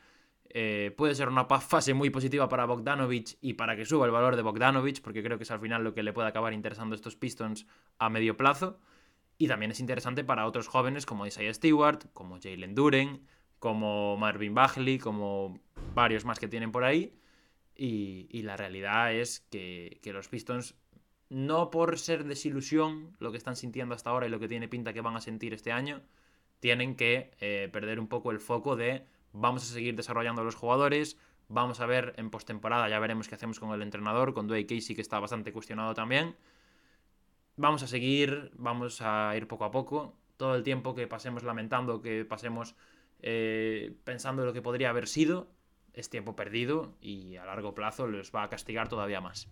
[0.50, 4.36] Eh, puede ser una fase muy positiva para Bogdanovich y para que suba el valor
[4.36, 6.98] de Bogdanovich, porque creo que es al final lo que le puede acabar interesando a
[6.98, 7.68] estos Pistons
[7.98, 8.80] a medio plazo.
[9.38, 13.28] Y también es interesante para otros jóvenes como Isaiah Stewart, como Jalen Duren,
[13.60, 15.60] como Marvin Bagley, como
[15.94, 17.14] varios más que tienen por ahí.
[17.76, 20.76] Y, la realidad es que, los Pistons,
[21.30, 24.94] no por ser desilusión lo que están sintiendo hasta ahora y lo que tiene pinta
[24.94, 26.02] que van a sentir este año,
[26.60, 30.56] tienen que eh, perder un poco el foco de vamos a seguir desarrollando a los
[30.56, 31.18] jugadores,
[31.50, 34.96] vamos a ver en postemporada, ya veremos qué hacemos con el entrenador, con Dwayne Casey
[34.96, 36.36] que está bastante cuestionado también.
[37.58, 40.18] Vamos a seguir, vamos a ir poco a poco.
[40.38, 42.76] Todo el tiempo que pasemos lamentando, que pasemos
[43.28, 45.48] eh, pensando lo que podría haber sido,
[45.94, 49.50] es tiempo perdido y a largo plazo les va a castigar todavía más.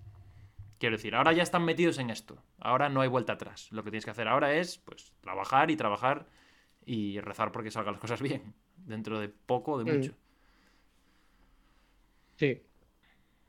[0.77, 2.37] Quiero decir, ahora ya están metidos en esto.
[2.59, 3.71] Ahora no hay vuelta atrás.
[3.71, 6.27] Lo que tienes que hacer ahora es, pues, trabajar y trabajar
[6.85, 9.95] y rezar porque salgan las cosas bien dentro de poco o de mm.
[9.95, 10.13] mucho.
[12.35, 12.61] Sí.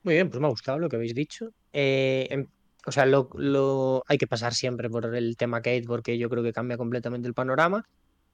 [0.04, 1.50] Muy bien, pues me ha gustado lo que habéis dicho.
[1.70, 2.46] Eh, em,
[2.86, 6.54] o sea, lo, hay que pasar siempre por el tema Kate porque yo creo que
[6.54, 7.86] cambia completamente el panorama.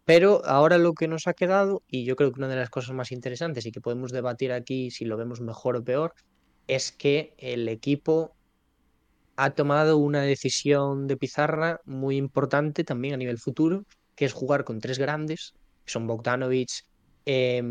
[0.05, 2.95] Pero ahora lo que nos ha quedado, y yo creo que una de las cosas
[2.95, 6.15] más interesantes y que podemos debatir aquí si lo vemos mejor o peor,
[6.67, 8.35] es que el equipo
[9.37, 14.65] ha tomado una decisión de pizarra muy importante también a nivel futuro, que es jugar
[14.65, 15.55] con tres grandes,
[15.85, 16.85] que son Bogdanovich,
[17.27, 17.63] eh,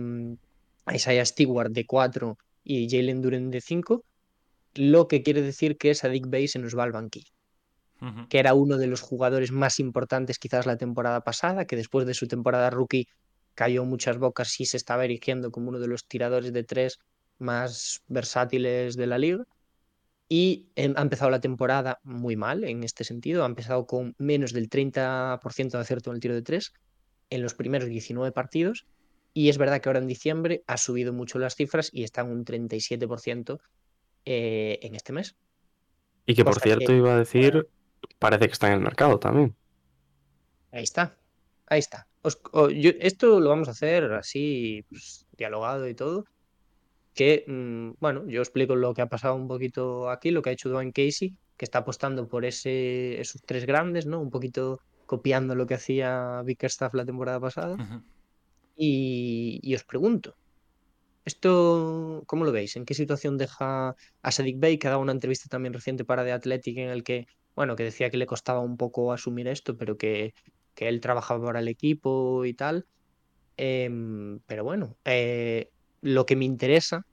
[0.92, 4.04] Isaiah Stewart de 4 y Jalen Duren de 5,
[4.76, 7.32] lo que quiere decir que Sadik Bay se nos va al banquillo.
[8.30, 12.14] Que era uno de los jugadores más importantes quizás la temporada pasada, que después de
[12.14, 13.08] su temporada rookie
[13.56, 17.00] cayó muchas bocas y se estaba erigiendo como uno de los tiradores de tres
[17.40, 19.46] más versátiles de la liga.
[20.30, 23.44] Y em, ha empezado la temporada muy mal en este sentido.
[23.44, 26.74] Ha empezado con menos del 30% de acierto en el tiro de tres
[27.30, 28.86] en los primeros 19 partidos
[29.34, 32.32] y es verdad que ahora en diciembre ha subido mucho las cifras y está en
[32.32, 33.60] un 37%
[34.26, 35.36] eh, en este mes.
[36.26, 37.68] Y que por cierto iba a decir,
[38.20, 39.56] parece que está en el mercado también.
[40.72, 41.18] Ahí está,
[41.68, 42.08] ahí está.
[43.00, 46.26] esto lo vamos a hacer así, pues, dialogado y todo.
[47.16, 50.54] Que, mm, bueno, yo explico lo que ha pasado un poquito aquí, lo que ha
[50.54, 54.22] hecho Dwayne Casey, que está apostando por ese, esos tres grandes, ¿no?
[54.22, 57.76] Un poquito copiando lo que hacía Bickerstaff la temporada pasada.
[58.78, 60.36] Y, os pregunto,
[61.26, 62.78] ¿esto cómo lo veis?
[62.78, 66.24] ¿En qué situación deja a Sadik Bey, que ha dado una entrevista también reciente para
[66.24, 67.28] The Athletic en el que,
[67.60, 70.34] bueno, que decía que le costaba un poco asumir esto, pero que,
[70.78, 72.86] él trabajaba para el equipo y tal?
[73.58, 75.70] Em, pero bueno, eh,
[76.00, 77.06] lo que me interesa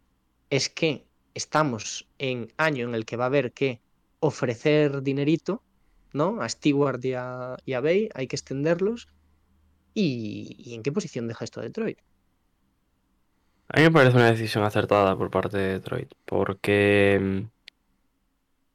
[0.49, 1.05] es que
[1.35, 3.81] estamos en año en el que va a haber que
[4.21, 5.65] ofrecer dinerito,
[6.13, 6.41] ¿no?
[6.41, 9.09] A Stewart y a, y Bay, hay que extenderlos
[9.93, 11.99] ¿Y, en qué posición deja esto Detroit?
[13.67, 17.56] A mí me parece una decisión acertada por parte de Detroit, porque mm,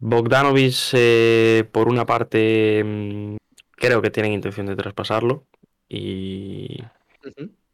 [0.02, 3.38] Bogdanovich, eh, por una parte, mm,
[3.72, 5.46] creo que tienen intención de traspasarlo
[5.88, 6.80] y,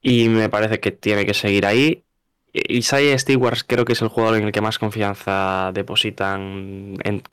[0.02, 2.04] y me parece que tiene que seguir ahí.
[2.54, 7.24] Isaiah Stewart creo que es el jugador en el que más confianza depositan en,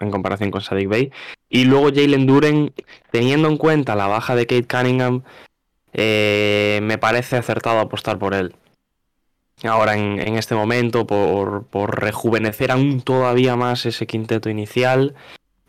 [0.00, 1.10] en comparación con Sadik Bay.
[1.48, 2.72] Y luego Jalen Duren,
[3.10, 5.22] teniendo en cuenta la baja de Kate Cunningham,
[5.92, 8.54] eh, me parece acertado apostar por él.
[9.62, 15.14] Ahora, en, este momento, por, rejuvenecer aún todavía más ese quinteto inicial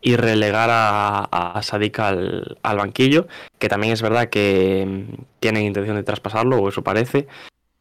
[0.02, 3.26] y relegar a, Sadik al, banquillo,
[3.58, 7.28] que también es verdad que mm, tienen intención de traspasarlo, o eso parece,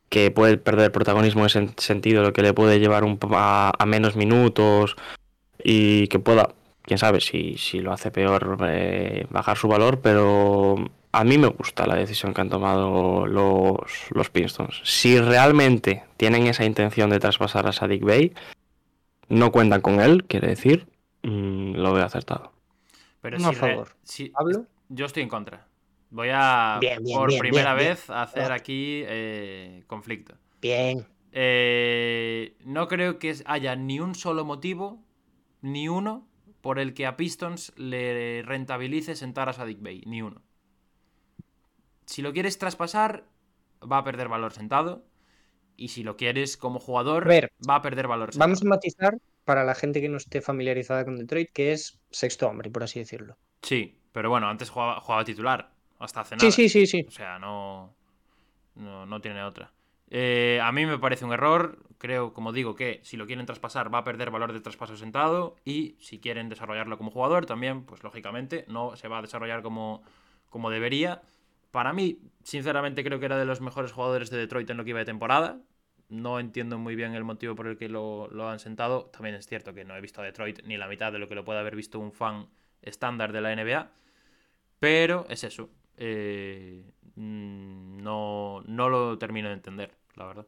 [0.09, 3.85] que puede perder protagonismo en ese sentido, lo que le puede llevar un, a, a
[3.85, 4.95] menos minutos
[5.61, 6.53] y que pueda,
[6.84, 11.48] quién sabe, si, si lo hace peor, eh, bajar su valor, pero a mí me
[11.48, 14.81] gusta la decisión que han tomado los, los Pistons.
[14.84, 18.34] Si realmente tienen esa intención de traspasar a Sadik Bey,
[19.27, 20.85] no cuentan con él, quiere decir,
[21.23, 22.52] mm, lo veo acertado.
[23.22, 23.89] Pero si, favor.
[24.35, 24.65] ¿Hablo?
[24.89, 25.65] Yo estoy en contra.
[26.11, 26.80] Voy a,
[27.11, 30.35] por primera vez, hacer aquí eh, conflicto.
[30.61, 31.03] Bien.
[31.31, 35.03] Eh, no creo que haya ni un solo motivo,
[35.61, 36.27] ni uno,
[36.61, 40.03] por el que a Pistons le rentabilice sentar a Sadik Bey.
[40.06, 40.47] Ni uno
[42.07, 43.25] si lo quieres traspasar,
[43.79, 45.05] va a perder valor sentado.
[45.75, 48.47] Y si lo quieres como jugador, va a perder valor sentado.
[48.47, 52.47] Vamos a matizar para la gente que no esté familiarizada con Detroit, que es sexto
[52.47, 53.38] hombre, por así decirlo.
[53.61, 55.69] Sí, pero bueno, antes jugaba, titular.
[55.99, 56.49] hasta hace nada.
[56.49, 57.05] Sí, sí, sí, sí.
[57.07, 57.93] O sea, no,
[58.75, 59.71] no, tiene otra.
[60.09, 61.77] Eh, a mí me parece un error.
[61.99, 65.57] Creo, como digo, que si lo quieren traspasar va a perder valor de traspaso sentado.
[65.63, 70.01] Y si quieren desarrollarlo como jugador, también, pues lógicamente, no se va a desarrollar como,
[70.49, 71.21] como debería.
[71.77, 74.89] Para mí, sinceramente, creo que era de los mejores jugadores de Detroit en lo que
[74.89, 75.61] iba de temporada.
[76.09, 79.11] No entiendo muy bien el motivo por el que lo, lo han sentado.
[79.13, 81.35] También es cierto que no he visto a Detroit ni la mitad de lo que
[81.35, 82.47] lo puede haber visto un fan
[82.81, 83.91] estándar de la NBA.
[84.79, 85.69] Pero es eso.
[85.97, 86.83] Eh,
[87.13, 90.47] mm, no, no lo termino de entender, la verdad.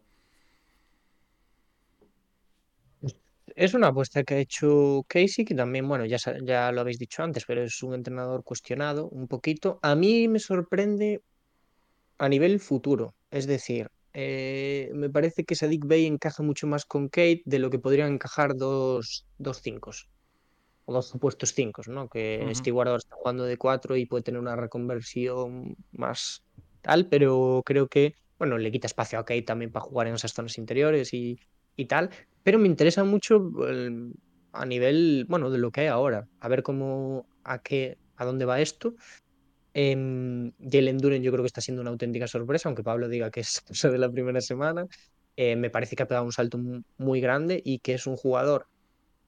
[3.60, 7.23] Es una apuesta que ha hecho Casey, que también, bueno, ya, ya lo habéis dicho
[7.23, 9.80] antes, pero es un entrenador cuestionado un poquito.
[9.81, 11.22] A mí me sorprende
[12.19, 17.10] a nivel futuro, es decir, eh, me parece que Sadik Bey encaja mucho más con
[17.10, 19.91] Kate de lo que podrían encajar dos, dos cinco
[20.86, 22.07] o dos supuestos cinco, ¿no?
[22.07, 26.44] Que uh Steve ahora está jugando de cuatro y puede tener una reconversión más
[26.81, 30.31] tal, pero creo que, bueno, le quita espacio a Kate también para jugar en esas
[30.31, 31.41] zonas interiores y,
[31.80, 32.10] y tal,
[32.43, 33.51] pero me interesa mucho
[34.51, 38.45] a nivel, bueno, de lo que hay ahora, a ver cómo, a qué, a dónde
[38.45, 38.95] va esto.
[39.73, 43.39] Eh, Jalen Duren yo creo que está siendo una auténtica sorpresa, aunque Pablo diga que
[43.41, 44.88] es cosa de la primera semana.
[45.38, 46.60] Eh, me parece que ha pegado un salto
[46.97, 48.68] muy grande y que es un jugador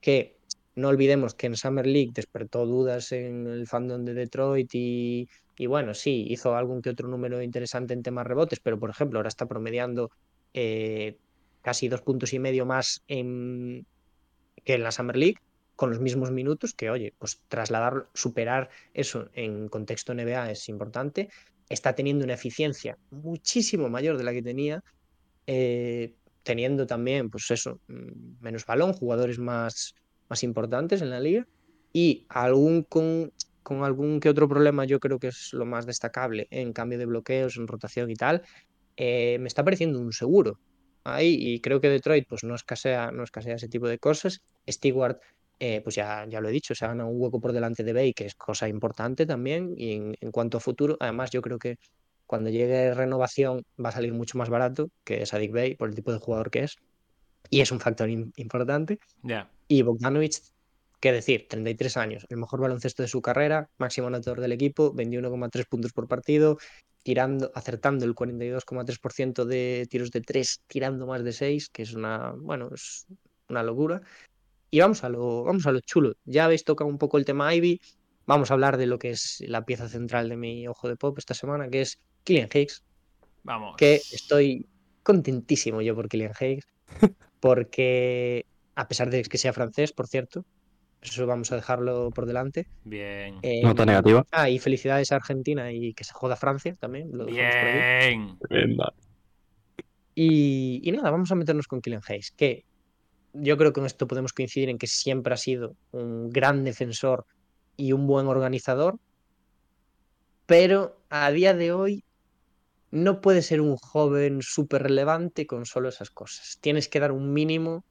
[0.02, 0.36] que
[0.74, 5.28] no olvidemos que en Summer League despertó dudas en el fandom de Detroit y,
[5.66, 9.28] bueno, sí, hizo algún que otro número interesante en temas rebotes, pero por ejemplo ahora
[9.28, 10.10] está promediando
[10.52, 11.16] eh,
[11.62, 13.86] casi dos puntos y medio más en,
[14.64, 15.38] que en la Summer League
[15.76, 21.30] con los mismos minutos, que oye, pues trasladar, superar eso en contexto NBA es importante.
[21.68, 24.84] Está teniendo una eficiencia muchísimo mayor de la que tenía,
[25.46, 29.94] eh, teniendo también, pues eso, mm, menos balón, jugadores más
[30.32, 31.46] más importantes en la liga
[31.92, 33.32] y algún con,
[33.62, 37.04] con algún que otro problema yo creo que es lo más destacable en cambio de
[37.04, 38.40] bloqueos, en rotación y tal,
[38.96, 40.58] eh, me está pareciendo un seguro
[41.04, 44.42] ahí y creo que Detroit pues no escasea, no escasea ese tipo de cosas.
[44.68, 45.18] Stewart,
[45.58, 47.92] eh, pues ya, ya lo he dicho, se ha ganado un hueco por delante de
[47.92, 51.76] Bay, que es cosa importante también y en, cuanto a futuro, además yo creo que
[52.26, 56.12] cuando llegue renovación va a salir mucho más barato que Sadik Bay por el tipo
[56.12, 56.78] de jugador que es
[57.50, 58.98] y es un factor importante.
[59.22, 60.40] ya Y Bogdanovic,
[61.00, 65.66] qué decir, 33 años, el mejor baloncesto de su carrera, máximo anotador del equipo, 21,3
[65.68, 66.58] puntos por partido,
[67.02, 72.32] tirando, acertando el 42,3% de tiros de 3, tirando más de 6, que es una,
[72.36, 73.06] bueno, es
[73.48, 74.02] una locura.
[74.70, 76.14] Y vamos a lo, vamos a lo chulo.
[76.24, 77.80] Ya habéis tocado un poco el tema Ivy.
[78.26, 81.18] Vamos a hablar de lo que es la pieza central de mi ojo de pop
[81.18, 82.82] esta semana, que es Killian Higgs.
[83.42, 83.76] Vamos.
[83.76, 84.66] Que estoy
[85.02, 86.66] contentísimo yo por Killian Higgs
[87.40, 90.44] porque a pesar de que sea francés, por cierto,
[91.02, 92.68] eso vamos a dejarlo por delante.
[92.84, 93.38] Bien.
[93.42, 94.24] Eh, Nota negativa.
[94.30, 97.10] Ah, y felicidades a Argentina y que se joda Francia también.
[97.26, 98.38] Bien.
[100.14, 102.64] Y, y, nada, vamos a meternos con Killian Hayes, que
[103.32, 107.26] yo creo que con esto podemos coincidir en que siempre ha sido un gran defensor
[107.76, 108.98] y un buen organizador,
[110.46, 112.04] pero a día de hoy
[112.90, 116.58] no puede ser un joven súper relevante con solo esas cosas.
[116.60, 117.84] Tienes que dar un mínimo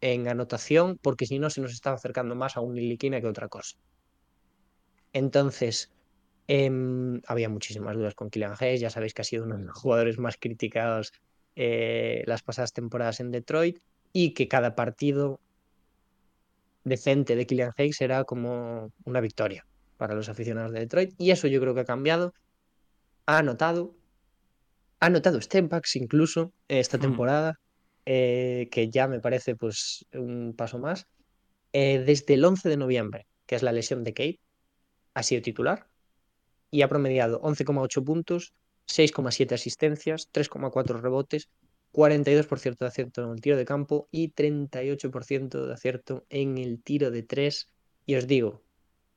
[0.00, 3.48] en anotación porque si no se nos está acercando más a un Liliquina que otra
[3.48, 3.76] cosa.
[5.12, 5.90] Entonces,
[6.48, 9.78] em, había muchísimas dudas con Kylian Hayes, ya sabéis que ha sido uno de los
[9.78, 11.12] jugadores más criticados
[11.54, 13.78] eh, las pasadas temporadas en Detroit
[14.12, 15.40] y que cada partido
[16.84, 19.66] decente de Kylian Hayes era como una victoria
[19.96, 22.34] para los aficionados de Detroit y eso yo creo que ha cambiado.
[23.24, 23.94] Ha anotado,
[25.00, 27.58] ha notado step backs incluso esta temporada,
[28.06, 31.06] eh, que ya me parece pues un paso más.
[31.72, 34.40] Eh, desde el 11 de noviembre, que es la lesión de Kate,
[35.14, 35.88] ha sido titular
[36.70, 38.54] y ha promediado 11,8 puntos,
[38.86, 41.48] 6,7 asistencias, 3,4 rebotes,
[41.92, 47.10] 42% de acierto en el tiro de campo y 38% de acierto en el tiro
[47.10, 47.68] de 3.
[48.04, 48.62] Y os digo,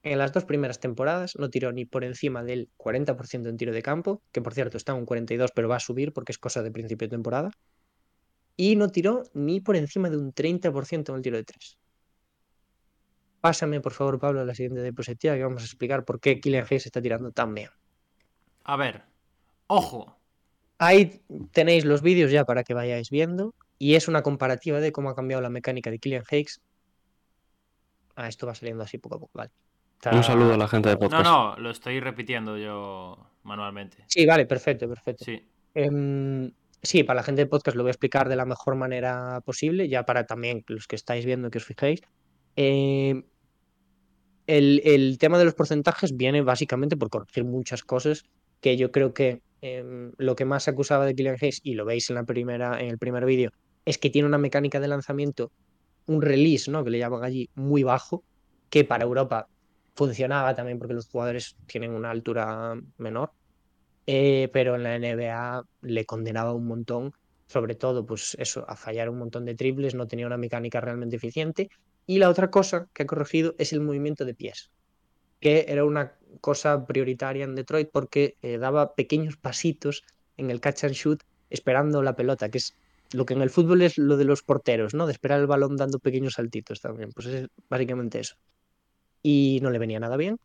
[0.02, 3.82] en las dos primeras temporadas no tiró ni por encima del 40% en tiro de
[3.82, 6.64] campo, que por cierto está en un 42 pero va a subir porque es cosa
[6.64, 7.52] de principio de temporada.
[8.62, 11.78] Y no tiró ni por encima de un 30% en el tiro de 3.
[13.40, 16.66] Pásame por favor Pablo a la siguiente diapositiva que vamos a explicar por qué Kylian
[16.70, 17.70] Hayes está tirando tan bien.
[18.66, 19.04] A ver,
[19.68, 20.20] ojo.
[20.78, 21.22] Ahí
[21.54, 25.16] tenéis los vídeos ya para que vayáis viendo y es una comparativa de cómo ha
[25.16, 26.60] cambiado la mecánica de Kylian Hayes.
[28.18, 29.52] Ah, esto va saliendo así poco a poco, vale.
[30.12, 31.24] Un saludo a la gente de podcast.
[31.24, 34.04] No, no, lo estoy repitiendo yo manualmente.
[34.08, 35.24] Sí, vale, perfecto, perfecto.
[35.24, 35.48] Sí.
[35.74, 39.42] Em, sí, para la gente de podcast lo voy a explicar de la mejor manera
[39.46, 42.02] posible, ya para también los que estáis viendo que os fijéis.
[42.56, 43.24] Em,
[44.48, 48.24] el, tema de los porcentajes viene básicamente por corregir muchas cosas
[48.62, 52.10] que yo creo que em, lo que más acusaba de Killian Hayes, y lo veis
[52.10, 53.52] en, la primera, en el primer vídeo,
[53.86, 55.52] es que tiene una mecánica de lanzamiento,
[56.08, 56.84] un release, ¿no?
[56.84, 58.24] que le llaman allí, muy bajo,
[58.70, 59.48] que para Europa
[59.96, 63.32] funcionaba también porque los jugadores tienen una altura menor,
[64.12, 67.14] eh, pero en la NBA le condenaba un montón,
[67.46, 71.18] sobre todo pues eso, a fallar un montón de triples, no tenía una mecánica realmente
[71.18, 71.70] eficiente.
[72.08, 74.72] Y la otra cosa que ha corregido es el movimiento de pies,
[75.40, 80.04] que era una cosa prioritaria en Detroit porque eh, daba pequeños pasitos
[80.38, 81.22] en el catch and shoot
[81.52, 82.74] esperando la pelota, que es
[83.14, 85.06] lo que en el fútbol es lo de los porteros, ¿no?
[85.06, 87.12] De esperar el balón dando pequeños saltitos también.
[87.12, 88.38] Pues es básicamente eso.
[89.22, 90.40] Y no le venía nada bien.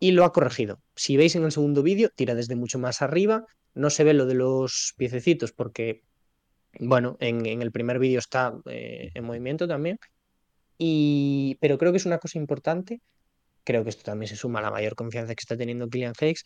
[0.00, 0.80] Y lo ha corregido.
[0.96, 3.44] Si veis en el segundo vídeo, tira desde mucho más arriba.
[3.74, 6.02] No se ve lo de los piececitos porque,
[6.80, 9.98] bueno, en, el primer vídeo está eh, en movimiento también.
[10.78, 13.00] Y, pero creo que es una cosa importante
[13.64, 16.44] Creo que esto también se suma a la mayor confianza que está teniendo Killian Hicks.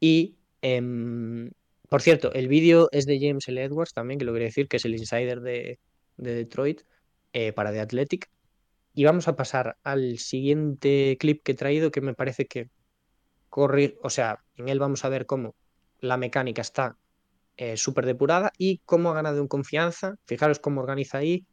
[0.00, 1.50] Y, em,
[1.88, 3.62] por cierto, el vídeo es de James L.
[3.62, 5.78] Edwards también, que lo quería decir, que es el insider de,
[6.16, 6.82] Detroit
[7.32, 8.30] eh, para The Athletic.
[8.94, 12.68] Y vamos a pasar al siguiente clip que he traído, que me parece que
[13.52, 15.54] corre, o sea, en él vamos a ver cómo
[16.00, 16.96] la mecánica está
[17.58, 20.14] eh, súper depurada y cómo ha ganado en confianza.
[20.24, 21.44] Fijaros cómo organiza ahí,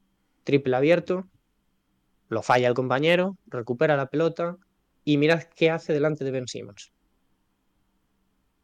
[0.45, 1.27] triple abierto,
[2.29, 4.55] lo falla el compañero, recupera la pelota,
[5.03, 6.93] y mirad qué hace delante de Ben Simmons.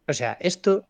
[0.08, 0.88] O sea, esto,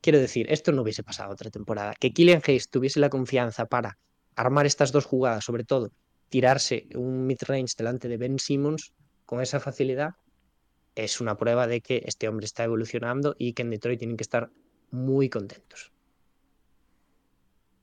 [0.00, 1.94] quiero decir, esto no hubiese pasado otra temporada.
[1.98, 3.98] Que Killian Hayes tuviese la confianza para
[4.36, 5.90] armar estas dos jugadas, sobre todo
[6.28, 8.92] tirarse un mid-range delante de Ben Simmons
[9.26, 10.10] con esa facilidad,
[10.94, 14.22] es una prueba de que este hombre está evolucionando y que en Detroit tienen que
[14.22, 14.50] estar
[14.90, 15.92] muy contentos.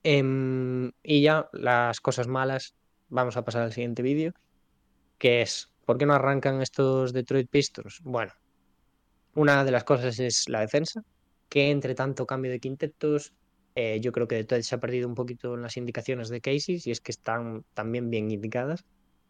[0.04, 2.76] Em, y ya las cosas malas,
[3.10, 4.34] vamos a pasar al siguiente vídeo,
[5.18, 8.02] que es ¿Por qué no arrancan estos Detroit Pistons?
[8.04, 8.34] Bueno,
[9.36, 11.02] una de las cosas es la defensa,
[11.48, 13.34] que entre tanto cambio de quintetos,
[13.74, 16.82] eh, yo creo que Detroit se ha perdido un poquito en las indicaciones de Casey,
[16.84, 18.84] y es que están también bien indicadas,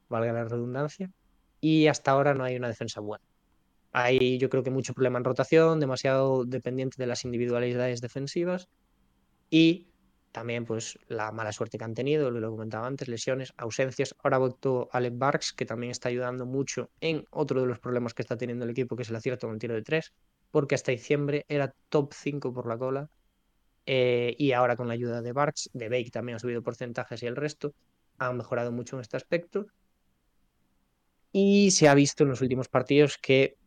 [0.09, 1.11] valga la redundancia,
[1.61, 3.23] y hasta ahora no hay una defensa buena.
[3.99, 8.69] Hay yo creo que mucho problema en rotación, demasiado dependiente de las individualidades defensivas
[9.49, 9.87] y
[10.31, 14.13] también pues la mala suerte que han tenido, lo comentaba antes, lesiones, ausencias.
[14.21, 18.21] Ahora vuelto Alec Barks, que también está ayudando mucho en otro de los problemas que
[18.21, 20.13] está teniendo el equipo, que es el acierto con el tiro de tres,
[20.51, 23.09] porque hasta diciembre era top 5 por la cola.
[23.87, 27.25] Eh, y ahora con la ayuda de Barks, de Bake también ha subido porcentajes y
[27.25, 27.73] el resto,
[28.19, 29.65] han mejorado mucho en este aspecto.
[31.31, 33.57] Y se ha visto en los últimos partidos que,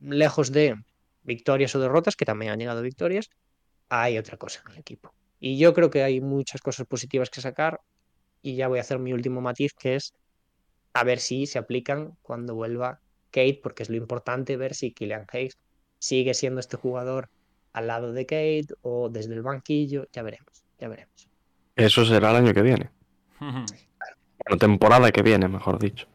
[0.00, 0.74] lejos de
[1.22, 3.30] victorias o derrotas, que también han llegado victorias,
[3.88, 5.12] hay otra cosa en el equipo.
[5.40, 7.80] Y yo creo que hay muchas cosas positivas que sacar
[8.42, 10.14] y ya voy a hacer mi último matiz, que es
[10.92, 13.00] a ver si se aplican cuando vuelva
[13.30, 15.58] Kate, porque es lo importante ver si Killian Hayes
[15.98, 17.28] sigue siendo este jugador
[17.72, 21.28] al lado de Kate o desde el banquillo, ya veremos, ya veremos.
[21.76, 22.90] Eso será el año que viene.
[24.48, 26.06] La temporada que viene, mejor dicho.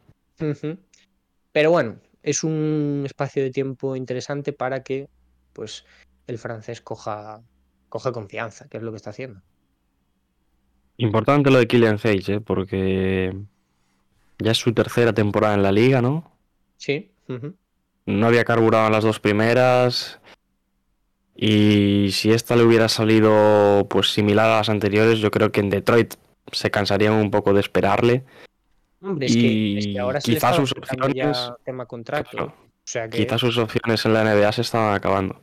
[1.51, 5.09] Pero bueno, es un espacio de tiempo interesante para que
[5.53, 5.85] pues
[6.25, 7.43] el francés coja
[7.89, 9.41] coge confianza, que es lo que está haciendo.
[10.97, 12.41] Importante lo de Kylian Hayes, ¿eh?
[12.41, 13.35] porque
[14.39, 16.35] ya es su tercera temporada en la liga, ¿no?
[16.77, 17.11] Sí.
[18.07, 20.19] No había carburado en las dos primeras.
[21.35, 25.69] Y si esta le hubiera salido pues similar a las anteriores, yo creo que en
[25.69, 26.15] Detroit
[26.51, 28.23] se cansarían un poco de esperarle.
[29.03, 32.53] Hombre, es, que, ahora quizás sus opciones tema contrato.
[33.11, 35.41] Quizás sus opciones en la NBA se estaban acabando.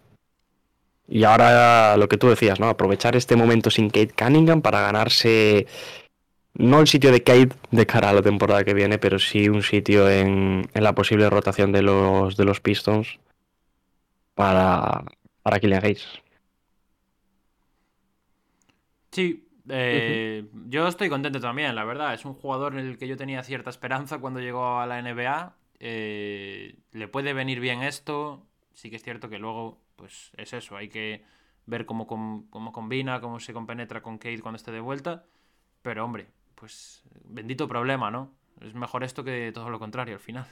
[1.06, 2.68] Y ahora lo que tú decías, ¿no?
[2.68, 5.66] Aprovechar este momento sin Kate Cunningham para ganarse
[6.54, 9.62] no el sitio de Kate de cara a la temporada que viene, pero sí un
[9.62, 13.18] sitio en, la posible rotación de los, de los Pistons
[14.34, 15.04] para,
[15.42, 16.06] para Killian Hayes.
[19.10, 22.14] Sí, eh, yo estoy contento también, la verdad.
[22.14, 25.56] Es un jugador en el que yo tenía cierta esperanza cuando llegó a la NBA.
[25.80, 28.46] Eh, le puede venir bien esto.
[28.74, 31.24] Sí que es cierto que luego pues es eso, hay que
[31.66, 35.24] ver cómo, cómo, combina, cómo se compenetra con Kate cuando esté de vuelta.
[35.82, 38.32] Pero hombre, pues bendito problema, ¿no?
[38.60, 40.46] Es mejor esto que todo lo contrario al final.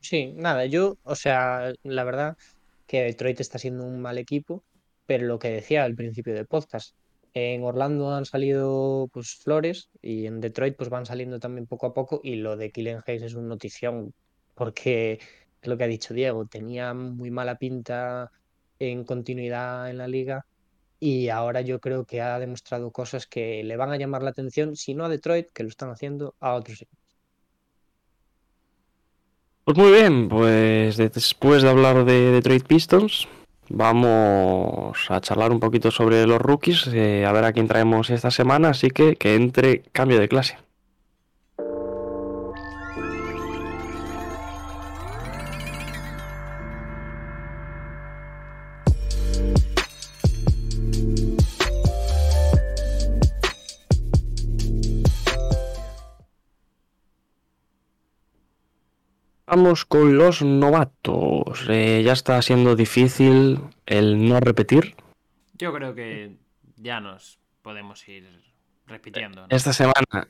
[0.00, 2.36] Sí, nada, yo, o sea, la verdad
[2.86, 4.62] que Detroit está siendo un mal equipo,
[5.08, 6.94] pero lo que decía al principio del podcast,
[7.32, 11.94] en Orlando han salido pues flores y en Detroit pues van saliendo también poco a
[11.94, 14.12] poco y lo de Killen Hayes es una notición
[14.54, 15.18] porque
[15.62, 18.30] lo que ha dicho Diego, tenía muy mala pinta
[18.78, 20.44] en continuidad en la liga
[21.00, 24.76] y ahora yo creo que ha demostrado cosas que le van a llamar la atención,
[24.76, 27.16] si no a Detroit, que lo están haciendo, a otros equipos.
[29.64, 33.26] Pues muy bien, pues después de hablar de Detroit Pistons,
[33.70, 38.30] vamos a charlar un poquito sobre los rookies, eh, a ver a quién traemos esta
[38.30, 40.56] semana, así que que entre cambio de clase.
[59.48, 61.64] Vamos con los novatos.
[61.70, 64.94] Eh, ya está siendo difícil el no repetir.
[65.54, 66.36] Yo creo que
[66.76, 68.28] ya nos podemos ir
[68.86, 69.46] repitiendo.
[69.48, 70.28] Esta semana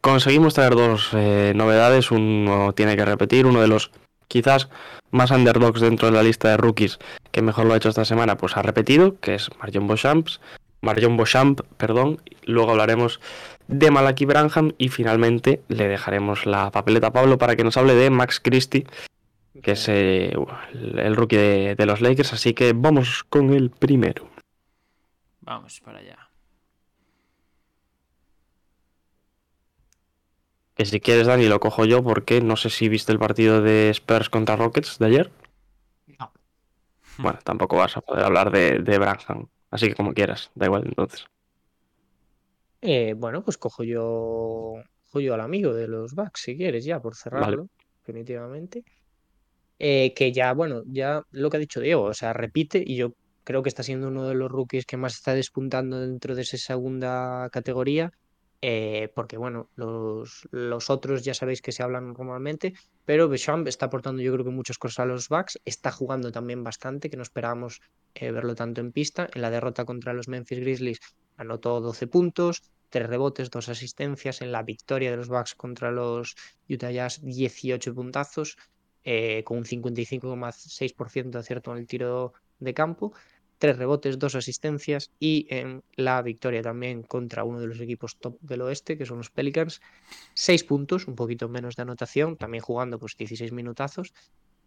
[0.00, 2.10] conseguimos traer dos eh, novedades.
[2.10, 3.92] Uno tiene que repetir, uno de los
[4.26, 4.68] quizás
[5.12, 6.98] más underdogs dentro de la lista de rookies
[7.30, 10.26] que mejor lo ha hecho esta semana, pues ha repetido, que es Marion Beauchamp.
[10.82, 12.20] Marion Beauchamp, perdón.
[12.44, 13.20] Luego hablaremos
[13.68, 17.94] de Malaki Branham y finalmente le dejaremos la papeleta a Pablo para que nos hable
[17.94, 18.86] de Max Christie,
[19.62, 20.34] que es eh,
[20.72, 24.28] el rookie de, los Lakers, así que vamos con el primero.
[25.40, 26.28] Vamos para allá.
[30.74, 33.90] Que si quieres, Dani, lo cojo yo porque no sé si viste el partido de
[33.90, 35.30] Spurs contra Rockets de ayer.
[36.18, 36.32] No.
[37.18, 40.84] Bueno, tampoco vas a poder hablar de, de Branham, así que como quieras, da igual
[40.86, 41.26] entonces.
[42.80, 44.74] Eh, bueno, pues cojo yo,
[45.06, 47.68] cojo yo al amigo de los Bucks, si quieres, ya, por cerrarlo,
[47.98, 48.84] definitivamente.
[49.80, 53.14] Eh, que ya, bueno, ya lo que ha dicho Diego, o sea, repite y yo
[53.42, 56.56] creo que está siendo uno de los rookies que más está despuntando dentro de esa
[56.56, 58.12] segunda categoría
[58.64, 62.74] eh, porque bueno, los, los, otros ya sabéis que se hablan normalmente,
[63.04, 66.62] pero Bechamp está aportando yo creo que muchas cosas a los backs, está jugando también
[66.62, 67.80] bastante, que no esperábamos
[68.14, 69.28] eh, verlo tanto en pista.
[69.34, 71.00] En la derrota contra los Memphis Grizzlies
[71.36, 74.40] anotó 12 puntos, 3 rebotes, 2 asistencias.
[74.40, 76.36] En la victoria de los Bucks contra los
[76.68, 78.56] Utah Jazz, 18 puntazos,
[79.04, 83.12] eh, con un 55,6% de acierto en el tiro de campo
[83.62, 88.36] tres rebotes, dos asistencias y en la victoria también contra uno de los equipos top
[88.40, 89.80] del oeste, que son los Pelicans,
[90.34, 94.14] seis puntos, un poquito menos de anotación, también jugando pues 16 minutazos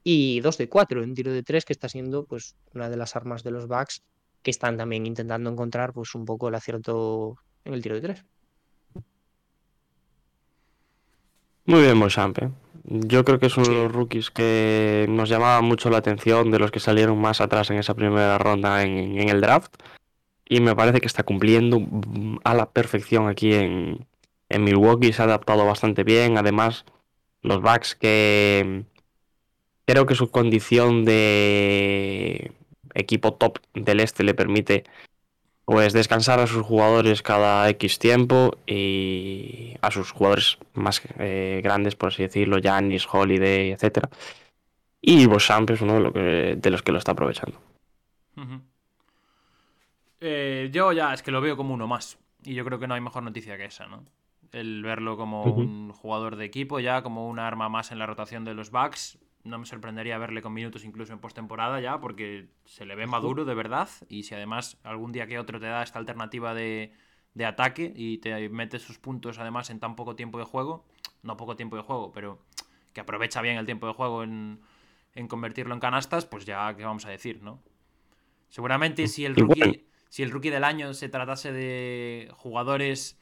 [0.01, 3.17] y dos de cuatro en tiro de tres, que está siendo pues una de las
[3.17, 4.01] armas de los Bucks
[4.41, 7.35] que están también intentando encontrar pues un poco el acierto
[7.65, 8.25] en el tiro de tres.
[11.65, 12.39] Muy bien, Beauchamp.
[12.87, 16.59] Yo creo que es uno de los rookies que nos llamaba mucho la atención de
[16.59, 19.73] los que salieron más atrás en esa primera ronda en, el draft.
[20.47, 21.81] Y me parece que está cumpliendo
[22.43, 24.05] a la perfección aquí en,
[24.49, 25.13] en Milwaukee.
[25.13, 26.37] Se ha adaptado bastante bien.
[26.37, 26.85] Además,
[27.41, 28.85] los backs que
[29.85, 32.51] creo que su condición de
[32.93, 34.83] equipo top del este le permite
[35.65, 41.95] pues descansar a sus jugadores cada X tiempo y a sus jugadores más eh, grandes,
[41.95, 44.09] por así decirlo, Janis, Holiday, etcétera.
[45.01, 47.59] Y Beauchamp es uno de, lo que, de, los que lo está aprovechando.
[50.21, 52.17] Eh, yo ya es que lo veo como uno más.
[52.43, 54.03] Y yo creo que no hay mejor noticia que esa, ¿no?
[54.51, 58.45] El verlo como un jugador de equipo, ya como un arma más en la rotación
[58.45, 62.85] de los Bucks no me sorprendería verle con minutos incluso en postemporada ya, porque se
[62.85, 63.87] le ve maduro de verdad.
[64.09, 66.91] Y si además algún día que otro te da esta alternativa de,
[67.45, 70.83] ataque y te mete sus puntos además en tan poco tiempo de juego,
[71.21, 72.41] no poco tiempo de juego, pero
[72.91, 74.59] que aprovecha bien el tiempo de juego en,
[75.29, 77.61] convertirlo en canastas, pues ya, ¿qué vamos a decir, no?
[78.49, 83.19] Seguramente si el rookie, si el rookie del año se tratase de jugadores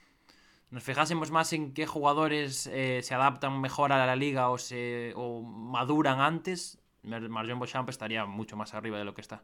[0.74, 5.14] nos fijásemos más en qué jugadores eh, se adaptan mejor a la liga o, se,
[5.16, 9.44] o maduran antes, Marjon Beauchamp estaría mucho más arriba de lo que está.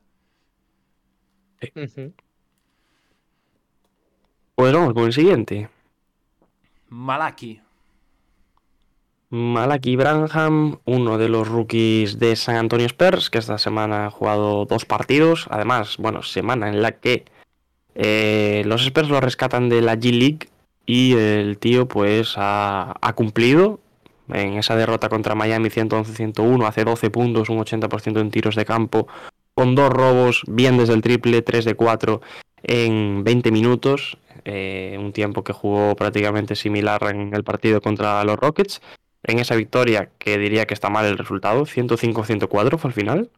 [4.56, 5.70] Pues vamos con el siguiente.
[6.90, 7.62] Malaki.
[9.30, 14.66] Malaki Branham, uno de los rookies de San Antonio Spurs, que esta semana ha jugado
[14.66, 15.46] dos partidos.
[15.52, 17.26] Además, bueno, semana en la que
[17.94, 20.50] eh, los Spurs lo rescatan de la G League
[20.90, 23.80] y el tío pues ha, cumplido
[24.28, 29.07] en esa derrota contra Miami 111-101, hace 12 puntos, un 80% en tiros de campo,
[29.53, 32.22] con dos robos, bien desde el triple, 3 de 4
[32.64, 38.40] en 20 minutos, eh, un tiempo que jugó prácticamente similar en el partido contra los
[38.40, 38.82] Rockets.
[39.22, 43.30] En esa victoria, que diría que está mal el resultado, 105-104 fue al final.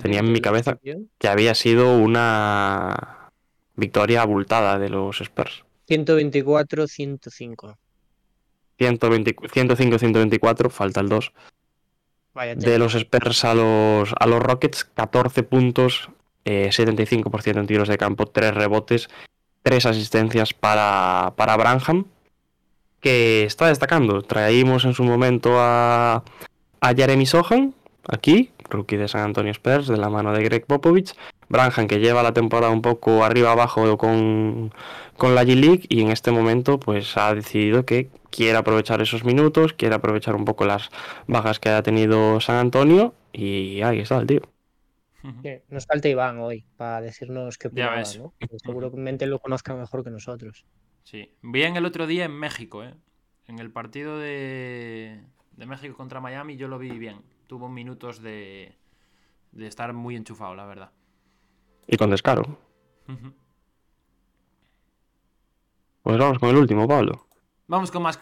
[0.00, 0.78] Tenía en mi cabeza
[1.18, 3.30] que había sido una
[3.74, 5.65] victoria abultada de los Spurs.
[5.86, 7.78] 124, 105.
[8.78, 11.32] 105, 124, falta el 2.
[12.56, 16.10] de los Spurs a los, a los Rockets, 14 puntos,
[16.44, 19.08] 75% eh, en tiros de campo, 3 rebotes,
[19.62, 22.06] 3 asistencias para, para Branham,
[23.00, 24.22] que está destacando.
[24.22, 26.22] Traímos en su momento a,
[26.80, 27.74] a Jeremy Sohan,
[28.06, 31.14] aquí, rookie de San Antonio Spurs, de la mano de Greg Popovich.
[31.48, 34.72] Branham, que lleva la temporada un poco arriba abajo con,
[35.16, 39.72] con la G-League y en este momento pues ha decidido que quiere aprovechar esos minutos,
[39.72, 40.90] quiere aprovechar un poco las
[41.26, 44.42] bajas que ha tenido San Antonio y ahí está el tío.
[45.68, 48.34] nos falta Iván hoy para decirnos qué opinaba, ¿no?
[48.64, 50.64] seguramente lo conozca mejor que nosotros.
[51.04, 52.94] Sí, bien el otro día en México, ¿eh?
[53.46, 55.20] En el partido de,
[55.52, 57.18] de México contra Miami yo lo vi bien.
[57.46, 58.76] Tuvo minutos de,
[59.52, 60.92] de estar muy enchufado, la verdad.
[61.86, 62.58] Y con descaro.
[66.02, 67.26] Pues vamos con el último, Pablo.
[67.68, 68.20] Vamos con Max.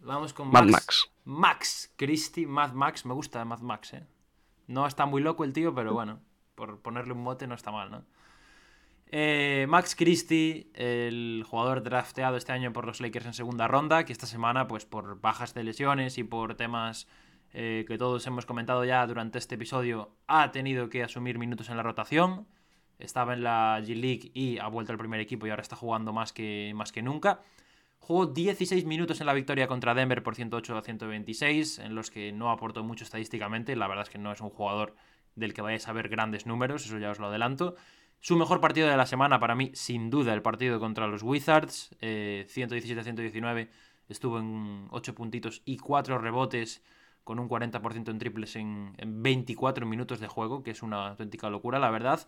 [0.00, 0.70] vamos con Max.
[0.70, 1.10] Max.
[1.24, 3.06] Max Christie, Mad Max.
[3.06, 4.06] Me gusta Mad Max, ¿eh?
[4.66, 6.20] No está muy loco el tío, pero bueno,
[6.54, 8.04] por ponerle un mote no está mal, ¿no?
[9.14, 14.12] Eh, Max Christie, el jugador drafteado este año por los Lakers en segunda ronda, que
[14.12, 17.06] esta semana, pues por bajas de lesiones y por temas
[17.52, 21.76] eh, que todos hemos comentado ya durante este episodio, ha tenido que asumir minutos en
[21.76, 22.48] la rotación.
[22.98, 26.32] Estaba en la G-League y ha vuelto al primer equipo y ahora está jugando más
[26.32, 27.42] que, más que nunca.
[27.98, 32.32] Jugó 16 minutos en la victoria contra Denver por 108 a 126, en los que
[32.32, 33.76] no aportó mucho estadísticamente.
[33.76, 34.96] La verdad es que no es un jugador
[35.36, 37.76] del que vayáis a ver grandes números, eso ya os lo adelanto.
[38.22, 41.90] Su mejor partido de la semana para mí, sin duda, el partido contra los Wizards.
[41.98, 43.68] 117 a 119,
[44.08, 46.84] estuvo en 8 puntitos y 4 rebotes
[47.24, 51.80] con un 40% en triples en, 24 minutos de juego, que es una auténtica locura,
[51.80, 52.24] la verdad.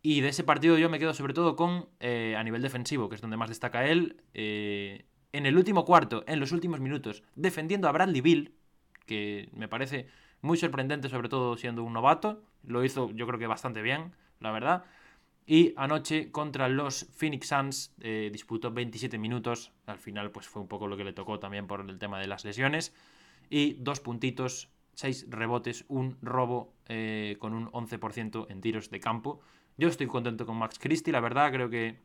[0.00, 3.16] Y de ese partido yo me quedo sobre todo con, eh, a nivel defensivo, que
[3.16, 7.86] es donde más destaca él, eh, en el último cuarto, en los últimos minutos, defendiendo
[7.86, 8.54] a Bradley Bill,
[9.04, 10.06] que me parece
[10.40, 12.42] muy sorprendente, sobre todo siendo un novato.
[12.62, 14.84] Lo hizo yo creo que bastante bien, la verdad.
[15.46, 19.72] Y anoche contra los Phoenix Suns eh, disputó 27 minutos.
[19.86, 22.26] Al final pues fue un poco lo que le tocó también por el tema de
[22.26, 22.94] las lesiones
[23.50, 29.40] y dos puntitos, seis rebotes, un robo eh, con un 11% en tiros de campo.
[29.76, 32.00] Yo estoy contento con Max Christie, la verdad, creo que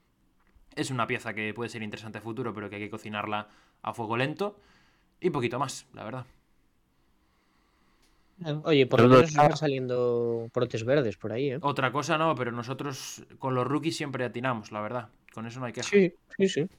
[0.75, 3.47] es una pieza que puede ser interesante a futuro, pero que hay que cocinarla
[3.81, 4.59] a fuego lento.
[5.21, 6.25] Y poquito más, la verdad.
[8.63, 11.59] Oye, por lo menos están saliendo brotes verdes por ahí, ¿eh?
[11.61, 15.09] Otra cosa no, pero nosotros con los rookies siempre atinamos, la verdad.
[15.33, 16.69] Con eso no hay que Sí, sí, sí.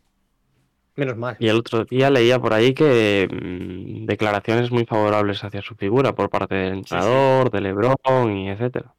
[0.97, 1.37] Menos mal.
[1.39, 6.15] Y el otro día leía por ahí que mm, declaraciones muy favorables hacia su figura
[6.15, 8.95] por parte del entrenador, de Lebron y etcétera.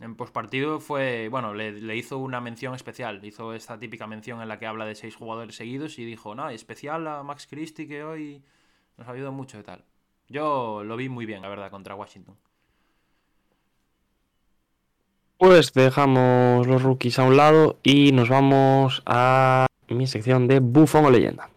[0.00, 4.60] En postpartido fue, bueno, le, hizo una mención especial, hizo esta típica mención en la
[4.60, 8.44] que habla de seis jugadores seguidos y dijo, no, especial a Max Christie que hoy
[8.96, 9.84] nos ha ayudado mucho y tal.
[10.28, 12.36] Yo lo vi muy bien, la verdad, contra Washington.
[15.38, 21.06] Pues dejamos los rookies a un lado y nos vamos a mi sección de bufón
[21.06, 21.48] o leyenda.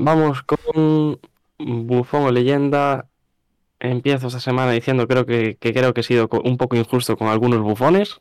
[0.00, 1.18] Vamos con
[1.58, 3.08] bufón o leyenda.
[3.80, 7.60] Empiezo esta semana diciendo creo que, creo que he sido un poco injusto con algunos
[7.60, 8.20] bufones,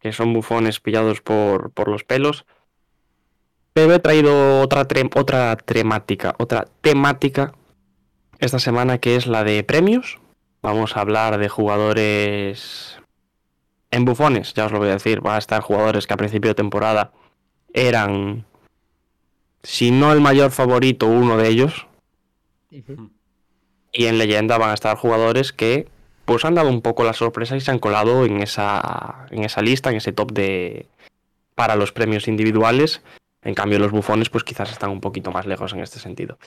[0.00, 2.44] que son bufones pillados por, por los pelos.
[3.72, 7.54] Pero he traído otra, otra temática, otra temática
[8.40, 10.18] esta semana que es la de premios.
[10.62, 12.98] Vamos a hablar de jugadores
[13.90, 15.24] en bufones, ya os lo voy a decir.
[15.24, 17.12] Va a estar jugadores que a principio de temporada
[17.72, 18.44] eran,
[19.62, 21.86] si no el mayor favorito, uno de ellos.
[23.92, 25.88] Y en leyenda van a estar jugadores que
[26.24, 29.62] pues han dado un poco la sorpresa y se han colado en esa, en esa
[29.62, 30.86] lista, en ese top de
[31.56, 33.02] para los premios individuales
[33.42, 36.38] en cambio, los bufones, pues quizás están un poquito más lejos en este sentido.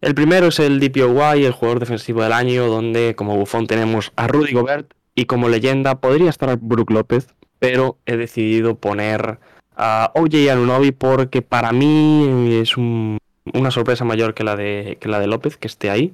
[0.00, 4.26] El primero es el DPOY, el jugador defensivo del año, donde como bufón tenemos a
[4.26, 9.38] Rudy Gobert y como leyenda podría estar Brook López, pero he decidido poner
[9.76, 15.18] a OJ Anunobi porque para mí es una sorpresa mayor que la, de, que la
[15.18, 16.12] de López, que esté ahí.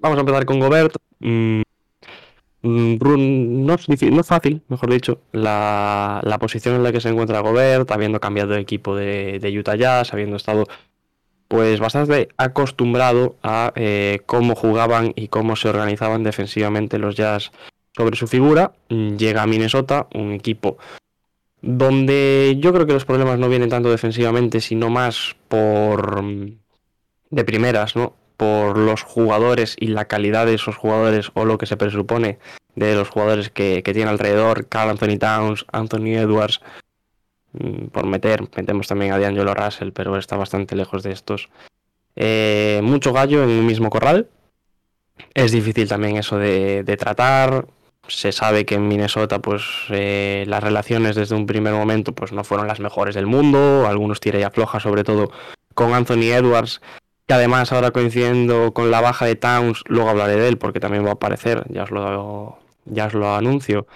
[0.00, 0.96] Vamos a empezar con Gobert.
[1.20, 1.62] Mm,
[2.62, 8.20] Mm, no es, fácil, mejor dicho, la, posición en la que se encuentra Gobert, habiendo
[8.20, 10.66] cambiado de equipo de, Utah Jazz, habiendo estado
[11.48, 17.50] pues bastante acostumbrado a eh, cómo jugaban y cómo se organizaban defensivamente los Jazz
[17.96, 18.72] sobre su figura.
[18.88, 20.78] Mm, llega a Minnesota, un equipo
[21.62, 26.24] donde yo creo que los problemas no vienen tanto defensivamente, sino más por
[27.30, 28.14] de primeras, ¿no?
[28.40, 32.38] Por los jugadores y la calidad de esos jugadores o lo que se presupone
[32.74, 36.62] de los jugadores que, que tiene alrededor, Carl Anthony Towns, Anthony Edwards,
[37.52, 41.50] mm, por meter, metemos también a D'Angelo Russell, pero está bastante lejos de estos.
[42.16, 44.30] Eh, mucho gallo en un mismo corral.
[45.34, 47.66] Es difícil también eso de, tratar.
[48.08, 52.42] Se sabe que en Minnesota, pues eh, las relaciones desde un primer momento, pues no
[52.42, 53.86] fueron las mejores del mundo.
[53.86, 55.30] Algunos tira y afloja, sobre todo
[55.74, 56.80] con Anthony Edwards,
[57.30, 61.04] que además ahora coincidiendo con la baja de Towns, luego hablaré de él porque también
[61.04, 63.86] va a aparecer, ya os lo, ya os lo anuncio.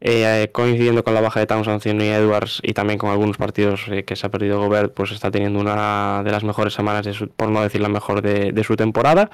[0.00, 4.04] Eh, coincidiendo con la baja de Towns, Anthony Edwards y también con algunos partidos eh,
[4.04, 7.60] que se ha perdido Gobert, pues está teniendo una de las mejores semanas, por no
[7.60, 9.30] decir la mejor de, su temporada.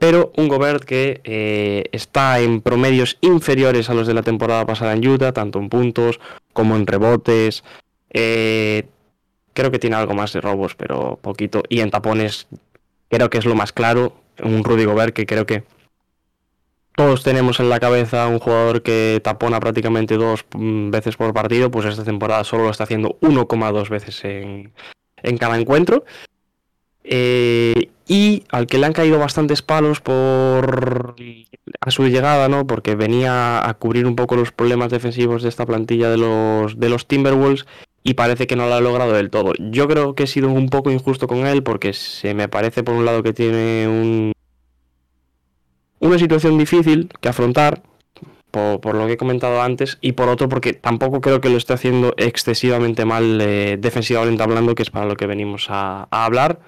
[0.00, 4.94] Pero un Gobert que eh, está en promedios inferiores a los de la temporada pasada
[4.94, 6.18] en Utah, tanto en puntos
[6.52, 7.62] como en rebotes.
[8.10, 11.62] creo que tiene algo más de robos, pero poquito.
[11.68, 12.48] Y en tapones,
[13.10, 14.14] creo que es lo más claro.
[14.42, 15.64] Un Rudy Gobert que creo que
[16.96, 21.70] todos tenemos en la cabeza un jugador que tapona prácticamente dos mm, veces por partido,
[21.70, 24.72] pues esta temporada solo lo está haciendo 1,2 veces en,
[25.38, 26.04] cada encuentro.
[27.02, 31.14] Eh, y al que le han caído bastantes palos por
[31.80, 32.66] a su llegada, ¿no?
[32.66, 36.88] Porque venía a cubrir un poco los problemas defensivos de esta plantilla de los, de
[36.88, 37.66] los Timberwolves
[38.02, 39.52] y parece que no lo ha logrado del todo.
[39.58, 42.94] Yo creo que he sido un poco injusto con él porque se me parece por
[42.94, 44.32] un lado que tiene un
[46.00, 47.82] una situación difícil que afrontar,
[48.50, 51.74] por, lo que he comentado antes, y por otro porque tampoco creo que lo esté
[51.74, 56.60] haciendo excesivamente mal eh, defensivamente hablando, que es para lo que venimos a, hablar.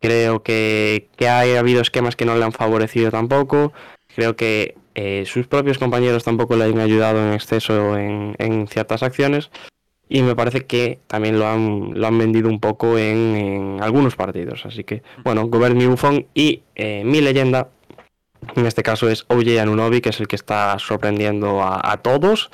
[0.00, 3.72] Creo que, que ha habido esquemas que no le han favorecido tampoco.
[4.14, 9.50] Creo que eh, sus propios compañeros tampoco le han ayudado en exceso en, ciertas acciones.
[10.14, 14.64] Y me parece que también lo han, lo han vendido un poco en, algunos partidos.
[14.64, 15.76] Así que, bueno, Gobert
[16.34, 17.70] y eh, mi leyenda
[18.54, 22.52] en este caso es OJ Anunobi, que es el que está sorprendiendo a, todos.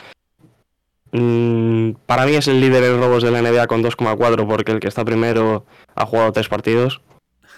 [1.13, 4.81] Mm, para mí es el líder en robos de la NBA con 2,4 porque el
[4.81, 7.03] que está primero ha jugado tres partidos.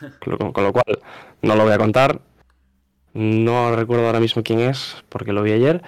[0.19, 0.99] Con, lo cual
[1.43, 2.21] no lo voy a contar.
[3.15, 5.81] No recuerdo ahora mismo quién es porque lo vi ayer.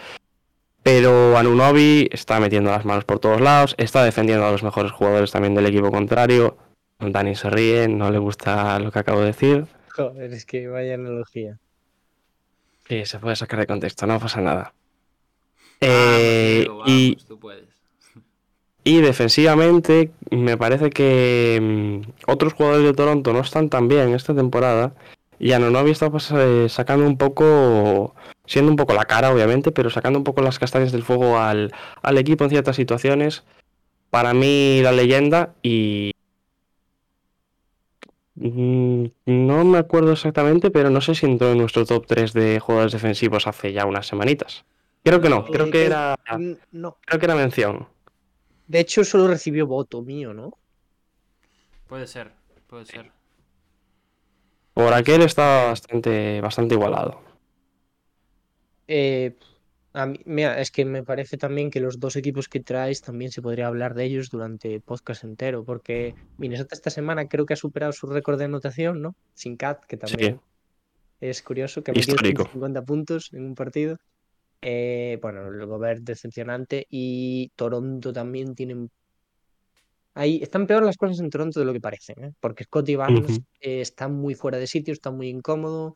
[0.84, 3.74] Pero Anunobi está metiendo las manos por todos lados.
[3.78, 6.58] Está defendiendo a los mejores jugadores también del equipo contrario.
[7.00, 9.66] Dani se ríe, no le gusta lo que acabo de decir.
[9.88, 11.58] Joder, es que vaya analogía.
[12.86, 14.74] Sí, se puede sacar de contexto, no pasa nada.
[15.80, 17.16] Ah, eh, y,
[18.84, 24.34] y defensivamente, me parece que mm, otros jugadores de Toronto no están tan bien esta
[24.34, 24.94] temporada.
[25.38, 28.14] Y Anonobi está pues, eh, sacando un poco,
[28.46, 31.72] siendo un poco la cara, obviamente, pero sacando un poco las castañas del fuego al,
[32.02, 33.44] al equipo en ciertas situaciones.
[34.10, 36.14] Para mí, la leyenda y,
[38.36, 42.58] Mm, no me acuerdo exactamente, pero no sé si entró en nuestro top 3 de
[42.58, 44.64] jugadores defensivos hace ya unas semanitas.
[45.04, 46.18] Creo que no, creo que era.
[46.72, 46.96] No.
[47.04, 47.86] Creo que era mención.
[48.66, 50.58] De hecho, solo recibió voto mío, ¿no?
[51.86, 52.32] Puede ser,
[52.66, 53.12] puede ser.
[54.72, 57.20] Por aquel está bastante, bastante igualado.
[58.88, 59.36] Eh,
[59.92, 63.30] a mí, mira, es que me parece también que los dos equipos que traes también
[63.30, 67.56] se podría hablar de ellos durante podcast entero, porque Minnesota esta semana creo que ha
[67.56, 69.14] superado su récord de anotación, ¿no?
[69.34, 70.40] Sin Cat, que también
[71.20, 73.98] es curioso, que ha metido 50 puntos en un partido.
[74.60, 78.90] Eh, bueno, el Gobert decepcionante y Toronto también tienen...
[80.14, 82.32] Ahí están peor las cosas en Toronto de lo que parecen, ¿eh?
[82.40, 85.94] porque Scotty Barnes eh, está muy fuera de sitio, está muy incómodo.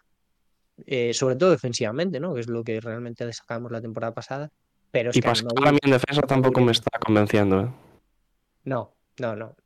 [0.86, 2.34] Eh, sobre todo defensivamente, ¿no?
[2.34, 4.50] Que es lo que realmente destacamos la temporada pasada.
[4.90, 7.60] Pero es y Pascal a mí en defensa tampoco me está convenciendo.
[7.60, 7.70] ¿eh?
[8.64, 9.56] No, no, no.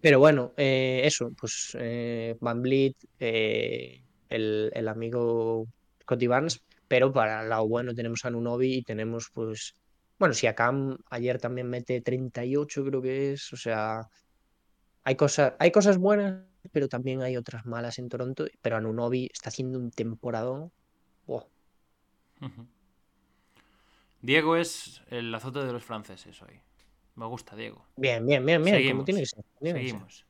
[0.00, 1.76] Pero bueno, eh, eso, pues
[2.40, 5.66] Van Vliet, el, el, amigo
[6.02, 9.74] Scotty Barnes, pero para el lado bueno tenemos a Nunobi y tenemos pues,
[10.18, 14.08] bueno, si Cam ayer también mete 38 creo que es, o sea,
[15.04, 16.42] hay cosas, hay cosas buenas
[16.72, 18.46] pero también hay otras malas en Toronto.
[18.62, 20.72] Pero Anunobi está haciendo un temporadón.
[24.20, 26.60] Diego es el azote de los franceses hoy.
[27.14, 27.84] Me gusta, Diego.
[27.96, 28.76] Bien, bien, bien, bien.
[28.76, 29.04] Seguimos.
[29.04, 29.44] tiene que ser.
[29.60, 30.26] Seguimos.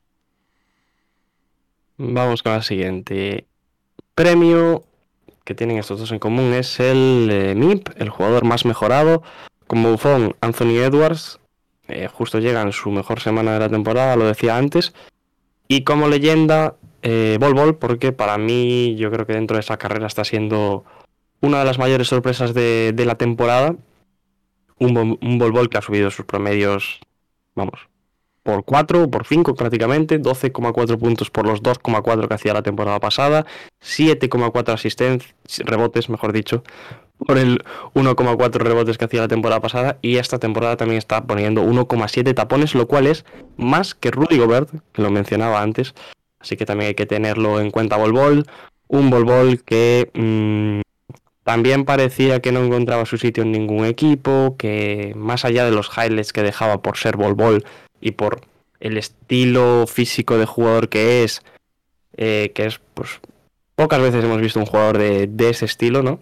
[1.97, 3.47] Vamos con la siguiente.
[4.13, 4.83] Premio
[5.45, 9.23] que tienen estos dos en común es el eh, MIP, el jugador más mejorado.
[9.67, 11.39] Como bufón, Anthony Edwards.
[11.87, 14.93] Eh, justo llega en su mejor semana de la temporada, lo decía antes.
[15.67, 19.77] Y como leyenda, eh, Bol Bol, porque para mí yo creo que dentro de esa
[19.77, 20.83] carrera está siendo
[21.41, 23.75] una de las mayores sorpresas de, la temporada.
[24.77, 26.99] Un, un Bol Bol que ha subido sus promedios,
[27.55, 27.87] vamos,
[28.45, 32.99] por 4 o por 5 prácticamente, 12,4 puntos por los 2,4 que hacía la temporada
[32.99, 33.47] pasada,
[33.81, 35.33] 7,4 asistencias,
[35.65, 36.63] rebotes, mejor dicho,
[37.17, 37.63] por el
[37.93, 42.75] 1,4 rebotes que hacía la temporada pasada y esta temporada también está poniendo 1,7 tapones,
[42.75, 43.25] lo cual es
[43.57, 45.93] más que Rudy Gobert, que lo mencionaba antes.
[46.39, 48.45] Así que también hay que tenerlo en cuenta Bol.
[48.87, 50.81] Un Bol que mm,
[51.43, 55.89] también parecía que no encontraba su sitio en ningún equipo, que más allá de los
[55.97, 57.63] highlights que dejaba por ser Bol
[58.01, 58.41] y por
[58.79, 61.41] el estilo físico de jugador que es,
[62.17, 63.19] eh, que es, pues,
[63.75, 66.19] pocas veces hemos visto un jugador de ese estilo, ¿no?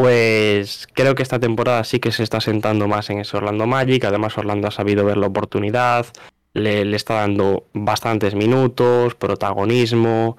[0.00, 4.02] Pues creo que esta temporada sí que se está sentando más en ese Orlando Magic.
[4.06, 6.06] Además, Orlando ha sabido ver la oportunidad,
[6.54, 10.38] le, está dando bastantes minutos, protagonismo.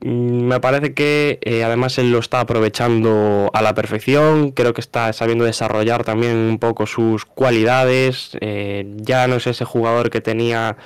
[0.00, 4.52] Mm, me parece que eh, además él lo está aprovechando a la perfección.
[4.52, 8.38] Creo que está sabiendo desarrollar también un poco sus cualidades.
[8.40, 10.78] Eh, ya no es ese jugador que tenía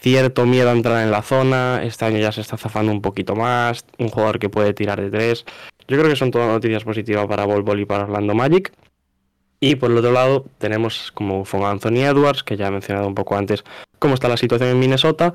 [0.00, 1.82] cierto miedo a entrar en la zona.
[1.82, 3.84] Este año ya se está zafando un poquito más.
[3.98, 5.44] Un jugador que puede tirar de tres.
[5.88, 8.72] Yo creo que son todas noticias positivas para Bol y para Orlando Magic.
[9.58, 13.14] Y por el otro lado tenemos como fue Anthony Edwards, que ya he mencionado un
[13.14, 13.64] poco antes
[13.98, 15.32] cómo está la situación en Minnesota.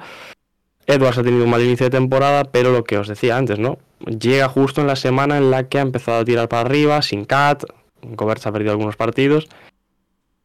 [0.85, 3.79] Edwards ha tenido un mal inicio de temporada, pero lo que os decía antes, ¿no?
[4.05, 7.25] Llega justo en la semana en la que ha empezado a tirar para arriba, sin
[7.25, 7.63] cat,
[8.01, 9.47] Gobert se ha perdido algunos partidos.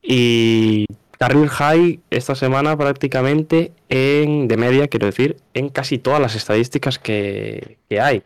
[0.00, 0.86] Y
[1.18, 6.98] Carril High esta semana prácticamente en, de media, quiero decir, en casi todas las estadísticas
[6.98, 8.22] que hay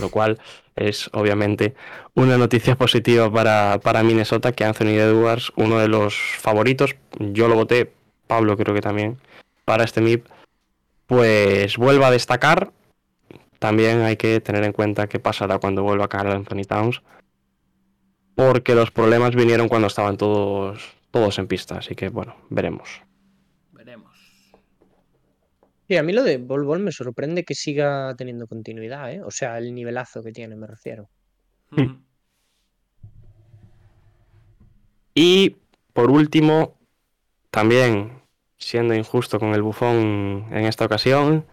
[0.00, 0.38] lo cual
[0.76, 1.74] es obviamente
[2.14, 7.54] una noticia positiva para, para, Minnesota, que Anthony Edwards, uno de los favoritos, yo lo
[7.54, 7.92] voté,
[8.26, 9.18] Pablo creo que también,
[9.64, 10.26] para este MIP,
[11.06, 12.72] pues vuelva a destacar.
[13.58, 17.02] También hay que tener en cuenta qué pasará cuando vuelva a caer Anthony Towns,
[18.34, 23.02] porque los problemas vinieron cuando estaban todos, todos en pista, así que bueno, veremos.
[25.92, 29.20] Sí, a mí lo de Bol me sorprende que siga teniendo continuidad, ¿eh?
[29.22, 31.10] O sea, el nivelazo que tiene, me refiero.
[35.14, 35.56] Y
[35.92, 36.78] por último,
[37.50, 38.22] también
[38.56, 41.44] siendo injusto con el bufón en esta ocasión,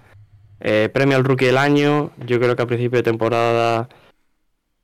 [0.61, 2.13] eh, premio al rookie del año.
[2.25, 3.89] Yo creo que a principio de temporada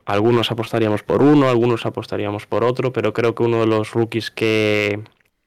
[0.03, 4.31] algunos apostaríamos por uno, algunos apostaríamos por otro, pero creo que uno de los rookies
[4.31, 5.01] que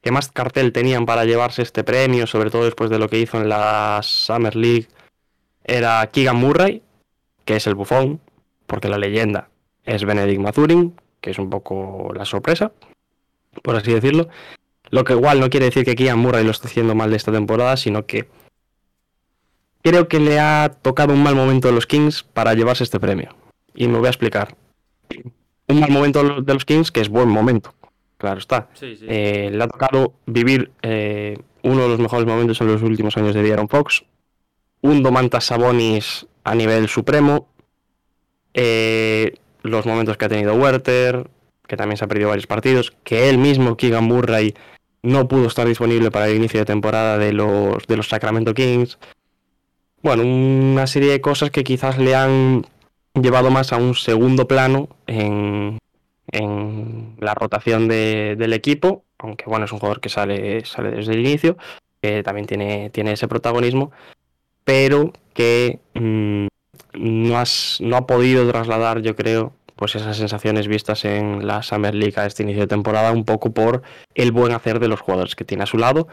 [0.08, 3.36] que más cartel tenían para llevarse este premio, sobre todo después de lo que hizo
[3.36, 4.88] en la Summer League,
[5.64, 6.80] era Keegan Murray,
[7.44, 8.18] que es el bufón,
[8.66, 9.50] porque la leyenda
[9.84, 12.72] es Benedict Mathurin, que es un poco la sorpresa,
[13.62, 14.30] por así decirlo.
[14.88, 17.30] Lo que igual no quiere decir que Keegan Murray lo esté haciendo mal de esta
[17.30, 18.30] temporada, sino que
[19.82, 23.36] creo que le ha tocado un mal momento de los Kings para llevarse este premio.
[23.74, 24.56] Y me voy a explicar.
[25.66, 27.74] Un mal momento de los Kings que es buen momento
[28.18, 28.68] claro está.
[28.82, 33.34] Eh, le ha tocado vivir eh, uno de los mejores momentos en los últimos años
[33.34, 34.04] de Aaron Fox,
[34.82, 37.48] un Domantas Sabonis a nivel supremo,
[38.54, 41.28] eh, los momentos que ha tenido Werther,
[41.66, 44.54] que también se ha perdido varios partidos, que él mismo, Keegan Murray,
[45.02, 48.98] no pudo estar disponible para el inicio de temporada de los, de los Sacramento Kings.
[50.02, 52.66] Bueno, una serie de cosas que quizás le han
[53.14, 55.78] llevado más a un segundo plano en,
[56.32, 61.20] en la rotación del equipo, aunque bueno, es un jugador que sale, sale desde el
[61.20, 61.56] inicio,
[62.00, 63.90] que también tiene, tiene ese protagonismo,
[64.64, 66.46] pero que mm,
[66.94, 71.94] no, has, no ha podido trasladar, yo creo, pues esas sensaciones vistas en la Summer
[71.94, 73.82] League a este inicio de temporada, un poco por
[74.14, 76.08] el buen hacer de los jugadores que tiene a su lado.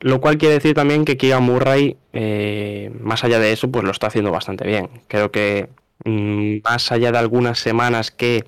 [0.00, 3.90] Lo cual quiere decir también que Keegan Murray, eh, más allá de eso, pues lo
[3.90, 4.88] está haciendo bastante bien.
[5.08, 5.68] Creo que
[6.04, 8.46] mm, más allá de algunas semanas que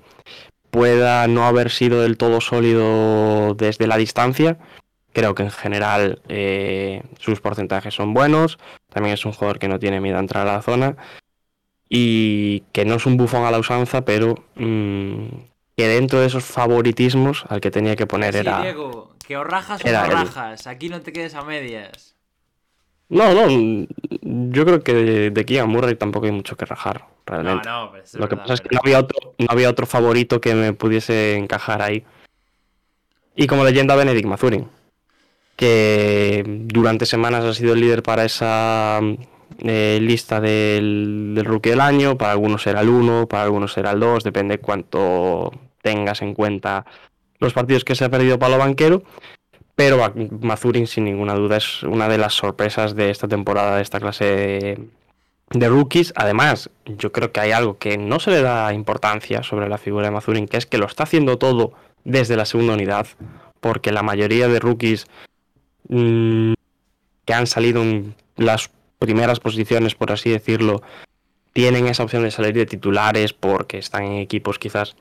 [0.73, 4.57] pueda no haber sido del todo sólido desde la distancia.
[5.13, 8.57] Creo que en general eh, sus porcentajes son buenos.
[8.89, 10.97] También es un jugador que no tiene miedo a entrar a la zona.
[11.87, 15.27] Y que no es un bufón a la usanza, pero mm,
[15.77, 18.63] que dentro de esos favoritismos al que tenía que poner era.
[18.63, 20.65] Diego, que o rajas o no rajas.
[20.65, 22.15] Aquí no te quedes a medias.
[23.09, 23.85] No, no.
[24.23, 27.69] Yo creo que de, de Keegan Murray tampoco hay mucho que rajar realmente.
[27.91, 30.73] Pues Lo que pasa es que no había, otro, no había otro favorito que me
[30.73, 32.03] pudiese encajar ahí.
[33.35, 34.67] Y como leyenda, Benedict Mazurin,
[35.55, 38.99] que durante semanas ha sido el líder para esa
[39.59, 42.17] eh, lista del, del, rookie del año.
[42.17, 45.51] Para algunos será el 1, para algunos será el 2, depende cuánto
[45.81, 46.85] tengas en cuenta
[47.39, 49.03] los partidos que se ha perdido Palo Banquero.
[49.75, 49.97] Pero
[50.41, 54.25] Mazurin, sin ninguna duda, es una de las sorpresas de esta temporada de esta clase
[54.25, 54.79] de
[55.51, 56.13] rookies.
[56.15, 60.05] Además, yo creo que hay algo que no se le da importancia sobre la figura
[60.05, 63.07] de Mazurin, que es que lo está haciendo todo desde la segunda unidad,
[63.59, 65.07] porque la mayoría de rookies
[65.89, 66.53] mm,
[67.25, 70.81] que han salido en las primeras posiciones, por así decirlo,
[71.53, 74.95] tienen esa opción de salir de titulares porque están en equipos quizás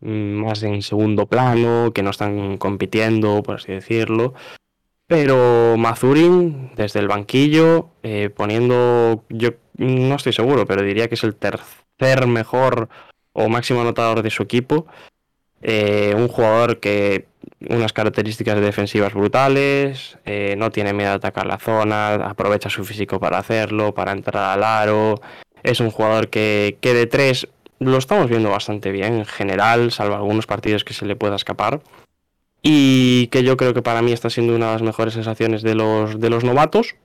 [0.00, 4.34] mm, más en segundo plano, que no están compitiendo, por así decirlo.
[5.06, 9.50] Pero Mazurin, desde el banquillo, eh, poniendo, yo
[9.80, 12.88] no estoy seguro, pero diría que es el tercer mejor
[13.32, 14.86] o máximo anotador de su equipo.
[15.62, 17.26] Eh, un jugador que
[17.68, 23.18] unas características defensivas brutales, eh, no tiene miedo a atacar la zona, aprovecha su físico
[23.18, 25.20] para hacerlo, para entrar al aro.
[25.62, 27.48] Es un jugador que, que de tres
[27.78, 31.80] lo estamos viendo bastante bien en general, salvo algunos partidos que se le pueda escapar
[32.62, 35.74] y que yo creo que para mí está siendo una de las mejores sensaciones de
[35.74, 36.96] los, de los novatos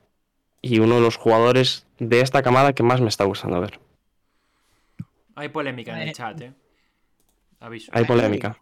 [0.62, 3.80] y uno de los jugadores de esta camada que más me está gustando ver.
[5.36, 6.54] Hay polémica en el eh, chat, ¿eh?
[7.60, 7.92] Aviso.
[7.94, 8.58] Hay polémica.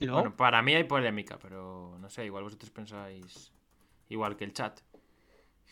[0.00, 3.52] Bueno, para mí hay polémica, pero no sé, igual vosotros pensáis
[4.08, 4.80] igual que el chat.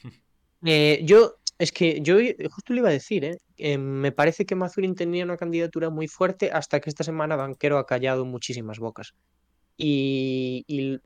[0.65, 2.19] Eh, yo, es que yo
[2.49, 3.39] justo le iba a decir, ¿eh?
[3.57, 7.79] Eh, me parece que Mazurin tenía una candidatura muy fuerte hasta que esta semana Banquero
[7.79, 9.13] ha callado muchísimas bocas.
[9.77, 11.01] Y,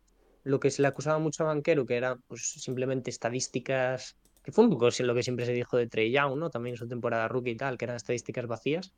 [0.46, 4.64] lo que se le acusaba mucho a Banquero, que era pues, simplemente estadísticas, que fue
[4.64, 6.50] un poco lo que siempre se dijo de Trey Young, ¿no?
[6.50, 8.92] También en su temporada rookie y tal, que eran estadísticas vacías.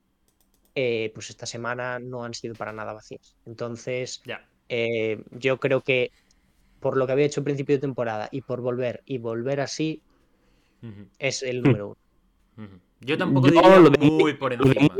[0.75, 3.35] Eh, pues esta semana no han sido para nada vacías.
[3.47, 4.23] Entonces,
[5.31, 6.13] yo creo que
[6.81, 10.03] por lo que había hecho al principio de temporada y por volver y volver así,
[11.19, 11.97] es el número
[12.57, 12.69] uno.
[13.01, 14.95] Yo tampoco diría muy por encima.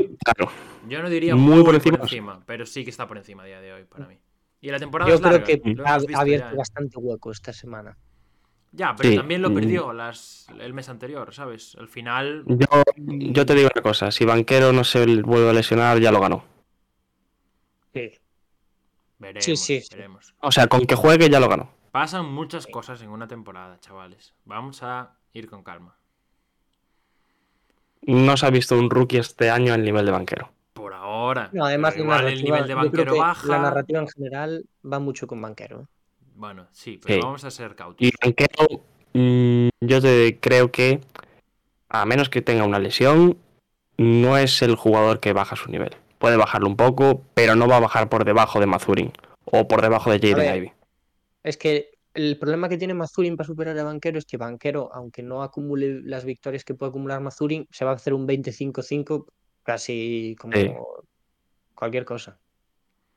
[0.87, 3.71] Yo no diría muy, por, encima, pero sí que está por encima a día de
[3.71, 4.17] hoy para mí.
[4.61, 7.97] Y la temporada Yo creo que ha, abierto bastante hueco esta semana.
[8.71, 11.75] Ya, pero también lo perdió las, el mes anterior, ¿sabes?
[11.79, 12.43] Al final.
[12.97, 16.43] Yo, te digo una cosa: si Banquero no se vuelve a lesionar, ya lo ganó.
[17.93, 18.11] Sí.
[19.17, 19.87] Veremos, sí, sí.
[19.91, 20.35] veremos.
[20.39, 21.71] O sea, con que juegue ya lo ganó.
[21.91, 24.35] Pasan muchas cosas en una temporada, chavales.
[24.45, 25.95] Vamos a ir con calma.
[28.03, 30.51] No se ha visto un rookie este año al nivel de banquero.
[30.79, 31.49] Por ahora.
[31.51, 33.47] No, además el nivel de banquero baja.
[33.47, 35.89] La narrativa en general va mucho con banquero.
[36.35, 38.07] Bueno, sí, pero vamos a ser cautos.
[38.07, 38.81] Y banquero,
[39.13, 41.01] mm, yo te creo que,
[41.89, 43.37] a menos que tenga una lesión,
[43.97, 45.89] no es el jugador que baja su nivel.
[46.17, 49.11] Puede bajarlo un poco, pero no va a bajar por debajo de Mazurin
[49.43, 50.71] o por debajo de Jaden Ivy.
[51.43, 55.23] Es que el problema que tiene Mazurin para superar a Banquero es que Banquero, aunque
[55.23, 59.25] no acumule las victorias que puede acumular Mazurin, se va a hacer un 25-5
[59.63, 61.03] casi como
[61.75, 62.37] cualquier cosa.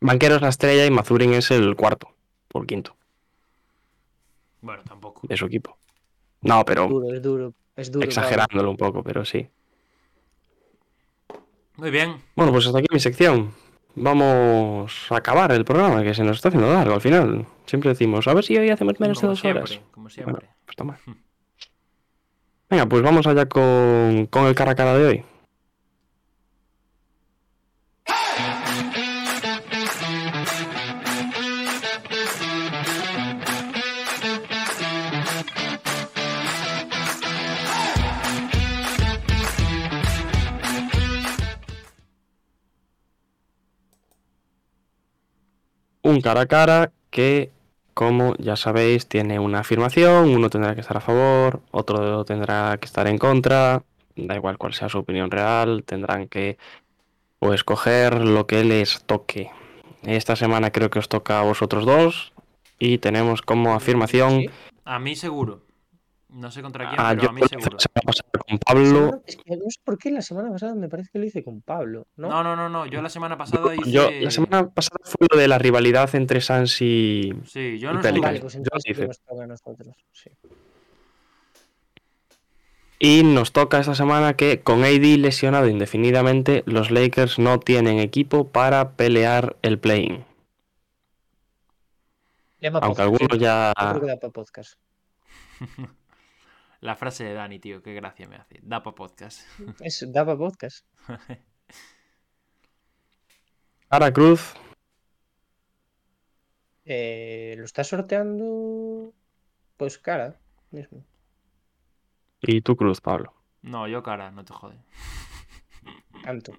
[0.01, 2.09] Banquero es la estrella y Mazurin es el cuarto,
[2.49, 2.97] por quinto.
[4.61, 5.21] Bueno, tampoco.
[5.25, 5.77] De su equipo.
[6.41, 6.85] No, pero.
[6.85, 7.55] Es duro, es duro.
[7.77, 9.49] Es duro exagerándolo un poco, pero sí.
[11.77, 12.17] Muy bien.
[12.37, 13.53] Bueno, pues hasta aquí mi sección
[13.95, 17.47] vamos a acabar el programa, que se nos está haciendo largo al final.
[17.67, 19.81] Siempre decimos, a ver si hoy hacemos menos de dos horas.
[19.91, 20.49] Como siempre.
[20.65, 20.99] pues toma.
[22.69, 25.25] Venga, pues vamos allá con, con el cara a cara de hoy.
[46.13, 47.51] Un cara a cara que,
[47.95, 52.87] como ya sabéis, tiene una afirmación, uno tendrá que estar a favor, otro tendrá que
[52.87, 53.83] estar en contra,
[54.17, 56.59] da igual cuál sea su opinión real, tendrán que
[57.39, 59.51] o escoger lo que les toque.
[60.05, 62.33] Esta semana creo que os toca a vosotros dos
[62.79, 64.47] y tenemos como afirmación...
[64.85, 65.61] A mí seguro.
[66.33, 67.77] No sé contra quién, ah, pero a mí seguro.
[68.49, 69.23] con Pablo.
[69.27, 71.61] Es que no sé por qué la semana pasada me parece que lo hice con
[71.61, 72.07] Pablo.
[72.17, 72.69] No, no, no, no.
[72.71, 72.87] no.
[72.87, 73.91] Yo la semana pasada hice.
[73.91, 77.35] Yo, la semana pasada fue lo de la rivalidad entre Sans y.
[77.45, 78.13] Sí, yo no sé.
[78.13, 79.95] Vale, pues entonces yo nos toca a nosotros.
[80.13, 80.31] Sí.
[82.99, 88.49] Y nos toca esta semana que con AD lesionado indefinidamente, los Lakers no tienen equipo
[88.49, 90.25] para pelear el play-in.
[92.81, 93.75] Aunque algunos ya.
[93.79, 94.79] Yo creo que da para podcast.
[96.83, 98.59] La frase de Dani, tío, qué gracia me hace.
[98.61, 99.47] Da pa podcast.
[99.81, 100.85] Es da pa podcast.
[103.89, 104.55] Ara Cruz.
[106.85, 109.15] Eh, lo está sorteando.
[109.77, 110.41] Pues cara,
[110.73, 111.05] mismo.
[112.41, 113.33] ¿Y tú Cruz, Pablo?
[113.63, 114.83] No, yo cara, no te jode.
[116.25, 116.53] Canto.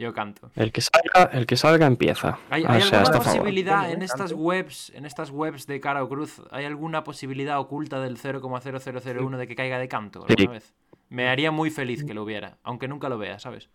[0.00, 0.50] Yo canto.
[0.56, 2.38] El que salga, el que salga empieza.
[2.48, 7.04] ¿Hay, alguna posibilidad en estas webs, en estas webs de cara o cruz, hay alguna
[7.04, 10.72] posibilidad oculta del 0,0001 de que caiga de canto alguna vez?
[11.10, 13.68] Me haría muy feliz que lo hubiera, aunque nunca lo vea, ¿sabes?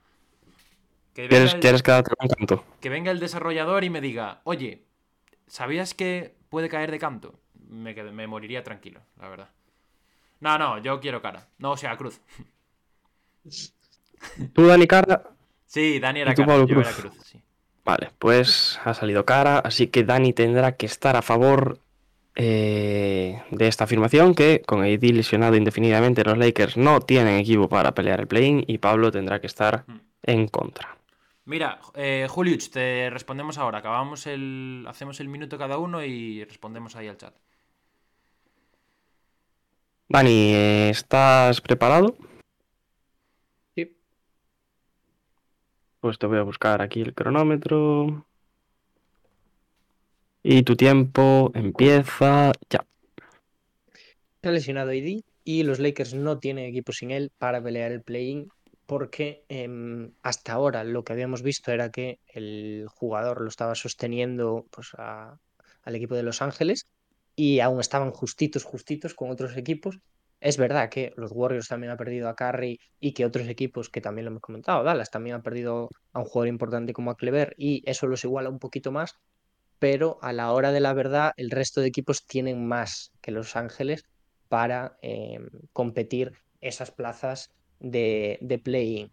[1.14, 2.66] Que ¿Quieres, ¿Quieres quedarte con canto?
[2.82, 4.84] Que venga el desarrollador y me diga, oye,
[5.46, 7.40] ¿sabías que puede caer de canto?
[7.70, 9.50] Me, me moriría tranquilo, la verdad.
[10.40, 11.50] No, no, yo quiero cara.
[11.60, 12.20] No, o sea, cruz.
[14.54, 15.36] ¿Tú, Dani Cara?
[15.76, 16.66] Sí, Dani era Cara.
[16.66, 17.12] Cruz?
[17.22, 17.42] sí.
[17.84, 21.80] Vale, pues ha salido Cara, así que Dani tendrá que estar a favor
[22.34, 27.94] eh, de esta afirmación que con AD lesionado indefinidamente los Lakers no tienen equipo para
[27.94, 30.00] pelear el play-in y Pablo tendrá que estar mm.
[30.24, 30.96] en contra.
[31.44, 33.80] Mira, eh, Julius, te respondemos ahora.
[33.80, 34.86] Acabamos el.
[34.88, 37.36] Hacemos el minuto cada uno y respondemos ahí al chat.
[40.08, 42.16] Dani, ¿estás preparado?
[46.06, 48.28] Pues te voy a buscar aquí el cronómetro.
[50.44, 52.86] Y tu tiempo empieza ya.
[54.36, 58.50] Está lesionado ID y los Lakers no tienen equipo sin él para pelear el play-in
[58.86, 64.68] porque em, hasta ahora lo que habíamos visto era que el jugador lo estaba sosteniendo
[64.70, 66.86] pues, al equipo de Los Ángeles
[67.36, 69.98] y aún estaban justitos, justitos con otros equipos.
[70.40, 74.02] Es verdad que los Warriors también han perdido a Curry y que otros equipos que
[74.02, 77.56] también lo hemos comentado, Dallas también ha perdido a un jugador importante como a Clever
[77.58, 79.16] y eso los iguala un poquito más,
[79.80, 83.56] pero a la hora de la verdad el resto de equipos tienen más que Los
[83.56, 84.04] Ángeles
[84.48, 89.12] para em, competir esas plazas de, de play-in.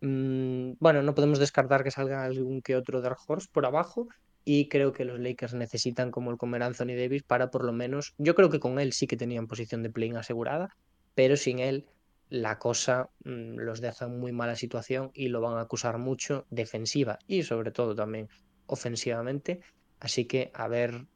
[0.00, 4.08] Mm, bueno, no podemos descartar que salga algún que otro Dark Horse por abajo,
[4.44, 8.14] y creo que los Lakers necesitan como el comer Anthony Davis para por lo menos,
[8.18, 10.76] yo creo que con él sí que tenían posición de play asegurada,
[11.14, 11.86] pero sin él
[12.28, 16.46] la cosa mm, los deja en muy mala situación y lo van a acusar mucho
[16.50, 18.28] defensiva y sobre todo también
[18.66, 19.60] ofensivamente,
[20.00, 21.06] así que a ver,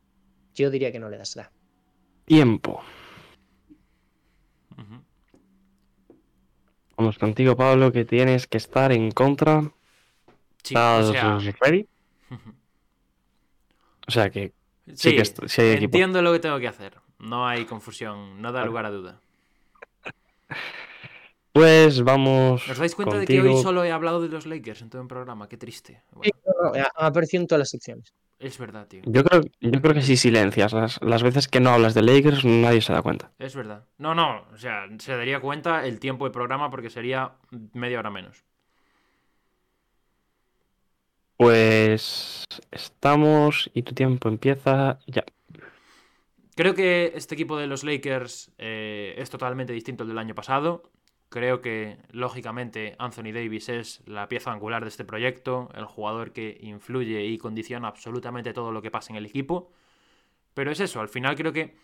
[0.54, 1.50] yo diría que no le das la.
[2.24, 2.82] Tiempo.
[6.96, 9.62] Vamos contigo, Pablo, que tienes que estar en contra.
[10.64, 11.12] Sí, ¿Estás
[11.60, 11.86] ready?
[14.08, 14.52] O sea que
[14.94, 16.94] sí, que entiendo lo que tengo que hacer.
[17.18, 19.20] No hay confusión, no da lugar a duda.
[21.52, 22.68] Pues vamos.
[22.68, 25.08] ¿Os dais cuenta de que hoy solo he hablado de los Lakers en todo el
[25.08, 25.48] programa?
[25.48, 26.02] Qué triste.
[26.22, 26.30] Sí,
[26.74, 28.14] ha aparecido en todas las secciones.
[28.38, 29.02] Es verdad, tío.
[29.04, 32.44] Yo creo, yo creo que si silencias las, las, veces que no hablas de Lakers,
[32.44, 33.32] nadie se da cuenta.
[33.38, 33.84] Es verdad.
[33.98, 37.32] No, no, o sea, se daría cuenta el tiempo de programa porque sería
[37.72, 38.44] media hora menos.
[41.38, 45.24] Pues estamos y tu tiempo empieza ya.
[46.56, 50.90] Creo que este equipo de los Lakers eh, es totalmente distinto al del año pasado.
[51.28, 56.58] Creo que, lógicamente, Anthony Davis es la pieza angular de este proyecto, el jugador que
[56.60, 59.70] influye y condiciona absolutamente todo lo que pasa en el equipo.
[60.54, 61.76] Pero es eso, al final creo que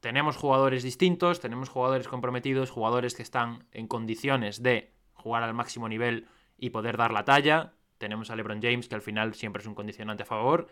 [0.00, 5.88] tenemos jugadores distintos, tenemos jugadores comprometidos, jugadores que están en condiciones de jugar al máximo
[5.88, 6.26] nivel
[6.58, 9.74] y poder dar la talla tenemos a LeBron James, que al final siempre es un
[9.74, 10.68] condicionante a favor.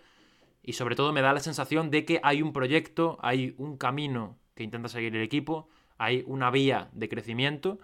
[0.62, 4.38] Y sobre todo me da la sensación de que hay un proyecto, hay un camino
[4.54, 7.78] que intenta seguir el equipo, hay una vía de crecimiento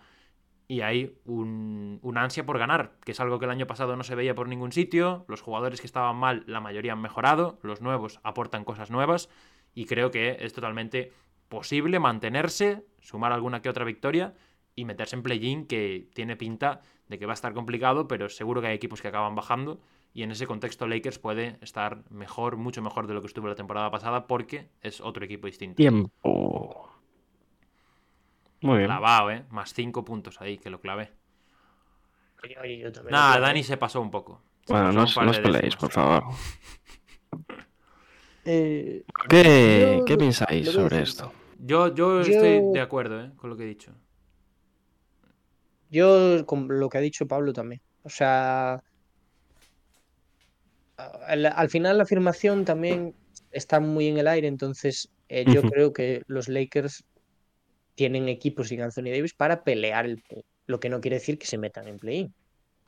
[0.68, 4.14] y hay un, ansia por ganar, que es algo que el año pasado no se
[4.14, 5.24] veía por ningún sitio.
[5.28, 9.28] Los jugadores que estaban mal, la mayoría han mejorado, los nuevos aportan cosas nuevas
[9.74, 11.12] y creo que es totalmente
[11.48, 14.34] posible mantenerse, sumar alguna que otra victoria
[14.74, 18.60] y meterse en play-in que tiene pinta de que va a estar complicado, pero seguro
[18.60, 19.80] que hay equipos que acaban bajando
[20.14, 23.54] y en ese contexto Lakers puede estar mejor, mucho mejor de lo que estuvo la
[23.54, 25.76] temporada pasada porque es otro equipo distinto.
[25.76, 26.90] Tiempo.
[28.60, 28.88] Muy bien.
[28.88, 29.44] Clavado, ¿eh?
[29.50, 31.12] Más cinco puntos ahí, que lo clavé.
[33.10, 34.42] Nada, Dani se pasó un poco.
[34.68, 36.24] bueno, no, os peleéis, por favor.
[38.44, 41.32] Eh, ¿Qué, ¿Qué, pensáis sobre esto?
[41.60, 43.30] Yo, yo, estoy de acuerdo ¿eh?
[43.36, 43.92] con lo que he dicho.
[45.92, 47.80] Yo, con lo que ha dicho Pablo también.
[48.02, 48.82] O sea,
[50.96, 53.14] al, final la afirmación también
[53.52, 57.04] está muy en el aire, entonces eh, yo creo que los Lakers
[57.94, 60.22] tienen equipos sin Anthony Davis para pelear el
[60.66, 62.34] lo que no quiere decir que se metan en play-in.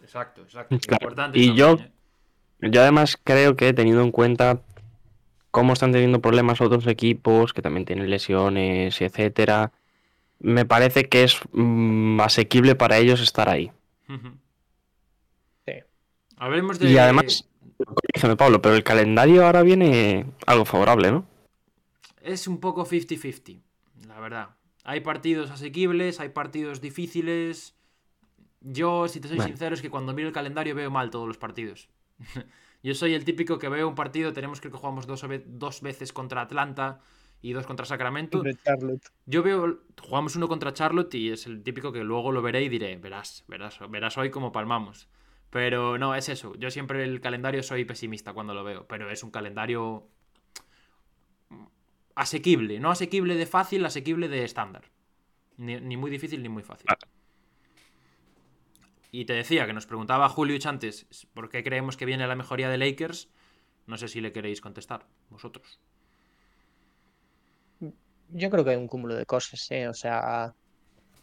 [0.00, 0.76] Exacto, exacto.
[1.34, 1.90] y yo, ¿eh?
[2.60, 4.62] yo además creo que teniendo en cuenta
[5.50, 9.72] cómo están teniendo problemas otros equipos que también tienen lesiones, etcétera,
[10.40, 13.72] me parece que es mm, asequible para ellos estar ahí.
[15.66, 15.72] Sí.
[16.36, 16.90] Hablemos de...
[16.90, 17.48] Y además,
[18.14, 21.26] dígame Pablo, pero el calendario ahora viene algo favorable, ¿no?
[22.20, 23.60] Es un poco 50-50,
[24.06, 24.50] la verdad.
[24.84, 27.74] Hay partidos asequibles, hay partidos difíciles.
[28.60, 31.38] Yo, si te soy sincero, es que cuando miro el calendario veo mal todos los
[31.38, 31.88] partidos.
[32.82, 36.42] Yo soy el típico que veo un partido, tenemos que jugamos dos, dos veces contra
[36.42, 37.00] Atlanta,
[37.44, 38.42] y dos contra Sacramento.
[39.26, 42.70] Yo veo, jugamos uno contra Charlotte y es el típico que luego lo veré y
[42.70, 45.10] diré, verás, verás, verás hoy cómo palmamos.
[45.50, 46.54] Pero no, es eso.
[46.56, 50.08] Yo siempre el calendario soy pesimista cuando lo veo, pero es un calendario
[52.14, 54.90] asequible, no asequible de fácil, asequible de estándar.
[55.58, 56.86] Ni, muy difícil ni muy fácil.
[59.12, 62.70] Y te decía que nos preguntaba Julio antes por qué creemos que viene la mejoría
[62.70, 63.28] de Lakers.
[63.86, 65.78] No sé si le queréis contestar, vosotros.
[68.36, 69.86] Yo creo que hay un cúmulo de cosas, ¿eh?
[69.86, 70.54] O sea,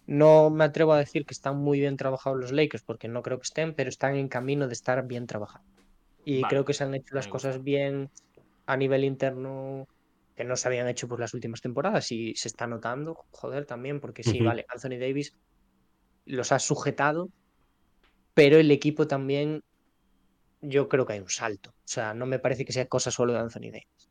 [0.07, 3.37] no me atrevo a decir que están muy bien trabajados los Lakers, porque no creo
[3.37, 5.67] que estén, pero están en camino de estar bien trabajados.
[6.23, 8.09] Y creo que se han hecho las cosas bien
[8.65, 9.87] a nivel interno
[10.37, 13.99] que no se habían hecho por las últimas temporadas y se está notando, joder, también,
[13.99, 15.33] porque sí, vale, Anthony Davis
[16.25, 17.27] los ha sujetado,
[18.33, 19.63] pero el equipo también,
[20.61, 21.71] yo creo que hay un salto.
[21.71, 24.09] O sea, no me parece que sea cosa solo de Anthony Davis.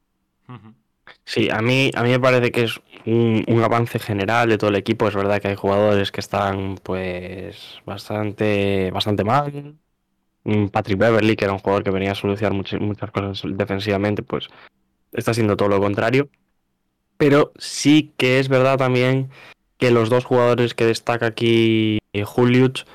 [1.25, 4.77] Sí, a mí, a mí me parece que es un, avance general de todo el
[4.77, 5.09] equipo.
[5.09, 9.77] Es verdad que hay jugadores que están pues bastante, bastante mal.
[10.73, 14.49] Patrick Beverly, que era un jugador que venía a solucionar muchas, muchas cosas defensivamente, pues
[15.13, 16.29] está siendo todo lo contrario.
[17.17, 19.31] Pero sí que es verdad también
[19.77, 22.87] que los dos jugadores que destaca aquí eh, Julius,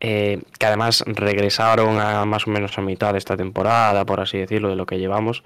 [0.00, 4.38] eh, que además regresaron a más o menos a mitad de esta temporada, por así
[4.38, 5.44] decirlo, de lo que llevamos,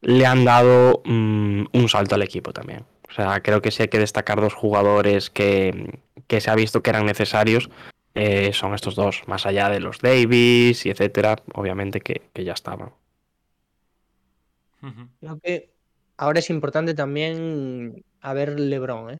[0.00, 2.84] le han dado mm, un salto al equipo también.
[3.08, 5.98] O sea, creo que sí hay que destacar dos jugadores que,
[6.28, 7.70] se ha visto que eran necesarios.
[8.14, 12.90] Eh, son estos dos, más allá de los Davis y etcétera, obviamente que, ya estaban.
[15.20, 15.70] Creo que
[16.16, 19.18] ahora es importante también a ver LeBron, ¿eh?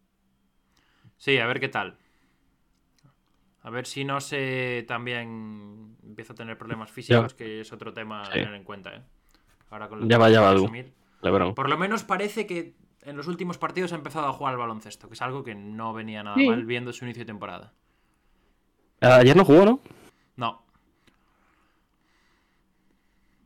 [1.16, 1.96] Sí, a ver qué tal.
[3.62, 8.22] A ver si no se también empieza a tener problemas físicos, que es otro tema
[8.22, 9.02] a tener en cuenta, ¿eh?
[10.02, 10.54] Ya va, ya va,
[11.22, 11.54] Lebron.
[11.54, 15.08] Por lo menos parece que en los últimos partidos ha empezado a jugar al baloncesto,
[15.08, 17.72] que es algo que no venía nada mal viendo su inicio de temporada.
[19.00, 19.80] Ayer no jugó, ¿no?
[20.36, 20.62] No.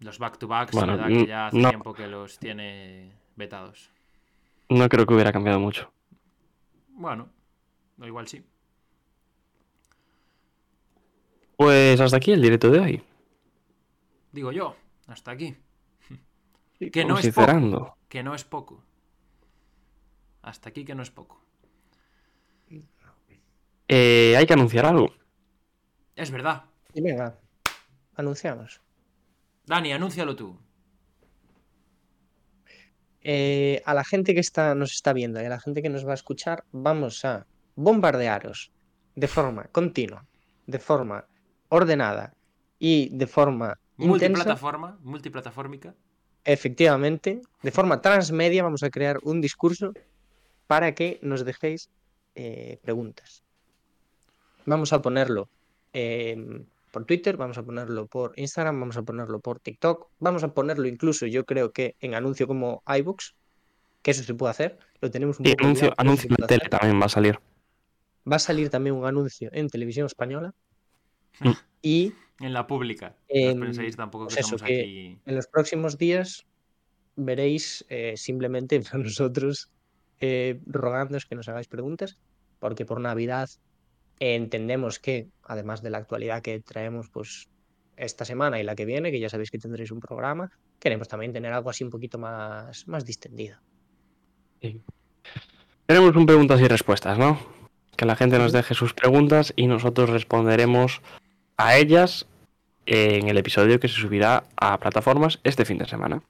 [0.00, 3.90] Los back-to-backs, verdad que ya hace tiempo que los tiene vetados.
[4.68, 5.92] No creo que hubiera cambiado mucho.
[6.88, 7.28] Bueno,
[7.98, 8.44] igual sí.
[11.56, 13.02] Pues hasta aquí el directo de hoy.
[14.32, 14.76] Digo yo,
[15.06, 15.56] hasta aquí.
[16.90, 18.82] Que no, es poco, que no es poco.
[20.42, 21.40] Hasta aquí que no es poco.
[23.88, 25.12] Eh, hay que anunciar algo.
[26.16, 26.64] Es verdad.
[26.94, 27.38] Y venga,
[28.16, 28.80] anunciamos.
[29.66, 30.58] Dani, anúncialo tú.
[33.20, 36.06] Eh, a la gente que está, nos está viendo y a la gente que nos
[36.06, 37.46] va a escuchar, vamos a
[37.76, 38.72] bombardearos
[39.14, 40.26] de forma continua,
[40.66, 41.26] de forma
[41.68, 42.34] ordenada
[42.78, 45.94] y de forma multiplataforma, multiplataformica
[46.44, 49.92] Efectivamente, de forma transmedia vamos a crear un discurso
[50.66, 51.90] para que nos dejéis
[52.34, 53.42] eh, preguntas.
[54.64, 55.48] Vamos a ponerlo
[56.92, 60.86] por Twitter, vamos a ponerlo por Instagram, vamos a ponerlo por TikTok, vamos a ponerlo
[60.86, 63.34] incluso yo creo que en anuncio como iBooks,
[64.02, 64.78] que eso se puede hacer.
[65.00, 67.38] Lo tenemos un poco anuncio, anuncio en tele también va a salir.
[68.30, 70.54] Va a salir también un anuncio en televisión española.
[71.40, 71.50] Mm.
[71.82, 73.16] Y en la pública.
[73.28, 75.18] no penséis tampoco que pues aquí.
[75.24, 76.46] En los próximos días
[77.16, 79.70] veréis eh, simplemente a nosotros
[80.20, 82.18] eh, rogándoos que nos hagáis preguntas,
[82.58, 83.50] porque por Navidad
[84.18, 87.48] entendemos que, además de la actualidad que traemos pues
[87.96, 91.32] esta semana y la que viene, que ya sabéis que tendréis un programa, queremos también
[91.32, 93.58] tener algo así un poquito más, más distendido.
[95.86, 97.38] Tenemos un preguntas y respuestas, ¿no?
[97.96, 101.02] Que la gente nos deje sus preguntas y nosotros responderemos
[101.62, 102.26] a ellas
[102.86, 106.22] en el episodio que se subirá a plataformas este fin de semana.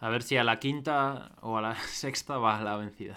[0.00, 3.16] A ver si a la quinta o a la sexta va la vencida.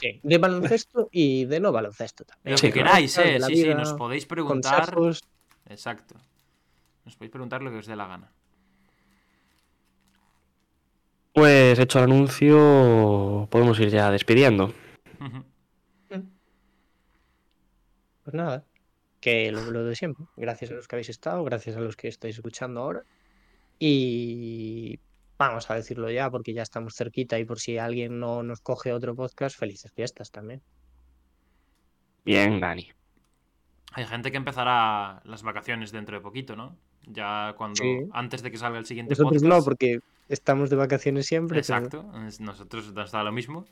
[0.00, 2.54] Sí, de baloncesto y de no baloncesto también.
[2.54, 3.38] Lo que queráis, eh.
[3.46, 4.94] Sí, sí, nos podéis preguntar.
[5.68, 6.14] Exacto.
[7.04, 8.30] Nos podéis preguntar lo que os dé la gana.
[11.34, 14.72] Pues hecho el anuncio, podemos ir ya despidiendo.
[18.24, 18.64] Pues nada
[19.22, 20.26] que lo, de siempre.
[20.36, 23.04] Gracias a los que habéis estado, gracias a los que estáis escuchando ahora.
[23.78, 24.98] Y
[25.38, 28.92] vamos a decirlo ya, porque ya estamos cerquita y por si alguien no nos coge
[28.92, 30.60] otro podcast, felices fiestas también.
[32.24, 32.90] Bien, Dani.
[33.92, 36.76] Hay gente que empezará las vacaciones dentro de poquito, ¿no?
[37.06, 41.58] Ya cuando antes de que salga el siguiente Nosotros no, porque estamos de vacaciones siempre.
[41.58, 43.66] Exacto, nosotros nos da lo mismo.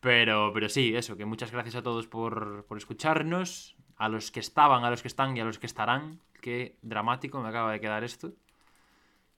[0.00, 4.40] Pero, pero sí, eso, que muchas gracias a todos por, por escucharnos a los que
[4.40, 6.20] estaban, a los que están y a los que estarán.
[6.40, 8.32] Qué dramático me acaba de quedar esto.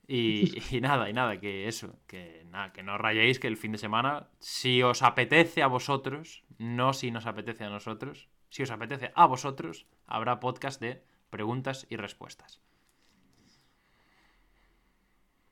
[0.07, 3.77] Y, nada, y nada, que eso, que nada, que no rayéis que el fin de
[3.77, 9.11] semana, si os apetece a vosotros, no si nos apetece a nosotros, si os apetece
[9.15, 12.61] a vosotros, habrá podcast de preguntas y respuestas.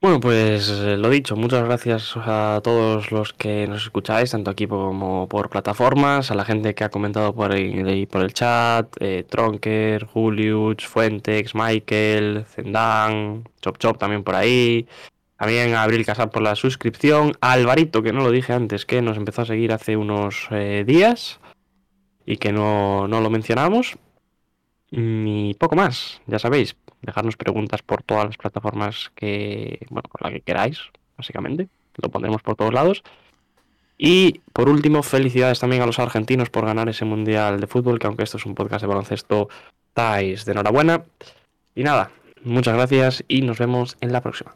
[0.03, 4.67] Bueno, pues eh, lo dicho, muchas gracias a todos los que nos escucháis, tanto aquí
[4.67, 9.23] como por plataformas, a la gente que ha comentado por ahí, por el chat, eh,
[9.23, 14.89] Tronker, Julius, Fuentex, Michael, Zendán, Chop Chop también por ahí,
[15.37, 19.01] también a Abril Casar por la suscripción, a Alvarito, que no lo dije antes, que
[19.01, 21.39] nos empezó a seguir hace unos eh, días
[22.25, 23.95] y que no, no lo mencionamos,
[24.91, 30.31] y poco más, ya sabéis, dejarnos preguntas por todas las plataformas que, bueno, por la
[30.31, 30.79] que queráis,
[31.17, 31.67] básicamente.
[32.01, 33.03] Lo pondremos por todos lados.
[33.97, 38.07] Y por último, felicidades también a los argentinos por ganar ese Mundial de Fútbol, que
[38.07, 39.49] aunque esto es un podcast de baloncesto,
[39.89, 41.03] estáis de enhorabuena.
[41.75, 42.11] Y nada,
[42.43, 44.55] muchas gracias y nos vemos en la próxima.